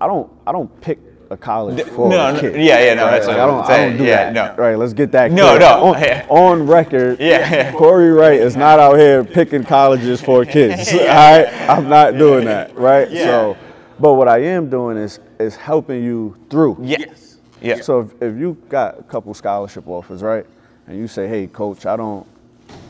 I 0.00 0.06
don't, 0.06 0.30
I 0.46 0.52
don't 0.52 0.80
pick 0.80 0.98
a 1.30 1.36
college 1.36 1.82
for 1.88 2.08
no, 2.08 2.28
a 2.28 2.32
no, 2.32 2.40
yeah, 2.40 2.80
yeah, 2.84 2.94
no, 2.94 3.04
right? 3.04 3.10
that's 3.10 3.26
like, 3.26 3.36
what 3.36 3.42
I 3.42 3.46
don't, 3.46 3.64
I 3.64 3.66
saying. 3.66 3.88
don't 3.90 3.98
do 3.98 4.04
Yeah, 4.04 4.32
that. 4.32 4.56
no. 4.56 4.62
Right, 4.62 4.76
let's 4.78 4.94
get 4.94 5.12
that. 5.12 5.30
No, 5.30 5.48
clear. 5.48 5.58
no, 5.58 5.94
On, 5.94 5.96
on 6.62 6.66
record, 6.66 7.20
Yeah. 7.20 7.72
Corey 7.72 8.10
Wright 8.10 8.40
is 8.40 8.56
not 8.56 8.78
out 8.78 8.96
here 8.98 9.22
picking 9.24 9.62
colleges 9.64 10.22
for 10.22 10.44
kids. 10.56 10.90
yeah. 10.92 11.00
All 11.10 11.42
right, 11.42 11.70
I'm 11.78 11.88
not 11.88 12.16
doing 12.16 12.46
that. 12.46 12.74
Right. 12.76 13.10
Yeah. 13.10 13.24
So, 13.24 13.56
but 14.00 14.14
what 14.14 14.28
I 14.28 14.38
am 14.38 14.70
doing 14.70 14.96
is 14.96 15.20
is 15.38 15.54
helping 15.56 16.02
you 16.02 16.34
through. 16.50 16.78
yes 16.82 17.36
yeah 17.60 17.80
So 17.80 18.00
if, 18.00 18.22
if 18.22 18.38
you 18.38 18.56
got 18.68 18.98
a 18.98 19.02
couple 19.02 19.34
scholarship 19.34 19.86
offers, 19.86 20.22
right, 20.22 20.46
and 20.86 20.96
you 20.98 21.06
say, 21.08 21.28
"Hey, 21.28 21.46
coach, 21.46 21.84
I 21.86 21.96
don't, 21.96 22.26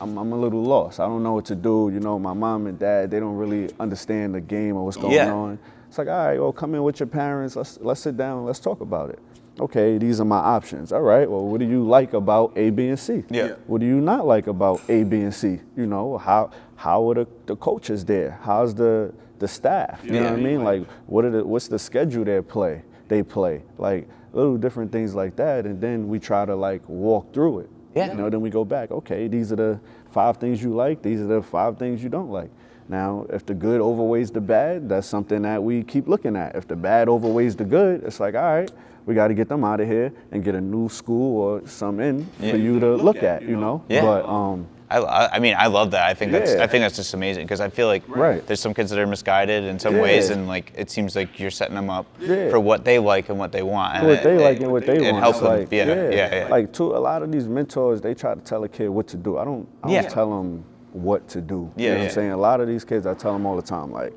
I'm, 0.01 0.17
I'm 0.17 0.33
a 0.33 0.37
little 0.37 0.63
lost. 0.63 1.01
I 1.01 1.07
don't 1.07 1.23
know 1.23 1.33
what 1.33 1.45
to 1.47 1.55
do. 1.57 1.91
You 1.93 2.01
know, 2.01 2.19
my 2.19 2.33
mom 2.33 2.67
and 2.67 2.79
dad, 2.79 3.11
they 3.11 3.19
don't 3.21 3.35
really 3.37 3.71
understand 3.81 4.35
the 4.35 4.41
game 4.41 4.77
or 4.77 4.85
what's 4.85 4.97
going 4.97 5.15
Yeah. 5.15 5.33
on." 5.33 5.59
It's 5.89 5.97
like, 5.99 6.09
all 6.09 6.27
right, 6.27 6.39
well, 6.39 6.53
come 6.53 6.75
in 6.75 6.83
with 6.83 7.01
your 7.01 7.07
parents. 7.07 7.57
Let's 7.57 7.79
let's 7.81 8.01
sit 8.01 8.17
down. 8.17 8.45
Let's 8.45 8.61
talk 8.61 8.81
about 8.81 9.11
it. 9.11 9.19
Okay, 9.59 9.99
these 9.99 10.21
are 10.21 10.25
my 10.25 10.37
options. 10.39 10.93
All 10.93 11.01
right. 11.03 11.29
Well, 11.29 11.45
what 11.47 11.59
do 11.59 11.67
you 11.67 11.83
like 11.83 12.13
about 12.13 12.53
A, 12.57 12.71
B, 12.71 12.89
and 12.89 12.99
C? 12.99 13.25
Yeah. 13.29 13.55
What 13.67 13.81
do 13.81 13.87
you 13.87 14.01
not 14.01 14.25
like 14.27 14.47
about 14.47 14.81
A, 14.89 15.03
B, 15.03 15.21
and 15.23 15.35
C? 15.35 15.59
You 15.77 15.87
know, 15.87 16.17
how 16.19 16.51
how 16.77 17.11
are 17.11 17.15
the, 17.15 17.27
the 17.47 17.57
coaches 17.57 18.05
there? 18.05 18.39
How's 18.43 18.75
the 18.75 19.13
the 19.41 19.49
staff? 19.49 20.01
You 20.05 20.13
know 20.13 20.23
Yeah. 20.23 20.31
what 20.31 20.39
I 20.39 20.43
mean? 20.43 20.63
Like, 20.65 20.87
what 21.07 21.25
are 21.25 21.31
the 21.31 21.45
what's 21.45 21.67
the 21.69 21.79
schedule 21.79 22.25
they 22.25 22.41
play? 22.41 22.83
They 23.09 23.23
play 23.25 23.63
like 23.79 24.09
little 24.33 24.59
different 24.59 24.93
things 24.93 25.15
like 25.15 25.35
that, 25.37 25.65
and 25.67 25.81
then 25.81 26.07
we 26.09 26.21
try 26.21 26.45
to 26.45 26.55
like 26.55 26.87
walk 26.89 27.33
through 27.33 27.61
it. 27.61 27.71
Yeah. 27.99 28.09
You 28.13 28.15
know, 28.15 28.31
then 28.31 28.41
we 28.41 28.51
go 28.51 28.65
back. 28.65 28.91
Okay, 28.91 29.29
these 29.29 29.53
are 29.53 29.57
the 29.57 29.81
five 30.11 30.37
things 30.39 30.63
you 30.63 30.75
like. 30.75 31.03
These 31.03 31.21
are 31.21 31.27
the 31.27 31.43
five 31.43 31.79
things 31.79 32.03
you 32.03 32.09
don't 32.09 32.31
like. 32.31 32.51
Now, 32.89 33.27
if 33.29 33.45
the 33.45 33.53
good 33.55 33.81
overweighs 33.83 34.31
the 34.33 34.41
bad, 34.41 34.89
that's 34.89 35.07
something 35.07 35.43
that 35.43 35.63
we 35.63 35.83
keep 35.83 36.09
looking 36.09 36.37
at. 36.37 36.57
If 36.57 36.67
the 36.67 36.77
bad 36.77 37.09
overweighs 37.09 37.55
the 37.57 37.65
good, 37.65 38.03
it's 38.05 38.19
like, 38.19 38.35
all 38.35 38.41
right, 38.43 38.71
we 39.05 39.15
got 39.15 39.29
to 39.29 39.35
get 39.35 39.49
them 39.49 39.63
out 39.63 39.81
of 39.81 39.87
here 39.89 40.11
and 40.33 40.43
get 40.43 40.55
a 40.55 40.61
new 40.61 40.89
school 40.89 41.39
or 41.43 41.67
some 41.67 42.01
in 42.01 42.27
Yeah. 42.41 42.51
for 42.53 42.57
you 42.57 42.81
to 42.81 42.97
look 42.97 43.23
at. 43.23 43.43
You 43.43 43.57
know. 43.57 43.85
Yeah. 43.89 44.01
But 44.03 44.25
um, 44.27 44.67
I, 44.91 45.29
I 45.35 45.39
mean 45.39 45.55
I 45.59 45.67
love 45.67 45.91
that 45.91 46.07
I 46.07 46.15
think 46.15 46.33
that's 46.33 46.55
Yeah. 46.55 46.63
I 46.63 46.67
think 46.67 46.83
that's 46.83 46.97
just 46.97 47.13
amazing 47.13 47.45
because 47.45 47.61
I 47.61 47.69
feel 47.69 47.87
like 47.89 48.03
Right. 48.09 48.47
there's 48.47 48.61
some 48.61 48.73
kids 48.73 48.89
that 48.91 48.99
are 48.99 49.07
misguided 49.07 49.65
in 49.65 49.79
some 49.79 49.99
ways 49.99 50.31
and 50.31 50.49
like 50.49 50.73
it 50.75 50.91
seems 50.91 51.15
like 51.15 51.39
you're 51.39 51.51
setting 51.51 51.75
them 51.75 51.91
up 51.91 52.07
Yeah. 52.21 52.49
for 52.49 52.59
what 52.59 52.85
they 52.85 52.99
like 52.99 53.29
and 53.29 53.39
what 53.39 53.53
they 53.53 53.63
want 53.63 53.97
and 53.97 54.07
what 54.07 54.23
they 54.23 54.37
it- 54.37 54.41
like 54.41 54.61
and 54.61 54.73
what 54.73 54.87
they 54.87 54.97
it 55.07 55.13
want. 55.13 55.23
helps 55.23 55.39
It's 55.39 55.47
them 55.47 55.59
like, 55.61 55.69
yeah 55.73 55.85
yeah 55.87 56.35
yeah, 56.45 56.49
Like 56.49 56.73
to 56.75 56.85
a 56.97 56.99
lot 56.99 57.23
of 57.23 57.31
these 57.31 57.47
mentors, 57.49 58.01
they 58.01 58.15
try 58.15 58.35
to 58.35 58.41
tell 58.41 58.65
a 58.65 58.69
kid 58.69 58.89
what 58.89 59.07
to 59.09 59.17
do. 59.19 59.37
I 59.37 59.45
don't. 59.45 59.69
I 59.83 59.87
don't 59.89 59.95
Yeah. 59.95 60.09
tell 60.09 60.31
them 60.31 60.65
what 60.93 61.29
to 61.29 61.41
do. 61.43 61.71
Yeah, 61.77 61.83
you 61.83 61.89
know 61.93 61.99
what. 62.01 62.05
I'm 62.07 62.11
saying? 62.15 62.31
A 62.33 62.37
lot 62.37 62.61
of 62.63 62.67
these 62.67 62.85
kids, 62.85 63.07
I 63.07 63.13
tell 63.15 63.35
them 63.35 63.45
all 63.45 63.57
the 63.57 63.63
time, 63.63 63.93
like, 63.93 64.17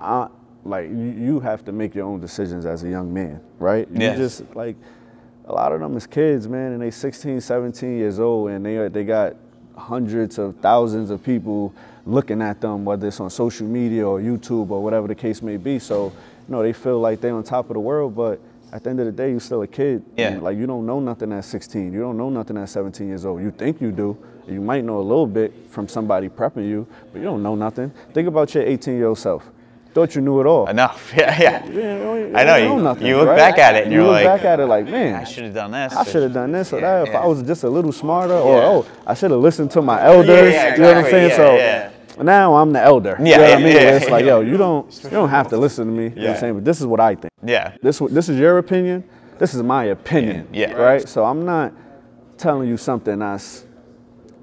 I 0.00 0.26
like 0.64 0.88
you, 0.90 1.38
have 1.40 1.64
to 1.66 1.70
make 1.72 1.94
your 1.94 2.06
own 2.06 2.18
decisions 2.20 2.66
as 2.66 2.82
a 2.82 2.88
young 2.88 3.14
man, 3.14 3.40
right? 3.60 3.86
You 3.92 4.00
Yeah. 4.00 4.16
just 4.16 4.42
like 4.56 4.74
a 5.44 5.52
lot 5.52 5.70
of 5.70 5.78
them 5.80 5.96
is 5.96 6.08
kids, 6.08 6.48
man, 6.48 6.72
and 6.72 6.82
they 6.82 6.90
16, 6.90 7.40
17 7.40 7.96
years 7.98 8.18
old, 8.18 8.50
and 8.50 8.66
they 8.66 8.88
they 8.88 9.04
got 9.04 9.36
hundreds 9.76 10.38
of 10.38 10.56
thousands 10.56 11.10
of 11.10 11.22
people 11.22 11.72
looking 12.04 12.40
at 12.40 12.60
them, 12.60 12.84
whether 12.84 13.08
it's 13.08 13.20
on 13.20 13.30
social 13.30 13.66
media 13.66 14.06
or 14.06 14.20
YouTube 14.20 14.70
or 14.70 14.82
whatever 14.82 15.08
the 15.08 15.14
case 15.14 15.42
may 15.42 15.56
be. 15.56 15.78
So, 15.78 16.06
you 16.06 16.12
know, 16.52 16.62
they 16.62 16.72
feel 16.72 17.00
like 17.00 17.20
they're 17.20 17.34
on 17.34 17.42
top 17.42 17.68
of 17.68 17.74
the 17.74 17.80
world, 17.80 18.14
but 18.14 18.40
at 18.72 18.84
the 18.84 18.90
end 18.90 19.00
of 19.00 19.06
the 19.06 19.12
day, 19.12 19.30
you're 19.30 19.40
still 19.40 19.62
a 19.62 19.66
kid. 19.66 20.04
Yeah. 20.16 20.38
Like 20.40 20.56
you 20.56 20.66
don't 20.66 20.86
know 20.86 21.00
nothing 21.00 21.32
at 21.32 21.44
16. 21.44 21.92
You 21.92 22.00
don't 22.00 22.16
know 22.16 22.30
nothing 22.30 22.56
at 22.58 22.68
17 22.68 23.08
years 23.08 23.24
old. 23.24 23.42
You 23.42 23.50
think 23.50 23.80
you 23.80 23.92
do. 23.92 24.16
You 24.48 24.60
might 24.60 24.84
know 24.84 24.98
a 24.98 25.02
little 25.02 25.26
bit 25.26 25.52
from 25.70 25.88
somebody 25.88 26.28
prepping 26.28 26.68
you, 26.68 26.86
but 27.12 27.18
you 27.18 27.24
don't 27.24 27.42
know 27.42 27.56
nothing. 27.56 27.90
Think 28.12 28.28
about 28.28 28.54
your 28.54 28.64
18 28.64 28.96
year 28.96 29.06
old 29.06 29.18
self. 29.18 29.44
Thought 29.96 30.14
you 30.14 30.20
knew 30.20 30.40
it 30.42 30.46
all. 30.46 30.66
enough 30.68 31.10
yeah 31.16 31.40
yeah 31.46 31.64
Yeah, 31.64 32.14
you 32.14 32.32
I 32.36 32.44
know, 32.44 32.56
you- 32.56 32.82
nothing, 32.82 33.06
you 33.06 33.16
look 33.16 33.28
right? 33.28 33.36
back 33.44 33.56
at 33.58 33.76
it 33.76 33.84
and 33.84 33.92
you 33.92 34.00
you're 34.00 34.06
look 34.12 34.22
like, 34.24 34.26
back 34.26 34.44
at 34.44 34.60
it 34.60 34.66
like, 34.66 34.84
man, 34.86 35.14
I 35.14 35.24
should 35.24 35.44
have 35.44 35.54
done 35.54 35.70
this 35.70 35.92
I 35.96 36.04
should 36.04 36.22
have 36.22 36.34
done 36.34 36.52
this 36.52 36.70
or 36.74 36.80
Yeah, 36.80 36.98
that. 37.00 37.08
If 37.08 37.14
yeah. 37.14 37.20
I 37.20 37.26
was 37.26 37.42
just 37.42 37.64
a 37.64 37.70
little 37.70 37.92
smarter, 37.92 38.34
or 38.34 38.60
oh, 38.62 38.86
I 39.06 39.14
should 39.14 39.30
have 39.30 39.40
listened 39.40 39.70
to 39.70 39.80
my 39.80 39.98
elders. 40.04 40.52
yeah, 40.52 40.74
You 40.74 40.82
know 40.82 40.88
what 40.88 40.96
I'm 40.98 41.10
saying? 41.10 41.30
Yeah, 41.30 41.36
so 41.36 41.56
yeah. 41.56 41.90
now 42.22 42.56
I'm 42.56 42.74
the 42.74 42.82
elder. 42.82 43.16
You 43.18 43.26
Yeah, 43.30 43.36
know 43.38 43.42
what 43.44 43.52
I 43.54 43.56
mean? 43.64 43.72
yeah, 43.74 43.96
it's 43.96 44.10
like, 44.10 44.24
yeah. 44.26 44.32
yo, 44.32 44.40
you 44.42 44.58
don't 44.58 45.00
you 45.04 45.08
don't 45.18 45.30
have 45.30 45.48
to 45.48 45.56
listen 45.56 45.86
to 45.86 45.92
me. 45.92 46.04
You 46.04 46.10
know 46.10 46.22
what 46.24 46.30
I'm 46.34 46.40
saying? 46.40 46.54
But 46.56 46.64
this 46.66 46.78
is 46.82 46.86
what 46.86 47.00
I 47.00 47.14
think. 47.14 47.32
yeah 47.42 47.74
This 47.82 47.98
this 48.10 48.28
is 48.28 48.38
your 48.38 48.58
opinion. 48.58 49.02
This 49.38 49.54
is 49.54 49.62
my 49.62 49.84
opinion. 49.96 50.46
Yeah, 50.52 50.72
yeah. 50.72 50.76
Right. 50.76 51.08
So 51.08 51.24
I'm 51.24 51.46
not 51.46 51.72
telling 52.36 52.68
you 52.68 52.76
something 52.76 53.18
that's 53.20 53.64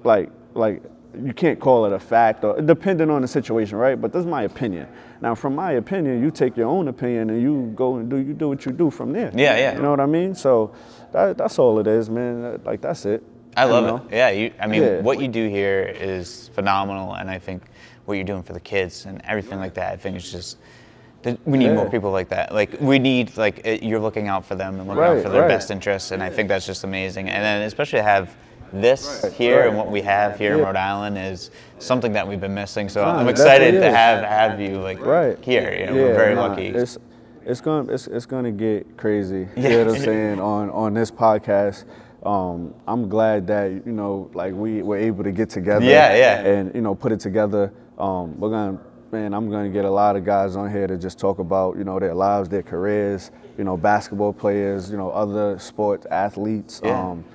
like 0.03 0.31
like 0.55 0.81
you 1.21 1.33
can't 1.33 1.59
call 1.59 1.85
it 1.85 1.93
a 1.93 1.99
fact 1.99 2.43
or 2.43 2.59
depending 2.61 3.09
on 3.09 3.21
the 3.21 3.27
situation, 3.27 3.77
right? 3.77 3.99
But 3.99 4.11
this 4.11 4.21
is 4.21 4.25
my 4.25 4.43
opinion. 4.43 4.87
Now, 5.21 5.35
from 5.35 5.55
my 5.55 5.73
opinion, 5.73 6.21
you 6.21 6.31
take 6.31 6.57
your 6.57 6.67
own 6.67 6.87
opinion 6.87 7.29
and 7.29 7.41
you 7.41 7.71
go 7.75 7.97
and 7.97 8.09
do 8.09 8.17
you 8.17 8.33
do 8.33 8.49
what 8.49 8.65
you 8.65 8.71
do 8.71 8.89
from 8.89 9.13
there. 9.13 9.31
Yeah, 9.33 9.57
yeah. 9.57 9.75
You 9.75 9.81
know 9.81 9.91
what 9.91 9.99
I 9.99 10.05
mean? 10.05 10.33
So 10.35 10.73
that, 11.11 11.37
that's 11.37 11.59
all 11.59 11.79
it 11.79 11.87
is, 11.87 12.09
man. 12.09 12.59
Like 12.65 12.81
that's 12.81 13.05
it. 13.05 13.23
I 13.55 13.65
love 13.65 13.85
know? 13.85 14.07
it. 14.07 14.15
Yeah, 14.15 14.29
you, 14.29 14.53
I 14.59 14.67
mean, 14.67 14.81
Yeah. 14.81 15.01
what 15.01 15.19
you 15.19 15.27
do 15.27 15.47
here 15.47 15.83
is 15.83 16.49
phenomenal, 16.55 17.13
and 17.13 17.29
I 17.29 17.37
think 17.37 17.63
what 18.05 18.15
you're 18.15 18.23
doing 18.23 18.43
for 18.43 18.53
the 18.53 18.59
kids 18.59 19.05
and 19.05 19.21
everything 19.25 19.59
like 19.59 19.75
that, 19.75 19.93
I 19.93 19.97
think 19.97 20.15
it's 20.15 20.31
just. 20.31 20.57
We 21.45 21.57
need 21.57 21.71
more 21.73 21.89
people 21.89 22.11
like 22.11 22.27
that. 22.29 22.53
Like 22.53 22.81
we 22.81 22.99
need, 22.99 23.37
like 23.37 23.61
you're 23.81 24.01
looking 24.01 24.27
out 24.27 24.43
for 24.43 24.55
them 24.55 24.77
and 24.77 24.89
looking 24.89 25.03
out 25.03 25.23
for 25.23 25.29
their 25.29 25.43
right. 25.43 25.47
best 25.47 25.71
interests, 25.71 26.11
and 26.11 26.21
I 26.21 26.29
think 26.29 26.49
that's 26.49 26.65
just 26.65 26.83
amazing. 26.83 27.29
And 27.29 27.41
then 27.41 27.61
especially 27.61 27.99
to 27.99 28.03
have 28.03 28.35
this 28.73 29.23
here 29.35 29.59
right. 29.59 29.69
and 29.69 29.77
what 29.77 29.91
we 29.91 30.01
have 30.01 30.37
here 30.37 30.55
in 30.55 30.59
Rhode 30.59 30.75
Island 30.75 31.17
is 31.17 31.51
something 31.79 32.11
that 32.13 32.27
we've 32.27 32.41
been 32.41 32.53
missing. 32.53 32.89
So 32.89 33.03
Nah, 33.03 33.17
I'm 33.17 33.29
excited 33.29 33.73
to 33.73 33.91
have 33.91 34.23
have 34.23 34.59
you 34.59 34.79
like 34.79 34.99
right 34.99 35.37
here. 35.43 35.75
You 35.79 35.85
know, 35.87 35.93
we're 35.93 36.15
very 36.15 36.35
nah, 36.35 36.47
lucky. 36.47 36.67
It's 36.67 36.97
it's 37.45 37.61
gonna 37.61 37.91
it's, 37.93 38.07
it's 38.07 38.25
gonna 38.25 38.51
get 38.51 38.97
crazy. 38.97 39.47
Yeah. 39.55 39.63
You 39.63 39.69
know 39.69 39.85
what 39.85 39.95
I'm 39.95 40.01
saying 40.03 40.39
on 40.39 40.69
on 40.71 40.93
this 40.93 41.11
podcast. 41.11 41.85
Um, 42.23 42.73
I'm 42.87 43.09
glad 43.09 43.47
that 43.47 43.71
you 43.85 43.91
know 43.91 44.31
like 44.33 44.53
we 44.53 44.81
were 44.81 44.97
able 44.97 45.23
to 45.23 45.31
get 45.31 45.49
together. 45.49 45.85
Yeah, 45.85 46.15
yeah. 46.15 46.39
And 46.39 46.73
you 46.73 46.81
know 46.81 46.95
put 46.95 47.11
it 47.11 47.19
together. 47.19 47.71
Um, 47.97 48.39
we're 48.39 48.49
gonna 48.49 48.79
man, 49.11 49.33
I'm 49.33 49.49
gonna 49.49 49.69
get 49.69 49.85
a 49.85 49.89
lot 49.89 50.15
of 50.15 50.25
guys 50.25 50.55
on 50.55 50.71
here 50.71 50.87
to 50.87 50.97
just 50.97 51.19
talk 51.19 51.39
about 51.39 51.77
you 51.77 51.83
know 51.83 51.99
their 51.99 52.15
lives, 52.15 52.49
their 52.49 52.63
careers. 52.63 53.31
You 53.57 53.63
know, 53.63 53.77
basketball 53.77 54.33
players. 54.33 54.89
You 54.89 54.97
know, 54.97 55.11
other 55.11 55.59
sports 55.59 56.07
athletes. 56.09 56.81
Yeah. 56.83 56.99
Um, 56.99 57.25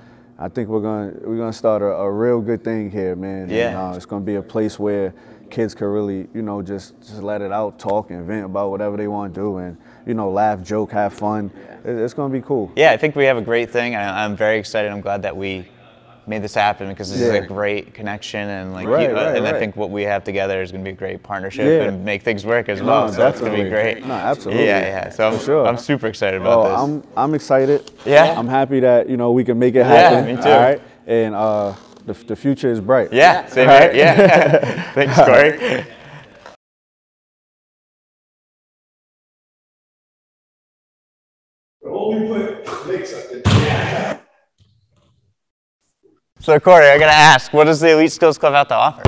I 0.41 0.47
think 0.47 0.69
we're 0.69 0.79
gonna 0.79 1.13
we're 1.21 1.35
gonna 1.37 1.51
start 1.51 1.81
a, 1.81 1.87
a 1.87 2.09
real 2.09 2.39
good 2.39 2.63
thing 2.63 2.89
here, 2.89 3.13
man. 3.15 3.41
And, 3.43 3.51
Yeah. 3.51 3.89
uh, 3.91 3.95
it's 3.95 4.05
gonna 4.05 4.23
be 4.23 4.35
a 4.35 4.41
place 4.41 4.79
where 4.79 5.13
kids 5.49 5.75
can 5.75 5.87
really, 5.87 6.27
you 6.33 6.41
know, 6.41 6.61
just 6.61 6.97
just 7.01 7.21
let 7.21 7.41
it 7.41 7.51
out, 7.51 7.77
talk 7.77 8.09
and 8.11 8.25
vent 8.25 8.45
about 8.45 8.71
whatever 8.71 8.95
they 8.95 9.09
want 9.09 9.33
to 9.35 9.39
do, 9.41 9.57
and 9.57 9.75
you 10.05 10.13
know, 10.13 10.31
laugh, 10.31 10.63
joke, 10.63 10.91
have 10.93 11.11
fun. 11.13 11.51
It, 11.83 11.89
it's 11.89 12.13
gonna 12.13 12.31
be 12.31 12.39
cool. 12.41 12.71
Yeah, 12.77 12.91
I 12.91 12.97
think 12.97 13.17
we 13.17 13.25
have 13.25 13.35
a 13.37 13.41
great 13.41 13.69
thing. 13.69 13.95
I, 13.95 14.23
I'm 14.23 14.37
very 14.37 14.57
excited. 14.57 14.89
I'm 14.91 15.01
glad 15.01 15.23
that 15.23 15.35
we 15.35 15.67
made 16.27 16.41
this 16.41 16.53
happen 16.53 16.87
because 16.89 17.09
this 17.11 17.21
is 17.21 17.29
a 17.29 17.41
great 17.41 17.93
connection 17.93 18.47
and 18.49 18.73
like, 18.73 18.87
Right, 18.87 19.09
you- 19.09 19.17
uh, 19.17 19.25
right, 19.25 19.35
and 19.37 19.47
I 19.47 19.57
think 19.57 19.75
what 19.75 19.89
we 19.89 20.03
have 20.03 20.23
together 20.23 20.61
is 20.61 20.71
going 20.71 20.83
to 20.83 20.89
be 20.89 20.93
a 20.93 20.97
great 20.97 21.23
partnership 21.23 21.65
Yeah. 21.65 21.87
and 21.87 22.03
make 22.05 22.21
things 22.23 22.45
work 22.45 22.69
as 22.69 22.79
No, 22.81 22.85
well. 22.87 23.11
so 23.13 23.27
it's 23.27 23.39
going 23.39 23.55
to 23.57 23.63
be 23.63 23.69
great. 23.69 24.05
No, 24.05 24.13
absolutely. 24.13 24.65
Yeah, 24.65 24.79
yeah. 24.81 25.09
So 25.09 25.27
I'm, 25.27 25.39
sure. 25.39 25.65
I'm 25.67 25.77
super 25.77 26.07
excited 26.07 26.41
about 26.41 26.57
Oh, 26.59 26.63
this. 26.69 26.79
I'm 26.79 27.03
I'm 27.17 27.33
excited. 27.35 27.91
Yeah. 28.05 28.37
I'm 28.37 28.47
happy 28.47 28.79
that 28.81 29.09
you 29.09 29.17
know 29.17 29.31
we 29.31 29.43
can 29.43 29.57
make 29.59 29.75
it 29.75 29.85
happen. 29.85 30.27
Yeah, 30.27 30.35
me 30.35 30.41
too. 30.41 30.49
All 30.49 30.59
right, 30.59 30.81
and 31.07 31.35
uh, 31.35 31.75
the 32.05 32.13
the 32.13 32.35
future 32.35 32.71
is 32.71 32.79
bright. 32.79 33.11
yeah, 33.13 33.45
same 33.47 33.67
right? 33.67 33.93
Yeah. 33.95 34.91
Thanks, 34.93 35.15
Corey. 35.17 35.85
Only 41.85 42.55
put 42.65 42.87
makes 42.87 43.11
something. 43.11 43.41
So, 46.49 46.59
Corey, 46.59 46.87
I 46.87 46.97
got 46.97 47.05
to 47.05 47.13
ask, 47.13 47.53
what 47.53 47.65
does 47.65 47.79
the 47.79 47.91
Elite 47.91 48.11
Skills 48.11 48.39
Club 48.39 48.53
have 48.53 48.67
to 48.69 48.73
offer? 48.73 49.03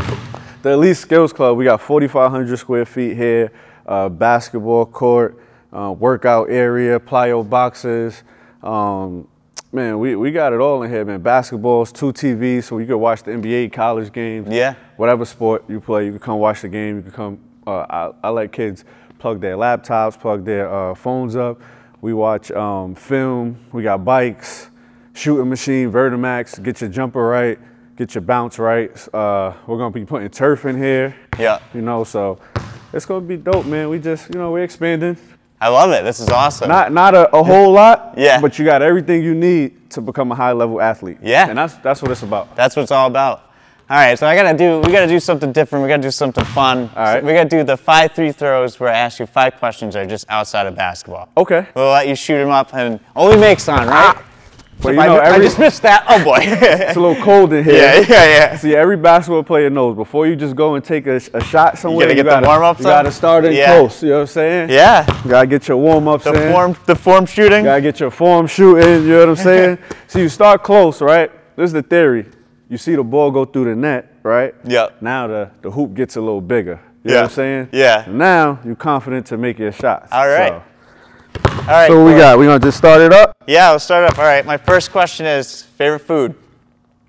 The 0.62 0.74
Elite 0.74 0.96
Skills 0.96 1.34
Club, 1.34 1.58
we 1.58 1.64
got 1.64 1.82
4,500 1.82 2.60
square 2.60 2.86
feet 2.86 3.18
here, 3.18 3.52
uh, 3.88 4.10
basketball 4.10 4.86
court, 4.86 5.44
uh, 5.74 5.92
workout 5.92 6.52
area, 6.52 7.00
plyo 7.00 7.50
boxes. 7.50 8.22
Um, 8.62 9.28
man, 9.72 9.98
we, 9.98 10.16
we 10.16 10.32
got 10.32 10.54
it 10.54 10.60
all 10.60 10.84
in 10.84 10.92
here, 10.92 11.04
man. 11.04 11.24
Basketballs, 11.24 11.92
two 11.92 12.14
TVs, 12.14 12.66
so 12.66 12.78
you 12.78 12.86
can 12.86 13.00
watch 13.00 13.24
the 13.24 13.32
NBA, 13.32 13.74
college 13.74 14.14
games. 14.14 14.48
Yeah. 14.48 14.76
Whatever 14.98 15.26
sport 15.26 15.64
you 15.68 15.82
play, 15.82 16.06
you 16.06 16.12
can 16.12 16.20
come 16.20 16.38
watch 16.38 16.62
the 16.62 16.70
game. 16.70 16.98
You 16.98 17.02
can 17.02 17.12
come 17.12 17.40
Uh, 17.66 17.88
I, 17.90 18.12
I 18.28 18.30
let 18.30 18.52
kids 18.52 18.86
plug 19.18 19.42
their 19.42 19.58
laptops, 19.58 20.20
plug 20.20 20.46
their 20.46 20.72
uh, 20.72 20.94
phones 20.94 21.36
up. 21.36 21.60
We 22.02 22.14
watch 22.14 22.52
um, 22.52 22.94
film. 22.94 23.58
We 23.72 23.82
got 23.82 24.06
bikes, 24.06 24.70
shooting 25.14 25.50
machine, 25.50 25.92
Vertimax. 25.92 26.62
Get 26.62 26.82
your 26.82 26.90
jumper 26.90 27.24
right, 27.24 27.60
get 27.96 28.16
your 28.16 28.22
bounce 28.22 28.60
right. 28.60 28.92
Uh, 29.14 29.54
we're 29.68 29.78
gonna 29.78 29.92
be 29.92 30.06
putting 30.06 30.30
turf 30.30 30.66
in 30.66 30.78
here. 30.78 31.16
Yeah. 31.40 31.60
You 31.74 31.82
know, 31.82 32.04
so 32.04 32.40
it's 32.94 33.06
gonna 33.06 33.26
be 33.26 33.38
dope, 33.38 33.66
man. 33.66 33.90
We 33.90 34.00
just, 34.00 34.34
you 34.34 34.40
know, 34.40 34.52
we're 34.52 34.64
expanding. 34.64 35.18
I 35.60 35.68
love 35.68 35.92
it. 35.92 36.04
This 36.04 36.20
is 36.20 36.30
awesome. 36.30 36.70
Not 36.70 36.92
not 36.92 37.14
a, 37.14 37.36
a 37.36 37.44
whole 37.44 37.72
lot. 37.72 38.16
Yeah. 38.18 38.42
But 38.42 38.58
you 38.58 38.66
got 38.66 38.82
everything 38.82 39.24
you 39.24 39.36
need 39.36 39.92
to 39.92 40.02
become 40.02 40.32
a 40.32 40.36
high 40.36 40.54
level 40.54 40.82
athlete. 40.82 41.20
Yeah. 41.22 41.48
And 41.48 41.58
that's 41.58 41.76
that's 41.76 42.02
what 42.02 42.10
it's 42.12 42.24
about. 42.24 42.56
That's 42.56 42.76
what 42.76 42.84
it's 42.84 42.92
all 42.92 43.08
about. 43.08 43.44
All 43.90 43.98
right, 43.98 44.18
so 44.18 44.26
I 44.26 44.38
gotta 44.38 44.58
do. 44.58 44.80
We 44.80 44.92
gotta 44.94 45.08
do 45.08 45.20
something 45.20 45.52
different. 45.52 45.84
We 45.84 45.90
gotta 45.90 46.02
do 46.02 46.12
something 46.12 46.46
fun. 46.46 46.90
All 46.96 47.04
right. 47.04 47.22
So 47.22 47.28
we 47.28 47.34
gotta 47.34 47.50
do 47.50 47.64
the 47.64 47.76
five 47.76 48.14
three 48.14 48.32
throws 48.32 48.80
where 48.80 48.90
I 48.90 48.98
ask 48.98 49.20
you 49.20 49.26
five 49.26 49.56
questions 49.58 49.94
that 49.94 50.06
are 50.06 50.10
just 50.10 50.26
outside 50.30 50.66
of 50.66 50.76
basketball. 50.76 51.28
Okay. 51.36 51.68
We'll 51.76 51.92
let 51.92 52.08
you 52.08 52.16
shoot 52.16 52.38
them 52.38 52.50
up 52.50 52.74
and 52.74 53.02
only 53.16 53.38
makes 53.38 53.68
on, 53.68 53.88
right? 53.88 54.18
But 54.82 54.90
If 54.90 54.96
you 54.96 55.02
I, 55.02 55.08
know, 55.08 55.16
I 55.18 55.28
every, 55.30 55.46
just 55.46 55.60
missed 55.60 55.82
that. 55.84 56.06
Oh 56.10 56.24
boy. 56.24 56.40
it's 56.42 56.98
a 56.98 57.00
little 57.00 57.22
cold 57.24 57.54
in 57.54 57.64
here. 57.64 57.76
yeah, 57.76 58.00
yeah, 58.00 58.26
yeah. 58.26 58.58
See, 58.58 58.76
every 58.76 58.98
basketball 58.98 59.44
player 59.44 59.70
knows 59.70 59.96
before 59.96 60.26
you 60.26 60.36
just 60.36 60.56
go 60.56 60.74
and 60.76 60.84
take 60.84 61.06
a, 61.08 61.18
a 61.34 61.44
shot 61.44 61.78
somewhere, 61.78 62.08
get 62.08 62.18
the 62.18 62.24
gotta, 62.24 62.48
warm-ups 62.48 62.80
You 62.80 62.86
gotta 62.86 63.12
start 63.12 63.46
in 63.46 63.54
Yeah. 63.54 63.78
close. 63.78 64.02
You 64.02 64.10
know 64.10 64.16
what 64.16 64.22
I'm 64.22 64.28
saying? 64.28 64.70
Yeah. 64.72 65.06
You 65.24 65.30
gotta 65.30 65.48
get 65.48 65.68
your 65.68 65.78
warm 65.78 66.08
ups 66.08 66.24
The 66.24 66.34
in. 66.48 66.52
form, 66.52 66.76
the 66.88 66.96
form 66.96 67.26
shooting. 67.26 67.60
You 67.60 67.64
gotta 67.66 67.82
get 67.82 68.00
your 68.00 68.12
form 68.12 68.48
shooting. 68.48 69.04
You 69.04 69.10
know 69.10 69.20
what 69.20 69.30
I'm 69.30 69.36
saying? 69.36 69.78
so 70.08 70.20
you 70.20 70.30
start 70.30 70.64
close, 70.64 71.02
right? 71.02 71.32
This 71.56 71.66
is 71.68 71.74
the 71.74 71.84
theory. 71.84 72.26
You 72.68 72.78
see 72.78 72.96
the 72.96 73.04
ball 73.04 73.30
go 73.32 73.46
through 73.46 73.66
the 73.66 73.76
net, 73.76 74.16
right? 74.24 74.56
Yep. 74.66 75.02
Now 75.02 75.28
the, 75.28 75.52
the 75.62 75.70
hoop 75.70 75.94
gets 75.94 76.16
a 76.16 76.22
little 76.22 76.42
bigger. 76.42 76.80
You 77.04 77.12
know 77.12 77.18
what 77.18 77.24
I'm 77.26 77.30
saying? 77.32 77.70
Yeah. 77.72 78.06
Now 78.08 78.60
you're 78.64 78.76
confident 78.76 79.26
to 79.28 79.38
make 79.38 79.58
your 79.60 79.72
shots. 79.72 80.12
All 80.12 80.28
right. 80.28 80.50
So, 80.54 80.64
All 81.36 81.68
right. 81.68 81.88
so 81.88 82.04
what 82.04 82.12
we 82.14 82.18
got? 82.20 82.38
We 82.40 82.46
gonna 82.46 82.60
just 82.60 82.78
start 82.78 83.02
it 83.02 83.14
up. 83.14 83.36
Yeah, 83.48 83.72
let's 83.72 83.84
start 83.84 84.10
up. 84.10 84.18
All 84.18 84.26
right. 84.26 84.46
My 84.46 84.58
first 84.58 84.92
question 84.92 85.26
is 85.26 85.62
favorite 85.64 86.00
food. 86.00 86.36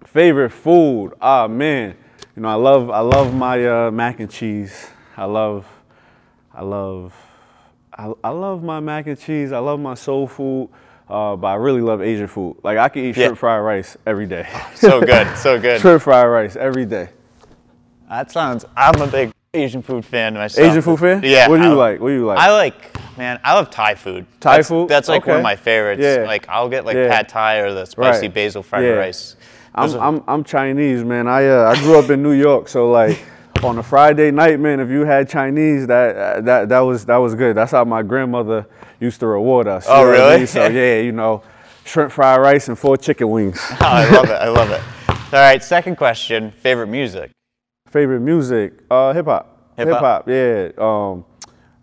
Favorite 0.07 0.51
food? 0.51 1.15
Ah 1.21 1.49
man, 1.49 1.97
you 2.37 2.43
know 2.43 2.49
I 2.49 2.55
love 2.55 2.91
I 2.91 3.01
love 3.01 3.35
my 3.35 3.67
uh, 3.87 3.91
mac 3.91 4.21
and 4.21 4.31
cheese. 4.31 4.89
I 5.17 5.25
love 5.25 5.67
I 6.55 6.63
love 6.63 7.15
I, 7.97 8.13
I 8.23 8.29
love 8.31 8.63
my 8.63 8.81
mac 8.81 9.07
and 9.07 9.19
cheese. 9.19 9.53
I 9.53 9.59
love 9.59 9.81
my 9.81 9.95
soul 9.95 10.27
food, 10.27 10.69
uh, 11.09 11.35
but 11.37 11.47
I 11.49 11.55
really 11.55 11.81
love 11.81 12.03
Asian 12.03 12.27
food. 12.29 12.57
Like 12.63 12.77
I 12.79 12.89
can 12.91 13.05
eat 13.05 13.17
Yeah. 13.17 13.27
shrimp 13.29 13.39
fried 13.39 13.63
rice 13.65 13.97
every 14.07 14.27
day. 14.27 14.47
So 14.75 15.01
good. 15.01 15.27
So 15.37 15.59
good. 15.59 15.81
shrimp 15.81 16.03
fried 16.03 16.29
rice 16.29 16.57
every 16.57 16.85
day. 16.85 17.09
That 18.11 18.31
sounds. 18.31 18.67
I'm 18.77 19.01
a 19.01 19.07
big 19.07 19.33
Asian 19.55 19.81
food 19.81 20.05
fan 20.05 20.35
myself. 20.35 20.69
Asian 20.69 20.83
food 20.83 20.99
fan? 21.01 21.23
Yeah. 21.25 21.49
What 21.49 21.57
do 21.57 21.63
you 21.65 21.73
I- 21.73 21.91
like? 21.93 22.01
What 22.01 22.09
do 22.09 22.15
you 22.15 22.27
like? 22.27 22.39
I 22.39 22.53
like, 22.53 22.97
man, 23.16 23.40
I 23.44 23.55
love 23.55 23.70
Thai 23.70 23.94
food. 23.94 24.27
Thai 24.40 24.51
That's- 24.53 24.68
food? 24.68 24.88
That's 24.88 25.09
like 25.09 25.27
one 25.27 25.37
of 25.38 25.42
my 25.42 25.57
favorites. 25.57 26.03
Yeah. 26.03 26.25
Like 26.27 26.48
I'll 26.48 26.68
get 26.68 26.85
like 26.85 26.96
Yeah. 26.96 27.09
pad 27.09 27.29
Thai 27.29 27.57
or 27.59 27.72
the 27.72 27.85
spicy 27.87 28.27
Right. 28.27 28.35
basil 28.35 28.62
fried 28.62 28.85
Yeah. 28.85 28.90
rice. 28.92 29.37
I'm, 29.75 29.90
are- 29.94 29.98
I'm 30.01 30.25
I'm 30.29 30.44
Chinese, 30.44 31.03
man. 31.05 31.27
I 31.29 31.46
uh, 31.48 31.70
I 31.75 31.81
grew 31.83 31.98
up 31.98 32.11
in 32.11 32.22
New 32.22 32.33
York, 32.33 32.68
so 32.68 32.90
like 32.90 33.18
on 33.62 33.79
a 33.79 33.83
Friday 33.83 34.31
night, 34.31 34.59
man, 34.61 34.81
if 34.81 34.90
you 34.90 35.05
had 35.05 35.29
Chinese, 35.29 35.87
that 35.87 36.16
uh, 36.16 36.40
that 36.42 36.68
that 36.68 36.81
was 36.81 37.07
that 37.07 37.16
was 37.16 37.35
good. 37.35 37.57
That's 37.57 37.72
how 37.72 37.85
my 37.85 38.03
grandmother 38.03 38.66
used 39.01 39.20
to 39.20 39.27
reward 39.27 39.66
us. 39.68 39.87
Oh, 39.88 40.07
what 40.07 40.09
I 40.09 40.11
really? 40.11 40.37
mean? 40.38 40.46
So 40.46 40.66
yeah, 40.68 40.98
you 41.01 41.12
know, 41.12 41.42
shrimp 41.85 42.12
fried 42.12 42.40
rice 42.40 42.68
and 42.68 42.79
four 42.79 42.96
chicken 42.96 43.31
wings. 43.31 43.59
Oh, 43.72 43.77
I 43.81 44.11
love 44.11 44.25
it. 44.27 44.33
I 44.33 44.48
love 44.48 44.70
it. 44.70 44.81
All 45.09 45.40
right. 45.40 45.62
Second 45.64 45.96
question. 45.96 46.51
Favorite 46.51 46.88
music. 46.88 47.31
Favorite 47.88 48.20
music? 48.20 48.75
Uh, 48.90 49.12
hip 49.14 49.25
hop. 49.27 49.72
Hip-hop? 49.77 50.01
hop. 50.01 50.29
Yeah. 50.29 50.68
Um, 50.79 51.25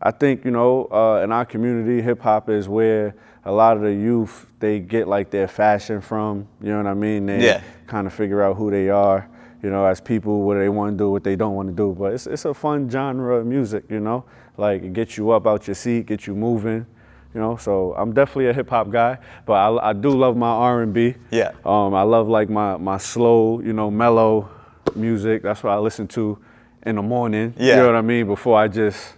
I 0.01 0.12
think 0.12 0.45
you 0.45 0.51
know, 0.51 0.88
uh, 0.91 1.21
in 1.23 1.31
our 1.31 1.45
community, 1.45 2.01
hip 2.01 2.21
hop 2.21 2.49
is 2.49 2.67
where 2.69 3.15
a 3.45 3.51
lot 3.51 3.75
of 3.77 3.83
the 3.83 3.93
youth 3.93 4.47
they 4.59 4.79
get 4.79 5.07
like 5.07 5.29
their 5.29 5.47
fashion 5.47 6.01
from. 6.01 6.47
You 6.62 6.69
know 6.69 6.77
what 6.77 6.88
I 6.88 6.93
mean? 6.93 7.25
They 7.25 7.43
Yeah. 7.45 7.62
kind 7.88 8.07
of 8.07 8.13
figure 8.13 8.41
out 8.43 8.55
who 8.57 8.71
they 8.71 8.89
are. 8.89 9.27
You 9.62 9.69
know, 9.69 9.85
as 9.85 9.99
people, 9.99 10.43
what 10.43 10.55
they 10.57 10.69
want 10.69 10.93
to 10.93 10.97
do, 10.97 11.12
what 11.12 11.23
they 11.25 11.35
don't 11.35 11.53
want 11.55 11.67
to 11.67 11.75
do. 11.75 11.93
But 11.97 12.13
it's 12.13 12.27
it's 12.27 12.45
a 12.45 12.53
fun 12.53 12.89
genre 12.89 13.35
of 13.38 13.45
music. 13.45 13.83
You 13.89 13.99
know, 13.99 14.23
like 14.57 14.83
it 14.83 14.93
gets 14.93 15.17
you 15.17 15.31
up 15.31 15.45
out 15.45 15.67
your 15.67 15.75
seat, 15.75 16.05
get 16.05 16.27
you 16.27 16.35
moving. 16.35 16.85
You 17.33 17.41
know, 17.41 17.57
so 17.57 17.93
I'm 17.97 18.12
definitely 18.13 18.47
a 18.47 18.53
hip 18.53 18.69
hop 18.69 18.89
guy, 18.89 19.17
but 19.45 19.53
I, 19.53 19.89
I 19.89 19.93
do 19.93 20.09
love 20.09 20.35
my 20.35 20.47
R&B. 20.49 21.13
Yeah. 21.29 21.51
Um, 21.63 21.93
I 21.93 22.01
love 22.01 22.27
like 22.27 22.49
my 22.49 22.77
my 22.77 22.97
slow, 22.97 23.59
you 23.59 23.73
know, 23.73 23.91
mellow 23.91 24.49
music. 24.95 25.43
That's 25.43 25.62
what 25.62 25.71
I 25.73 25.77
listen 25.77 26.07
to 26.09 26.39
in 26.85 26.95
the 26.95 27.01
morning. 27.03 27.53
Yeah. 27.57 27.75
You 27.75 27.81
know 27.81 27.85
what 27.88 27.95
I 27.97 28.01
mean? 28.01 28.25
Before 28.27 28.57
I 28.57 28.67
just 28.67 29.13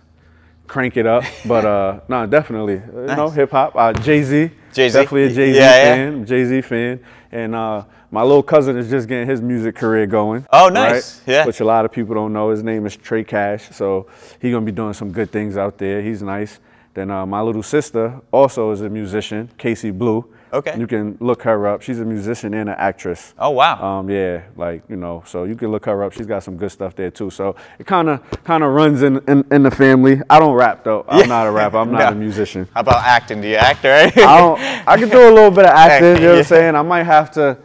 crank 0.68 0.98
it 0.98 1.06
up. 1.08 1.24
But 1.46 1.66
uh, 1.66 2.00
no, 2.08 2.26
definitely, 2.26 2.76
you 2.76 3.16
know, 3.16 3.30
hip 3.30 3.52
hop. 3.52 3.76
Uh, 3.76 3.94
Jay 3.94 4.24
Z. 4.24 4.52
Definitely 4.74 5.24
a 5.26 5.30
Jay 5.30 5.54
Z 5.54 5.60
Yeah, 5.60 5.76
yeah. 5.76 5.96
fan. 5.96 6.26
Jay 6.26 6.46
Z 6.46 6.62
fan. 6.62 7.00
And 7.32 7.56
uh, 7.56 7.84
my 8.10 8.22
little 8.24 8.44
cousin 8.44 8.78
is 8.78 8.90
just 8.90 9.08
getting 9.08 9.28
his 9.28 9.42
music 9.42 9.76
career 9.76 10.06
going. 10.06 10.46
Oh, 10.52 10.70
nice. 10.70 11.22
Yeah. 11.26 11.46
Which 11.46 11.60
a 11.62 11.66
lot 11.66 11.86
of 11.86 11.92
people 11.92 12.14
don't 12.16 12.34
know. 12.34 12.50
His 12.50 12.62
name 12.64 12.86
is 12.86 12.96
Trey 12.96 13.24
Cash. 13.24 13.70
So 13.72 14.08
he's 14.42 14.52
gonna 14.54 14.66
be 14.66 14.72
doing 14.72 14.94
some 14.94 15.12
good 15.12 15.32
things 15.32 15.58
out 15.58 15.78
there. 15.78 16.02
He's 16.02 16.22
nice. 16.22 16.60
Then 16.94 17.10
uh, 17.10 17.26
my 17.26 17.42
little 17.42 17.64
sister 17.64 18.20
also 18.32 18.72
is 18.72 18.82
a 18.82 18.90
musician, 18.90 19.50
Casey 19.58 19.92
Blue. 19.92 20.26
Okay. 20.54 20.78
You 20.78 20.86
can 20.86 21.16
look 21.22 21.44
her 21.44 21.66
up. 21.66 21.82
She's 21.82 22.02
a 22.02 22.06
musician 22.06 22.54
and 22.54 22.68
an 22.68 22.76
actress. 22.78 23.34
Oh 23.40 23.52
wow. 23.52 23.82
Um, 23.82 24.10
yeah, 24.10 24.42
like 24.58 24.84
you 24.90 24.98
know, 24.98 25.24
so 25.26 25.46
you 25.46 25.56
can 25.56 25.72
look 25.72 25.86
her 25.86 26.04
up. 26.04 26.12
She's 26.12 26.26
got 26.26 26.44
some 26.44 26.58
good 26.58 26.72
stuff 26.74 26.94
there 26.94 27.10
too. 27.10 27.30
So 27.30 27.56
it 27.80 27.86
kind 27.88 28.10
of 28.10 28.20
kind 28.44 28.62
of 28.62 28.74
runs 28.74 29.02
in, 29.02 29.20
in 29.30 29.46
in 29.50 29.64
the 29.64 29.72
family. 29.72 30.20
I 30.30 30.40
don't 30.40 30.54
rap 30.54 30.84
though. 30.84 31.06
I'm 31.08 31.30
not 31.30 31.48
a 31.48 31.52
rapper. 31.52 31.78
I'm 31.78 31.92
not 31.98 32.00
No. 32.00 32.08
a 32.10 32.16
musician. 32.16 32.68
How 32.74 32.82
about 32.82 33.02
acting? 33.06 33.40
Do 33.40 33.48
you 33.48 33.56
act 33.56 33.82
right? 33.86 34.12
I 34.18 34.38
don't. 34.40 34.60
I 34.88 34.98
can 34.98 35.08
do 35.08 35.30
a 35.30 35.32
little 35.32 35.52
bit 35.52 35.64
of 35.64 35.72
acting. 35.74 36.18
You 36.18 36.22
know 36.24 36.30
what 36.32 36.38
I'm 36.40 36.44
saying? 36.44 36.76
I 36.76 36.82
might 36.82 37.04
have 37.04 37.32
to 37.32 37.58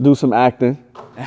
do 0.00 0.14
some 0.14 0.32
acting. 0.32 0.78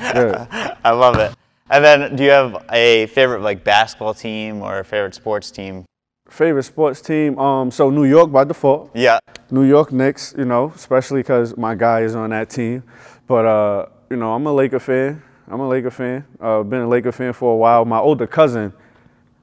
Yeah. 0.00 0.74
I 0.84 0.90
love 0.92 1.16
it. 1.18 1.34
And 1.70 1.84
then, 1.84 2.16
do 2.16 2.24
you 2.24 2.30
have 2.30 2.64
a 2.72 3.06
favorite 3.06 3.42
like 3.42 3.62
basketball 3.62 4.14
team 4.14 4.62
or 4.62 4.78
a 4.80 4.84
favorite 4.84 5.14
sports 5.14 5.50
team? 5.50 5.84
Favorite 6.28 6.64
sports 6.64 7.00
team? 7.00 7.38
Um, 7.38 7.70
so 7.70 7.90
New 7.90 8.04
York 8.04 8.30
by 8.30 8.44
default. 8.44 8.90
Yeah. 8.94 9.18
New 9.50 9.64
York 9.64 9.92
Knicks, 9.92 10.34
you 10.36 10.44
know, 10.44 10.72
especially 10.74 11.20
because 11.20 11.56
my 11.56 11.74
guy 11.74 12.00
is 12.00 12.14
on 12.14 12.30
that 12.30 12.50
team. 12.50 12.82
But 13.26 13.46
uh, 13.46 13.86
you 14.10 14.16
know, 14.16 14.34
I'm 14.34 14.46
a 14.46 14.52
Laker 14.52 14.78
fan. 14.78 15.22
I'm 15.50 15.60
a 15.60 15.68
Laker 15.68 15.90
fan. 15.90 16.24
Uh, 16.40 16.62
been 16.62 16.82
a 16.82 16.88
Laker 16.88 17.12
fan 17.12 17.32
for 17.32 17.54
a 17.54 17.56
while. 17.56 17.84
My 17.84 17.98
older 17.98 18.26
cousin, 18.26 18.72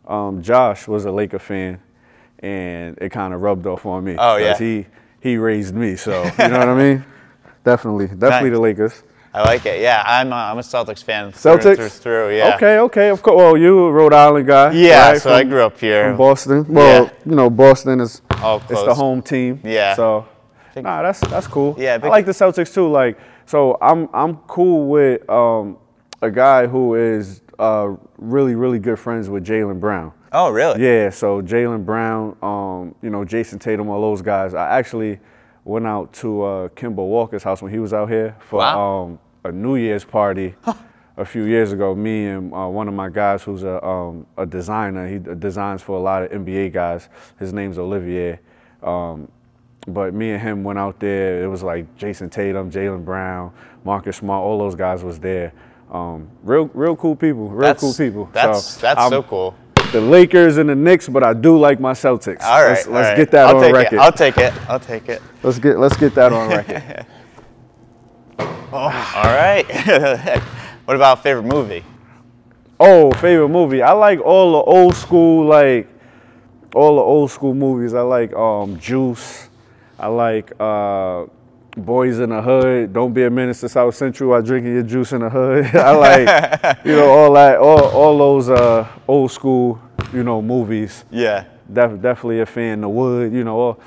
um, 0.08 0.41
Josh, 0.43 0.88
was 0.88 1.06
a 1.06 1.12
Laker 1.12 1.39
fan, 1.39 1.80
and 2.39 2.98
it 3.02 3.10
kind 3.10 3.34
of 3.34 3.41
rubbed 3.41 3.65
off 3.65 3.86
on 3.86 4.04
me. 4.04 4.15
Oh, 4.17 4.38
yeah. 4.38 4.58
He 4.58 4.86
he 5.19 5.38
raised 5.38 5.74
me, 5.74 5.95
so 5.95 6.24
you 6.24 6.48
know 6.48 6.60
what 6.60 6.69
I 6.69 6.76
mean. 6.76 7.06
Definitely, 7.63 8.06
definitely 8.10 8.52
the 8.52 8.60
Lakers. 8.60 9.02
I 9.36 9.41
like 9.43 9.65
it. 9.65 9.82
Yeah, 9.82 10.02
I'm 10.06 10.32
a, 10.32 10.36
I'm 10.36 10.58
a 10.58 10.62
Celtics 10.62 11.04
fan. 11.04 11.32
Through 11.34 11.58
Celtics 11.58 11.76
through, 11.76 11.89
through. 11.89 12.38
Yeah. 12.38 12.56
Okay, 12.56 12.80
okay, 12.80 13.10
of 13.10 13.21
course. 13.21 13.36
Well, 13.38 13.58
you 13.58 13.80
a 13.88 13.91
Rhode 13.91 14.13
Island 14.13 14.48
guy. 14.48 14.71
Yeah. 14.71 15.12
right, 15.12 15.21
so 15.21 15.34
I 15.34 15.43
grew 15.43 15.62
up 15.62 15.78
here. 15.78 16.06
from 16.10 16.17
Boston. 16.17 16.65
Well, 16.69 17.04
Yeah. 17.04 17.10
you 17.26 17.36
know, 17.36 17.50
Boston 17.50 18.00
is 18.00 18.21
All 18.41 18.62
it's 18.69 18.84
the 18.84 18.93
home 18.93 19.21
team. 19.21 19.60
Yeah. 19.63 19.93
So, 19.95 20.26
nah, 20.78 21.02
that's 21.04 21.19
that's 21.19 21.48
cool. 21.48 21.76
Yeah, 21.78 22.00
I 22.02 22.08
like 22.08 22.26
the 22.26 22.32
Celtics 22.32 22.74
too. 22.74 22.88
Like, 22.89 23.17
so 23.45 23.78
I'm 23.82 24.08
I'm 24.13 24.38
cool 24.48 24.88
with 24.88 25.30
um, 25.30 25.78
a 26.21 26.32
guy 26.32 26.67
who 26.67 26.95
is 26.95 27.41
uh, 27.60 27.93
really 28.17 28.56
really 28.56 28.80
good 28.80 28.98
friends 29.00 29.28
with 29.30 29.45
Jaylen 29.45 29.82
Brown. 29.82 30.13
Oh, 30.32 30.50
really? 30.50 30.82
Yeah. 30.82 31.10
So 31.10 31.41
Jaylen 31.41 31.84
Brown, 31.86 32.38
um, 32.41 32.95
you 33.02 33.10
know, 33.10 33.26
Jayson 33.26 33.60
Tatum, 33.60 33.89
all 33.89 34.02
those 34.02 34.21
guys. 34.21 34.54
I 34.54 34.78
actually 34.80 35.19
went 35.65 35.88
out 35.88 36.13
to 36.13 36.41
uh, 36.43 36.67
Kemba 36.69 36.98
Walker's 36.98 37.43
house 37.43 37.62
when 37.62 37.71
he 37.71 37.80
was 37.80 37.91
out 37.91 38.08
here 38.10 38.36
for 38.39 38.60
Wow. 38.60 39.04
um, 39.04 39.19
a 39.46 39.52
New 39.52 39.76
Year's 39.76 40.04
party. 40.06 40.56
A 41.18 41.24
few 41.24 41.44
years 41.44 41.72
ago, 41.72 41.96
me 41.96 42.28
and 42.28 42.54
uh, 42.54 42.68
one 42.68 42.90
of 42.90 42.94
my 42.94 43.08
guys, 43.08 43.42
who's 43.42 43.64
a, 43.64 43.82
um, 43.86 44.26
a 44.38 44.46
designer, 44.46 45.08
he 45.08 45.18
designs 45.18 45.82
for 45.82 45.96
a 45.98 46.02
lot 46.02 46.24
of 46.24 46.32
NBA 46.32 46.74
guys. 46.74 47.08
His 47.40 47.54
name's 47.54 47.78
Olivier. 47.80 48.38
Um, 48.84 49.30
but 49.88 50.14
me 50.14 50.32
and 50.32 50.42
him 50.42 50.62
went 50.66 50.78
out 50.78 51.00
there. 51.00 51.42
It 51.42 51.48
was 51.48 51.64
like 51.64 51.86
Jayson 51.98 52.30
Tatum, 52.30 52.70
Jaylen 52.70 53.06
Brown, 53.06 53.54
Marcus 53.86 54.18
Smart, 54.18 54.44
all 54.44 54.58
those 54.60 54.76
guys 54.76 55.06
was 55.06 55.18
there. 55.18 55.54
Um, 55.90 56.28
real, 56.44 56.66
real 56.74 56.98
cool 56.98 57.16
people. 57.16 57.48
Real 57.48 57.62
That's 57.62 57.80
cool 57.80 57.94
people. 57.94 58.30
That's 58.34 58.64
So 58.66 58.82
that's 58.82 59.00
I'm- 59.00 59.10
so 59.12 59.24
cool. 59.24 59.56
the 59.94 60.02
Lakers 60.02 60.58
and 60.58 60.68
the 60.68 60.76
Knicks, 60.76 61.08
but 61.08 61.24
I 61.24 61.34
do 61.34 61.58
like 61.58 61.80
my 61.80 61.94
Celtics. 61.94 62.41
All 62.43 62.62
right. 62.62 62.70
let's, 62.72 62.88
all 62.88 62.93
let's 62.93 63.08
right. 63.10 63.16
get 63.18 63.32
that 63.32 63.48
I'll 63.48 63.56
on 63.56 63.62
take 63.62 63.74
record. 63.74 63.96
It. 63.96 64.00
I'll 64.02 64.12
take 64.12 64.38
it. 64.38 64.54
I'll 64.70 64.80
take 64.82 65.08
it. 65.08 65.22
let's 65.43 65.60
get 65.60 65.78
let's 65.80 65.96
get 65.96 66.14
that 66.16 66.34
on 66.34 66.50
record. 66.58 67.06
All 68.40 68.90
right. 68.90 69.66
what 70.86 70.96
about 70.96 71.24
favorite 71.24 71.44
movie? 71.44 71.84
oh, 72.80 73.12
favorite 73.14 73.50
movie. 73.50 73.82
I 73.82 73.94
like 73.94 74.20
all 74.20 74.52
the 74.54 74.70
old 74.70 74.96
school 74.96 75.46
like 75.46 75.88
all 76.74 76.98
the 76.98 77.02
old 77.02 77.32
school 77.32 77.54
movies. 77.54 77.94
I 77.94 78.02
like 78.02 78.34
um, 78.34 78.78
Juice. 78.80 79.50
I 79.98 80.08
like 80.08 80.52
uh, 80.60 81.26
Boys 81.78 82.20
in 82.20 82.30
the 82.32 82.42
Hood, 82.42 82.92
Don't 82.92 83.14
Be 83.14 83.24
a 83.24 83.30
Menace 83.30 83.62
to 83.62 83.70
South 83.70 83.96
Central 83.96 84.32
while 84.32 84.42
drinking 84.42 84.74
your 84.74 84.84
juice 84.84 85.14
in 85.14 85.22
the 85.22 85.30
hood. 85.30 85.66
I 85.74 85.92
like, 85.92 86.86
you 86.86 86.92
know, 86.92 87.10
all 87.10 87.34
that, 87.34 87.58
all, 87.58 87.86
all 87.86 88.18
those 88.18 88.50
uh, 88.50 88.88
old 89.08 89.32
school, 89.32 89.82
you 90.14 90.24
know, 90.24 90.42
movies. 90.42 91.06
Yeah. 91.10 91.46
Def- 91.72 92.02
definitely 92.02 92.42
a 92.42 92.46
fan. 92.46 92.82
The 92.82 92.90
Wood, 92.90 93.32
you 93.32 93.46
know. 93.46 93.58
All, 93.58 93.80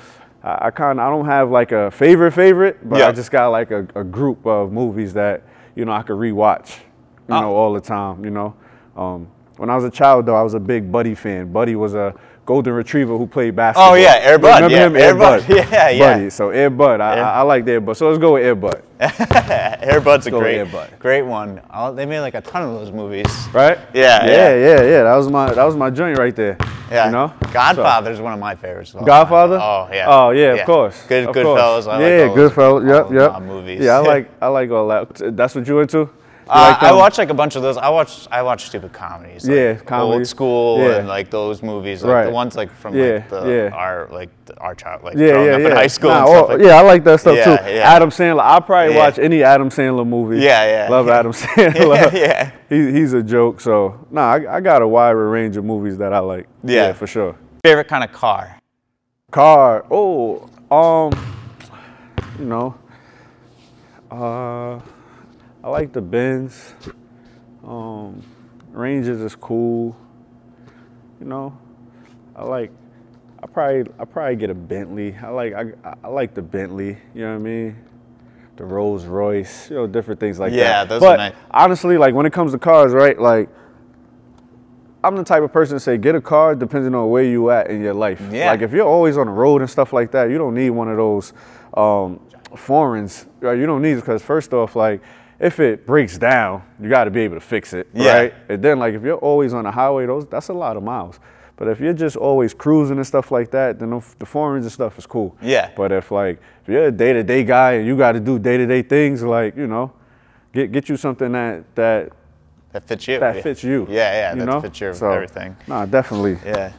I, 0.49 0.67
I 0.67 0.71
kind 0.71 0.99
of 0.99 1.05
I 1.05 1.09
don't 1.09 1.25
have 1.25 1.49
like 1.51 1.71
a 1.71 1.91
favorite 1.91 2.31
favorite, 2.31 2.87
but 2.87 2.99
Yeah. 2.99 3.07
I 3.07 3.11
just 3.11 3.31
got 3.31 3.49
like 3.49 3.71
a, 3.71 3.87
a 3.95 4.03
group 4.03 4.45
of 4.45 4.71
movies 4.71 5.13
that 5.13 5.43
you 5.75 5.85
know 5.85 5.91
I 5.91 6.01
could 6.01 6.15
rewatch, 6.17 6.79
you 7.27 7.35
Oh. 7.35 7.41
know, 7.41 7.53
all 7.55 7.73
the 7.73 7.81
time. 7.81 8.23
You 8.23 8.31
know, 8.31 8.55
um, 8.97 9.27
when 9.59 9.69
I 9.69 9.75
was 9.75 9.83
a 9.83 9.91
child 9.91 10.25
though, 10.25 10.35
I 10.35 10.41
was 10.41 10.53
a 10.53 10.59
big 10.59 10.89
Buddy 10.89 11.13
fan. 11.13 11.51
Buddy 11.51 11.75
was 11.75 11.93
a 11.93 12.13
golden 12.45 12.73
retriever 12.73 13.17
who 13.17 13.27
played 13.27 13.57
basketball. 13.57 13.91
Oh, 13.91 13.95
yeah, 13.95 14.15
Air 14.21 14.39
Bud, 14.39 14.63
Remember 14.63 14.75
yeah, 14.75 14.85
him? 14.87 14.95
Air 14.95 15.01
Air 15.01 15.15
Bud, 15.15 15.47
Bud. 15.47 15.55
yeah, 15.71 15.89
yeah. 15.89 16.13
Buddy. 16.13 16.29
So 16.29 16.49
Air 16.49 16.69
Bud, 16.69 17.01
I, 17.01 17.17
Air- 17.17 17.25
I, 17.25 17.33
I 17.33 17.41
like 17.41 17.67
Air 17.67 17.81
Bud. 17.81 17.97
So 17.97 18.07
let's 18.07 18.19
go 18.19 18.33
with 18.35 18.45
Air 18.45 18.55
Bud, 18.55 18.81
Air 19.81 19.99
Bud's 19.99 20.27
a 20.27 20.31
great, 20.31 20.59
Air 20.59 20.65
Bud. 20.65 20.93
great 20.97 21.23
one. 21.23 21.61
Oh, 21.73 21.93
they 21.93 22.05
made 22.05 22.21
like 22.21 22.35
a 22.35 22.41
ton 22.41 22.63
of 22.63 22.71
those 22.79 22.91
movies. 22.93 23.27
right? 23.53 23.77
Yeah, 23.93 24.25
yeah, 24.25 24.31
yeah. 24.31 24.55
yeah, 24.55 24.81
yeah. 24.81 25.03
That 25.03 25.15
was 25.17 25.27
my 25.27 25.53
that 25.53 25.63
was 25.65 25.75
my 25.75 25.89
joint 25.89 26.17
right 26.17 26.35
there. 26.35 26.57
Yeah. 26.89 27.07
you 27.07 27.11
know. 27.11 27.33
Godfather's 27.51 28.21
one 28.21 28.33
of 28.33 28.39
my 28.39 28.55
favorites. 28.55 28.95
of 28.95 29.05
Godfather? 29.05 29.57
time. 29.57 29.89
Oh 29.91 29.93
yeah. 29.93 30.05
Oh 30.07 30.29
yeah, 30.31 30.53
of 30.53 30.65
course. 30.65 31.03
Good, 31.05 31.25
of 31.27 31.35
Goodfellas. 31.35 31.83
course. 31.83 31.87
I 31.87 31.99
yeah, 31.99 32.23
like 32.23 32.31
Goodfellas. 32.31 32.87
Yep, 32.87 33.33
yep. 33.33 33.41
movies. 33.41 33.81
Yeah, 33.81 33.97
I 33.97 33.99
like 34.13 34.31
I 34.41 34.47
like 34.47 34.71
all 34.71 34.87
that. 34.87 35.35
That's 35.35 35.53
what 35.53 35.67
you 35.67 35.79
into? 35.81 36.09
Uh, 36.51 36.69
like 36.73 36.83
I 36.83 36.87
them? 36.89 36.97
watch 36.97 37.17
like 37.19 37.29
a 37.29 37.33
bunch 37.33 37.55
of 37.55 37.61
those. 37.61 37.77
I 37.77 37.89
watch 37.89 38.27
I 38.31 38.41
watch 38.41 38.65
stupid 38.65 38.91
comedies. 38.91 39.47
Like 39.47 39.55
Yeah, 39.89 39.99
Old 40.01 40.25
school 40.25 40.79
Yeah. 40.79 40.97
and 40.97 41.07
like 41.07 41.29
those 41.29 41.61
movies, 41.61 42.03
like 42.03 42.11
Right. 42.13 42.25
the 42.25 42.31
ones 42.31 42.55
like 42.55 42.71
from 42.71 42.95
Yeah, 42.95 43.05
like 43.13 43.29
the 43.29 43.45
yeah. 43.69 43.75
our 43.75 44.07
like 44.11 44.29
the, 44.45 44.57
our 44.59 44.73
child 44.73 45.03
like 45.03 45.15
Yeah, 45.15 45.31
growing 45.31 45.47
yeah, 45.47 45.53
up 45.53 45.61
in 45.61 45.71
high 45.77 45.87
school 45.87 46.09
Nah, 46.09 46.19
and 46.21 46.27
stuff 46.27 46.43
all- 46.49 46.57
like 46.57 46.65
yeah, 46.65 46.75
I 46.75 46.81
like 46.81 47.03
that 47.03 47.19
stuff 47.19 47.35
too. 47.43 47.51
yeah. 47.71 47.93
Adam 47.95 48.09
Sandler. 48.09 48.41
I 48.41 48.59
probably 48.61 48.95
watch 48.95 49.19
any 49.19 49.43
Adam 49.43 49.69
Sandler 49.69 50.07
movie. 50.07 50.39
Yeah, 50.39 50.65
yeah, 50.85 50.89
Love. 50.89 51.07
Adam 51.19 51.31
Sandler. 51.33 52.11
Yeah, 52.13 52.19
yeah. 52.19 52.51
He, 52.67 52.91
he's 52.93 53.13
a 53.13 53.21
joke. 53.21 53.61
So 53.61 54.07
nah, 54.09 54.33
I, 54.33 54.55
I 54.57 54.59
got 54.61 54.81
a 54.81 54.87
wide 54.87 55.11
range 55.11 55.55
of 55.57 55.65
movies 55.65 55.97
that 55.99 56.13
I 56.13 56.19
like. 56.19 56.47
Yeah. 56.63 56.93
for 56.93 57.05
sure. 57.07 57.35
Favorite 57.63 57.87
kind 57.87 58.03
of 58.03 58.11
car? 58.11 58.57
Car. 59.31 59.85
Oh, 59.91 60.49
um, 60.71 61.11
you 62.39 62.45
know, 62.45 62.75
uh, 64.09 64.79
I 65.63 65.69
like 65.69 65.91
the 65.91 66.01
Benz. 66.01 66.73
Um, 67.65 68.23
Rangers 68.71 69.19
is 69.19 69.35
cool. 69.35 69.95
You 71.19 71.25
know, 71.25 71.57
I 72.35 72.43
like. 72.43 72.71
I 73.41 73.47
probably 73.47 73.91
I 73.99 74.05
probably 74.05 74.35
get 74.35 74.49
a 74.49 74.53
Bentley. 74.53 75.15
I 75.15 75.29
like 75.29 75.53
I, 75.53 75.95
I 76.03 76.07
like 76.07 76.33
the 76.33 76.41
Bentley. 76.41 76.97
You 77.13 77.21
know 77.21 77.29
what 77.29 77.35
I 77.35 77.39
mean? 77.39 77.75
The 78.57 78.65
Rolls 78.65 79.05
Royce. 79.05 79.69
You 79.69 79.77
know, 79.77 79.87
different 79.87 80.19
things 80.19 80.39
like 80.39 80.51
that. 80.51 80.57
Yeah, 80.57 80.83
those 80.85 80.99
but 80.99 81.13
are 81.13 81.29
nice. 81.29 81.33
honestly, 81.51 81.97
like 81.97 82.13
when 82.13 82.25
it 82.25 82.33
comes 82.33 82.51
to 82.53 82.59
cars, 82.59 82.93
right? 82.93 83.19
Like. 83.19 83.49
I'm 85.01 85.15
the 85.15 85.23
type 85.23 85.43
of 85.43 85.53
person 85.53 85.77
to 85.77 85.79
say 85.79 85.97
get 85.97 86.15
a 86.15 86.19
car 86.19 86.55
depending 86.55 86.93
on 86.93 87.09
where 87.09 87.23
you 87.23 87.51
at 87.51 87.69
in 87.69 87.81
your 87.81 87.93
life. 87.93 88.21
Yeah. 88.29 88.51
Like 88.51 88.61
if 88.61 88.73
you're 88.73 88.85
always 88.85 89.17
on 89.17 89.27
the 89.27 89.31
road 89.31 89.61
and 89.61 89.69
stuff 89.69 89.93
like 89.93 90.11
that, 90.11 90.29
you 90.29 90.37
don't 90.37 90.53
need 90.53 90.71
one 90.71 90.89
of 90.89 90.97
those 90.97 91.31
um, 91.73 92.19
foreigns. 92.57 93.25
Right? 93.39 93.57
You 93.57 93.65
don't 93.65 93.81
need 93.81 93.93
it 93.93 94.01
because 94.01 94.21
first 94.21 94.53
off, 94.53 94.75
like 94.75 95.01
if 95.39 95.59
it 95.59 95.85
breaks 95.85 96.17
down, 96.17 96.63
you 96.81 96.89
got 96.89 97.05
to 97.05 97.11
be 97.11 97.21
able 97.21 97.35
to 97.35 97.41
fix 97.41 97.73
it, 97.73 97.87
Yeah. 97.93 98.13
right? 98.17 98.33
And 98.49 98.61
then 98.63 98.79
like 98.79 98.93
if 98.93 99.03
you're 99.03 99.17
always 99.17 99.53
on 99.53 99.63
the 99.63 99.71
highway, 99.71 100.05
those 100.05 100.25
that's 100.25 100.49
a 100.49 100.53
lot 100.53 100.77
of 100.77 100.83
miles. 100.83 101.19
But 101.55 101.67
if 101.67 101.79
you're 101.81 101.93
just 101.93 102.15
always 102.15 102.53
cruising 102.53 102.97
and 102.97 103.05
stuff 103.05 103.31
like 103.31 103.51
that, 103.51 103.79
then 103.79 103.89
the, 103.89 104.25
foreigns 104.25 104.65
and 104.65 104.71
stuff 104.71 104.97
is 104.97 105.05
cool. 105.05 105.35
Yeah. 105.41 105.71
But 105.75 105.91
if 105.91 106.09
like 106.11 106.39
if 106.63 106.69
you're 106.69 106.85
a 106.87 106.91
day 106.91 107.11
to 107.13 107.23
day 107.23 107.43
guy 107.43 107.73
and 107.73 107.85
you 107.87 107.97
got 107.97 108.13
to 108.13 108.19
do 108.19 108.39
day 108.39 108.57
to 108.57 108.65
day 108.65 108.81
things, 108.81 109.23
like 109.23 109.57
you 109.57 109.67
know, 109.67 109.91
get 110.53 110.71
get 110.71 110.87
you 110.89 110.95
something 110.97 111.31
that 111.33 111.63
that 111.75 112.09
That 112.71 112.83
fits 112.87 113.07
you. 113.07 113.19
that 113.19 113.35
yeah. 113.35 113.41
fits 113.41 113.63
you. 113.63 113.87
Yeah, 113.89 113.95
yeah, 114.13 114.33
you 114.33 114.39
that 114.39 114.45
know? 114.45 114.61
fits 114.61 114.79
your 114.79 114.93
So, 114.93 115.11
everything. 115.11 115.55
Nah, 115.67 115.85
definitely. 115.85 116.37
Yeah. 116.45 116.71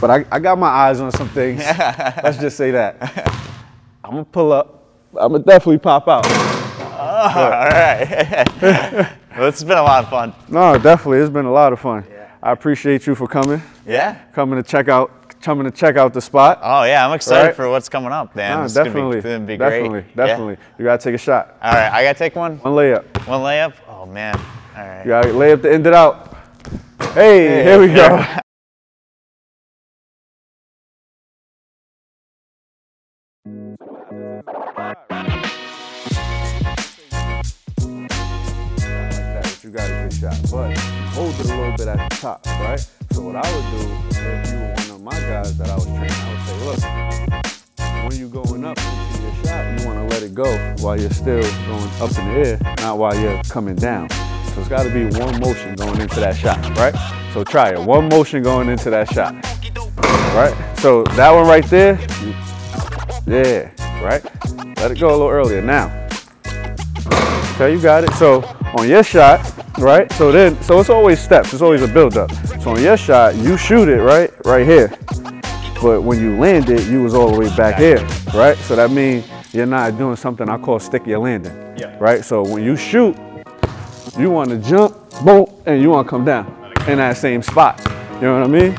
But 0.00 0.10
I, 0.10 0.24
I 0.32 0.38
got 0.40 0.58
my 0.58 0.68
eyes 0.68 1.00
on 1.00 1.10
some 1.12 1.28
things. 1.28 1.60
Let's 2.22 2.38
just 2.38 2.56
say 2.56 2.70
that. 2.72 2.96
I'm 4.04 4.10
gonna 4.10 4.24
pull 4.24 4.52
up. 4.52 4.84
I'm 5.18 5.32
gonna 5.32 5.44
definitely 5.44 5.78
pop 5.78 6.08
out. 6.08 6.24
All 6.98 7.68
right. 7.68 8.44
well, 9.36 9.48
it's 9.48 9.62
been 9.62 9.78
a 9.78 9.82
lot 9.82 10.04
of 10.04 10.10
fun. 10.10 10.32
No, 10.48 10.78
definitely. 10.78 11.18
It's 11.18 11.30
been 11.30 11.44
a 11.46 11.52
lot 11.52 11.72
of 11.72 11.80
fun. 11.80 12.04
Yeah. 12.10 12.30
I 12.42 12.52
appreciate 12.52 13.06
you 13.06 13.14
for 13.14 13.26
coming, 13.26 13.60
Yeah. 13.86 14.16
coming 14.32 14.62
to 14.62 14.68
check 14.68 14.88
out, 14.88 15.40
coming 15.40 15.64
to 15.64 15.70
check 15.70 15.96
out 15.96 16.12
the 16.14 16.20
spot. 16.20 16.60
Oh 16.62 16.84
yeah, 16.84 17.06
I'm 17.06 17.12
excited 17.14 17.46
Right. 17.48 17.56
for 17.56 17.68
what's 17.68 17.88
coming 17.88 18.12
up, 18.12 18.34
man. 18.36 18.58
Nah, 18.58 18.64
It's 18.64 18.74
gonna 18.74 18.84
be- 18.84 18.90
definitely, 18.90 19.20
gonna 19.20 19.38
be, 19.40 19.56
definitely, 19.56 19.88
great. 19.88 20.04
Yeah. 20.16 20.26
definitely. 20.26 20.56
You 20.78 20.84
gotta 20.84 21.02
take 21.02 21.14
a 21.14 21.18
shot. 21.18 21.56
All 21.62 21.72
right, 21.72 21.90
I 21.92 22.02
gotta 22.04 22.18
take 22.18 22.36
one. 22.36 22.58
One 22.58 22.74
layup. 22.74 23.04
One 23.26 23.40
layup. 23.40 23.72
Oh 23.88 24.06
man. 24.06 24.38
All 24.76 24.82
right. 24.86 25.04
You 25.04 25.08
gotta 25.10 25.32
lay 25.32 25.52
up 25.52 25.62
to 25.62 25.72
end 25.72 25.86
it 25.86 25.94
out. 25.94 26.36
Hey, 27.14 27.62
here 27.64 27.80
we 27.80 27.92
go. 27.92 28.24
shot. 40.16 40.38
But 40.50 40.76
hold 41.14 41.34
it 41.34 41.50
a 41.50 41.54
little 41.54 41.76
bit 41.76 41.88
at 41.88 42.10
the 42.10 42.16
top, 42.16 42.44
right? 42.46 42.80
So 43.12 43.22
what 43.22 43.36
I 43.36 43.54
would 43.54 43.66
do 43.70 43.82
if 44.10 44.50
you 44.50 44.58
were 44.58 44.68
one 44.68 44.90
of 44.90 45.02
my 45.02 45.20
guys 45.20 45.56
that 45.58 45.68
I 45.68 45.74
was 45.74 45.84
training, 45.84 46.10
I 46.10 46.32
would 46.32 46.42
say, 46.46 46.56
look, 46.64 48.08
when 48.08 48.18
you're 48.18 48.28
going 48.28 48.64
up 48.64 48.78
into 48.78 49.22
your 49.22 49.34
shot, 49.44 49.80
you 49.80 49.86
want 49.86 49.98
to 49.98 50.14
let 50.14 50.22
it 50.22 50.34
go 50.34 50.74
while 50.78 50.98
you're 50.98 51.10
still 51.10 51.42
going 51.42 51.90
up 52.00 52.18
in 52.18 52.28
the 52.28 52.48
air, 52.48 52.58
not 52.78 52.98
while 52.98 53.18
you're 53.18 53.42
coming 53.44 53.76
down. 53.76 54.08
So 54.10 54.60
it's 54.60 54.68
got 54.68 54.84
to 54.84 54.90
be 54.90 55.04
one 55.18 55.38
motion 55.40 55.74
going 55.74 56.00
into 56.00 56.20
that 56.20 56.36
shot, 56.36 56.58
right? 56.78 56.94
So 57.32 57.44
try 57.44 57.72
it. 57.72 57.80
One 57.80 58.08
motion 58.08 58.42
going 58.42 58.68
into 58.68 58.90
that 58.90 59.12
shot, 59.12 59.34
right? 60.34 60.54
So 60.78 61.04
that 61.04 61.30
one 61.30 61.46
right 61.46 61.64
there, 61.66 61.98
yeah, 63.26 63.70
right? 64.02 64.24
Let 64.78 64.90
it 64.90 64.98
go 64.98 65.08
a 65.08 65.16
little 65.16 65.28
earlier. 65.28 65.60
Now, 65.60 66.06
Okay, 67.56 67.72
you 67.72 67.80
got 67.80 68.04
it. 68.04 68.12
So 68.16 68.42
on 68.76 68.86
your 68.86 69.02
shot, 69.02 69.40
right? 69.78 70.10
So 70.12 70.32
then, 70.32 70.60
so 70.62 70.80
it's 70.80 70.90
always 70.90 71.20
steps. 71.20 71.52
It's 71.52 71.62
always 71.62 71.82
a 71.82 71.88
build 71.88 72.16
up. 72.16 72.30
So 72.60 72.70
on 72.70 72.82
your 72.82 72.96
shot, 72.96 73.34
you 73.36 73.56
shoot 73.56 73.88
it 73.88 74.00
right, 74.02 74.30
right 74.44 74.66
here. 74.66 74.88
But 75.82 76.02
when 76.02 76.20
you 76.20 76.38
land 76.38 76.70
it, 76.70 76.86
you 76.88 77.02
was 77.02 77.14
all 77.14 77.30
the 77.30 77.38
way 77.38 77.54
back 77.56 77.76
here, 77.76 77.98
right? 78.34 78.56
So 78.58 78.76
that 78.76 78.90
means 78.90 79.26
you're 79.52 79.66
not 79.66 79.96
doing 79.98 80.16
something 80.16 80.48
I 80.48 80.56
call 80.58 80.78
stick 80.80 81.06
your 81.06 81.18
landing, 81.18 81.52
Yeah. 81.76 81.96
right? 82.00 82.24
So 82.24 82.42
when 82.42 82.62
you 82.64 82.76
shoot, 82.76 83.16
you 84.18 84.30
want 84.30 84.50
to 84.50 84.58
jump, 84.58 84.96
boom, 85.24 85.46
and 85.66 85.80
you 85.82 85.90
want 85.90 86.06
to 86.06 86.10
come 86.10 86.24
down 86.24 86.46
in 86.88 86.96
that 86.98 87.16
same 87.18 87.42
spot. 87.42 87.80
You 88.14 88.22
know 88.22 88.40
what 88.40 88.44
I 88.44 88.46
mean? 88.46 88.78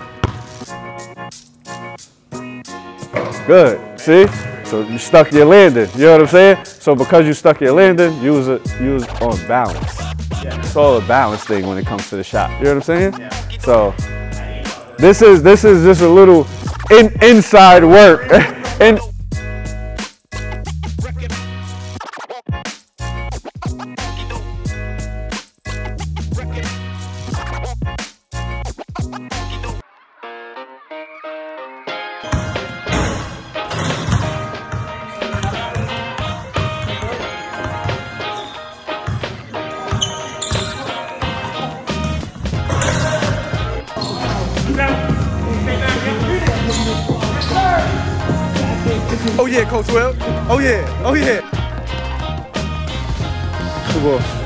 Good. 3.45 3.99
See? 3.99 4.27
So 4.65 4.81
you 4.81 4.97
stuck 4.97 5.31
your 5.31 5.45
landing. 5.45 5.87
You 5.95 6.05
know 6.05 6.11
what 6.13 6.21
I'm 6.21 6.27
saying? 6.27 6.65
So 6.65 6.95
because 6.95 7.25
you 7.25 7.33
stuck 7.33 7.61
your 7.61 7.73
landing, 7.73 8.19
you 8.21 8.33
was 8.33 8.47
a, 8.49 8.59
you 8.81 8.95
was 8.95 9.07
on 9.21 9.37
balance. 9.47 10.06
It's 10.55 10.75
all 10.75 10.97
a 10.97 11.07
balance 11.07 11.43
thing 11.43 11.67
when 11.67 11.77
it 11.77 11.85
comes 11.85 12.09
to 12.09 12.15
the 12.15 12.23
shot. 12.23 12.49
You 12.59 12.65
know 12.65 12.75
what 12.75 12.89
I'm 12.89 13.11
saying? 13.11 13.29
So 13.59 13.93
this 14.97 15.21
is 15.21 15.43
this 15.43 15.63
is 15.63 15.83
just 15.83 16.01
a 16.01 16.09
little 16.09 16.47
in, 16.91 17.11
inside 17.21 17.83
work. 17.83 18.31
and 18.81 18.99
Oh 49.69 49.73
yeah, 49.73 49.83
Coach 49.83 49.87
Will. 49.91 50.15
Oh 50.49 50.59
yeah. 50.59 51.03
Oh 51.03 51.13
yeah. 51.13 51.41
Two 53.91 53.99
balls. 54.01 54.23
Sit. 54.23 54.36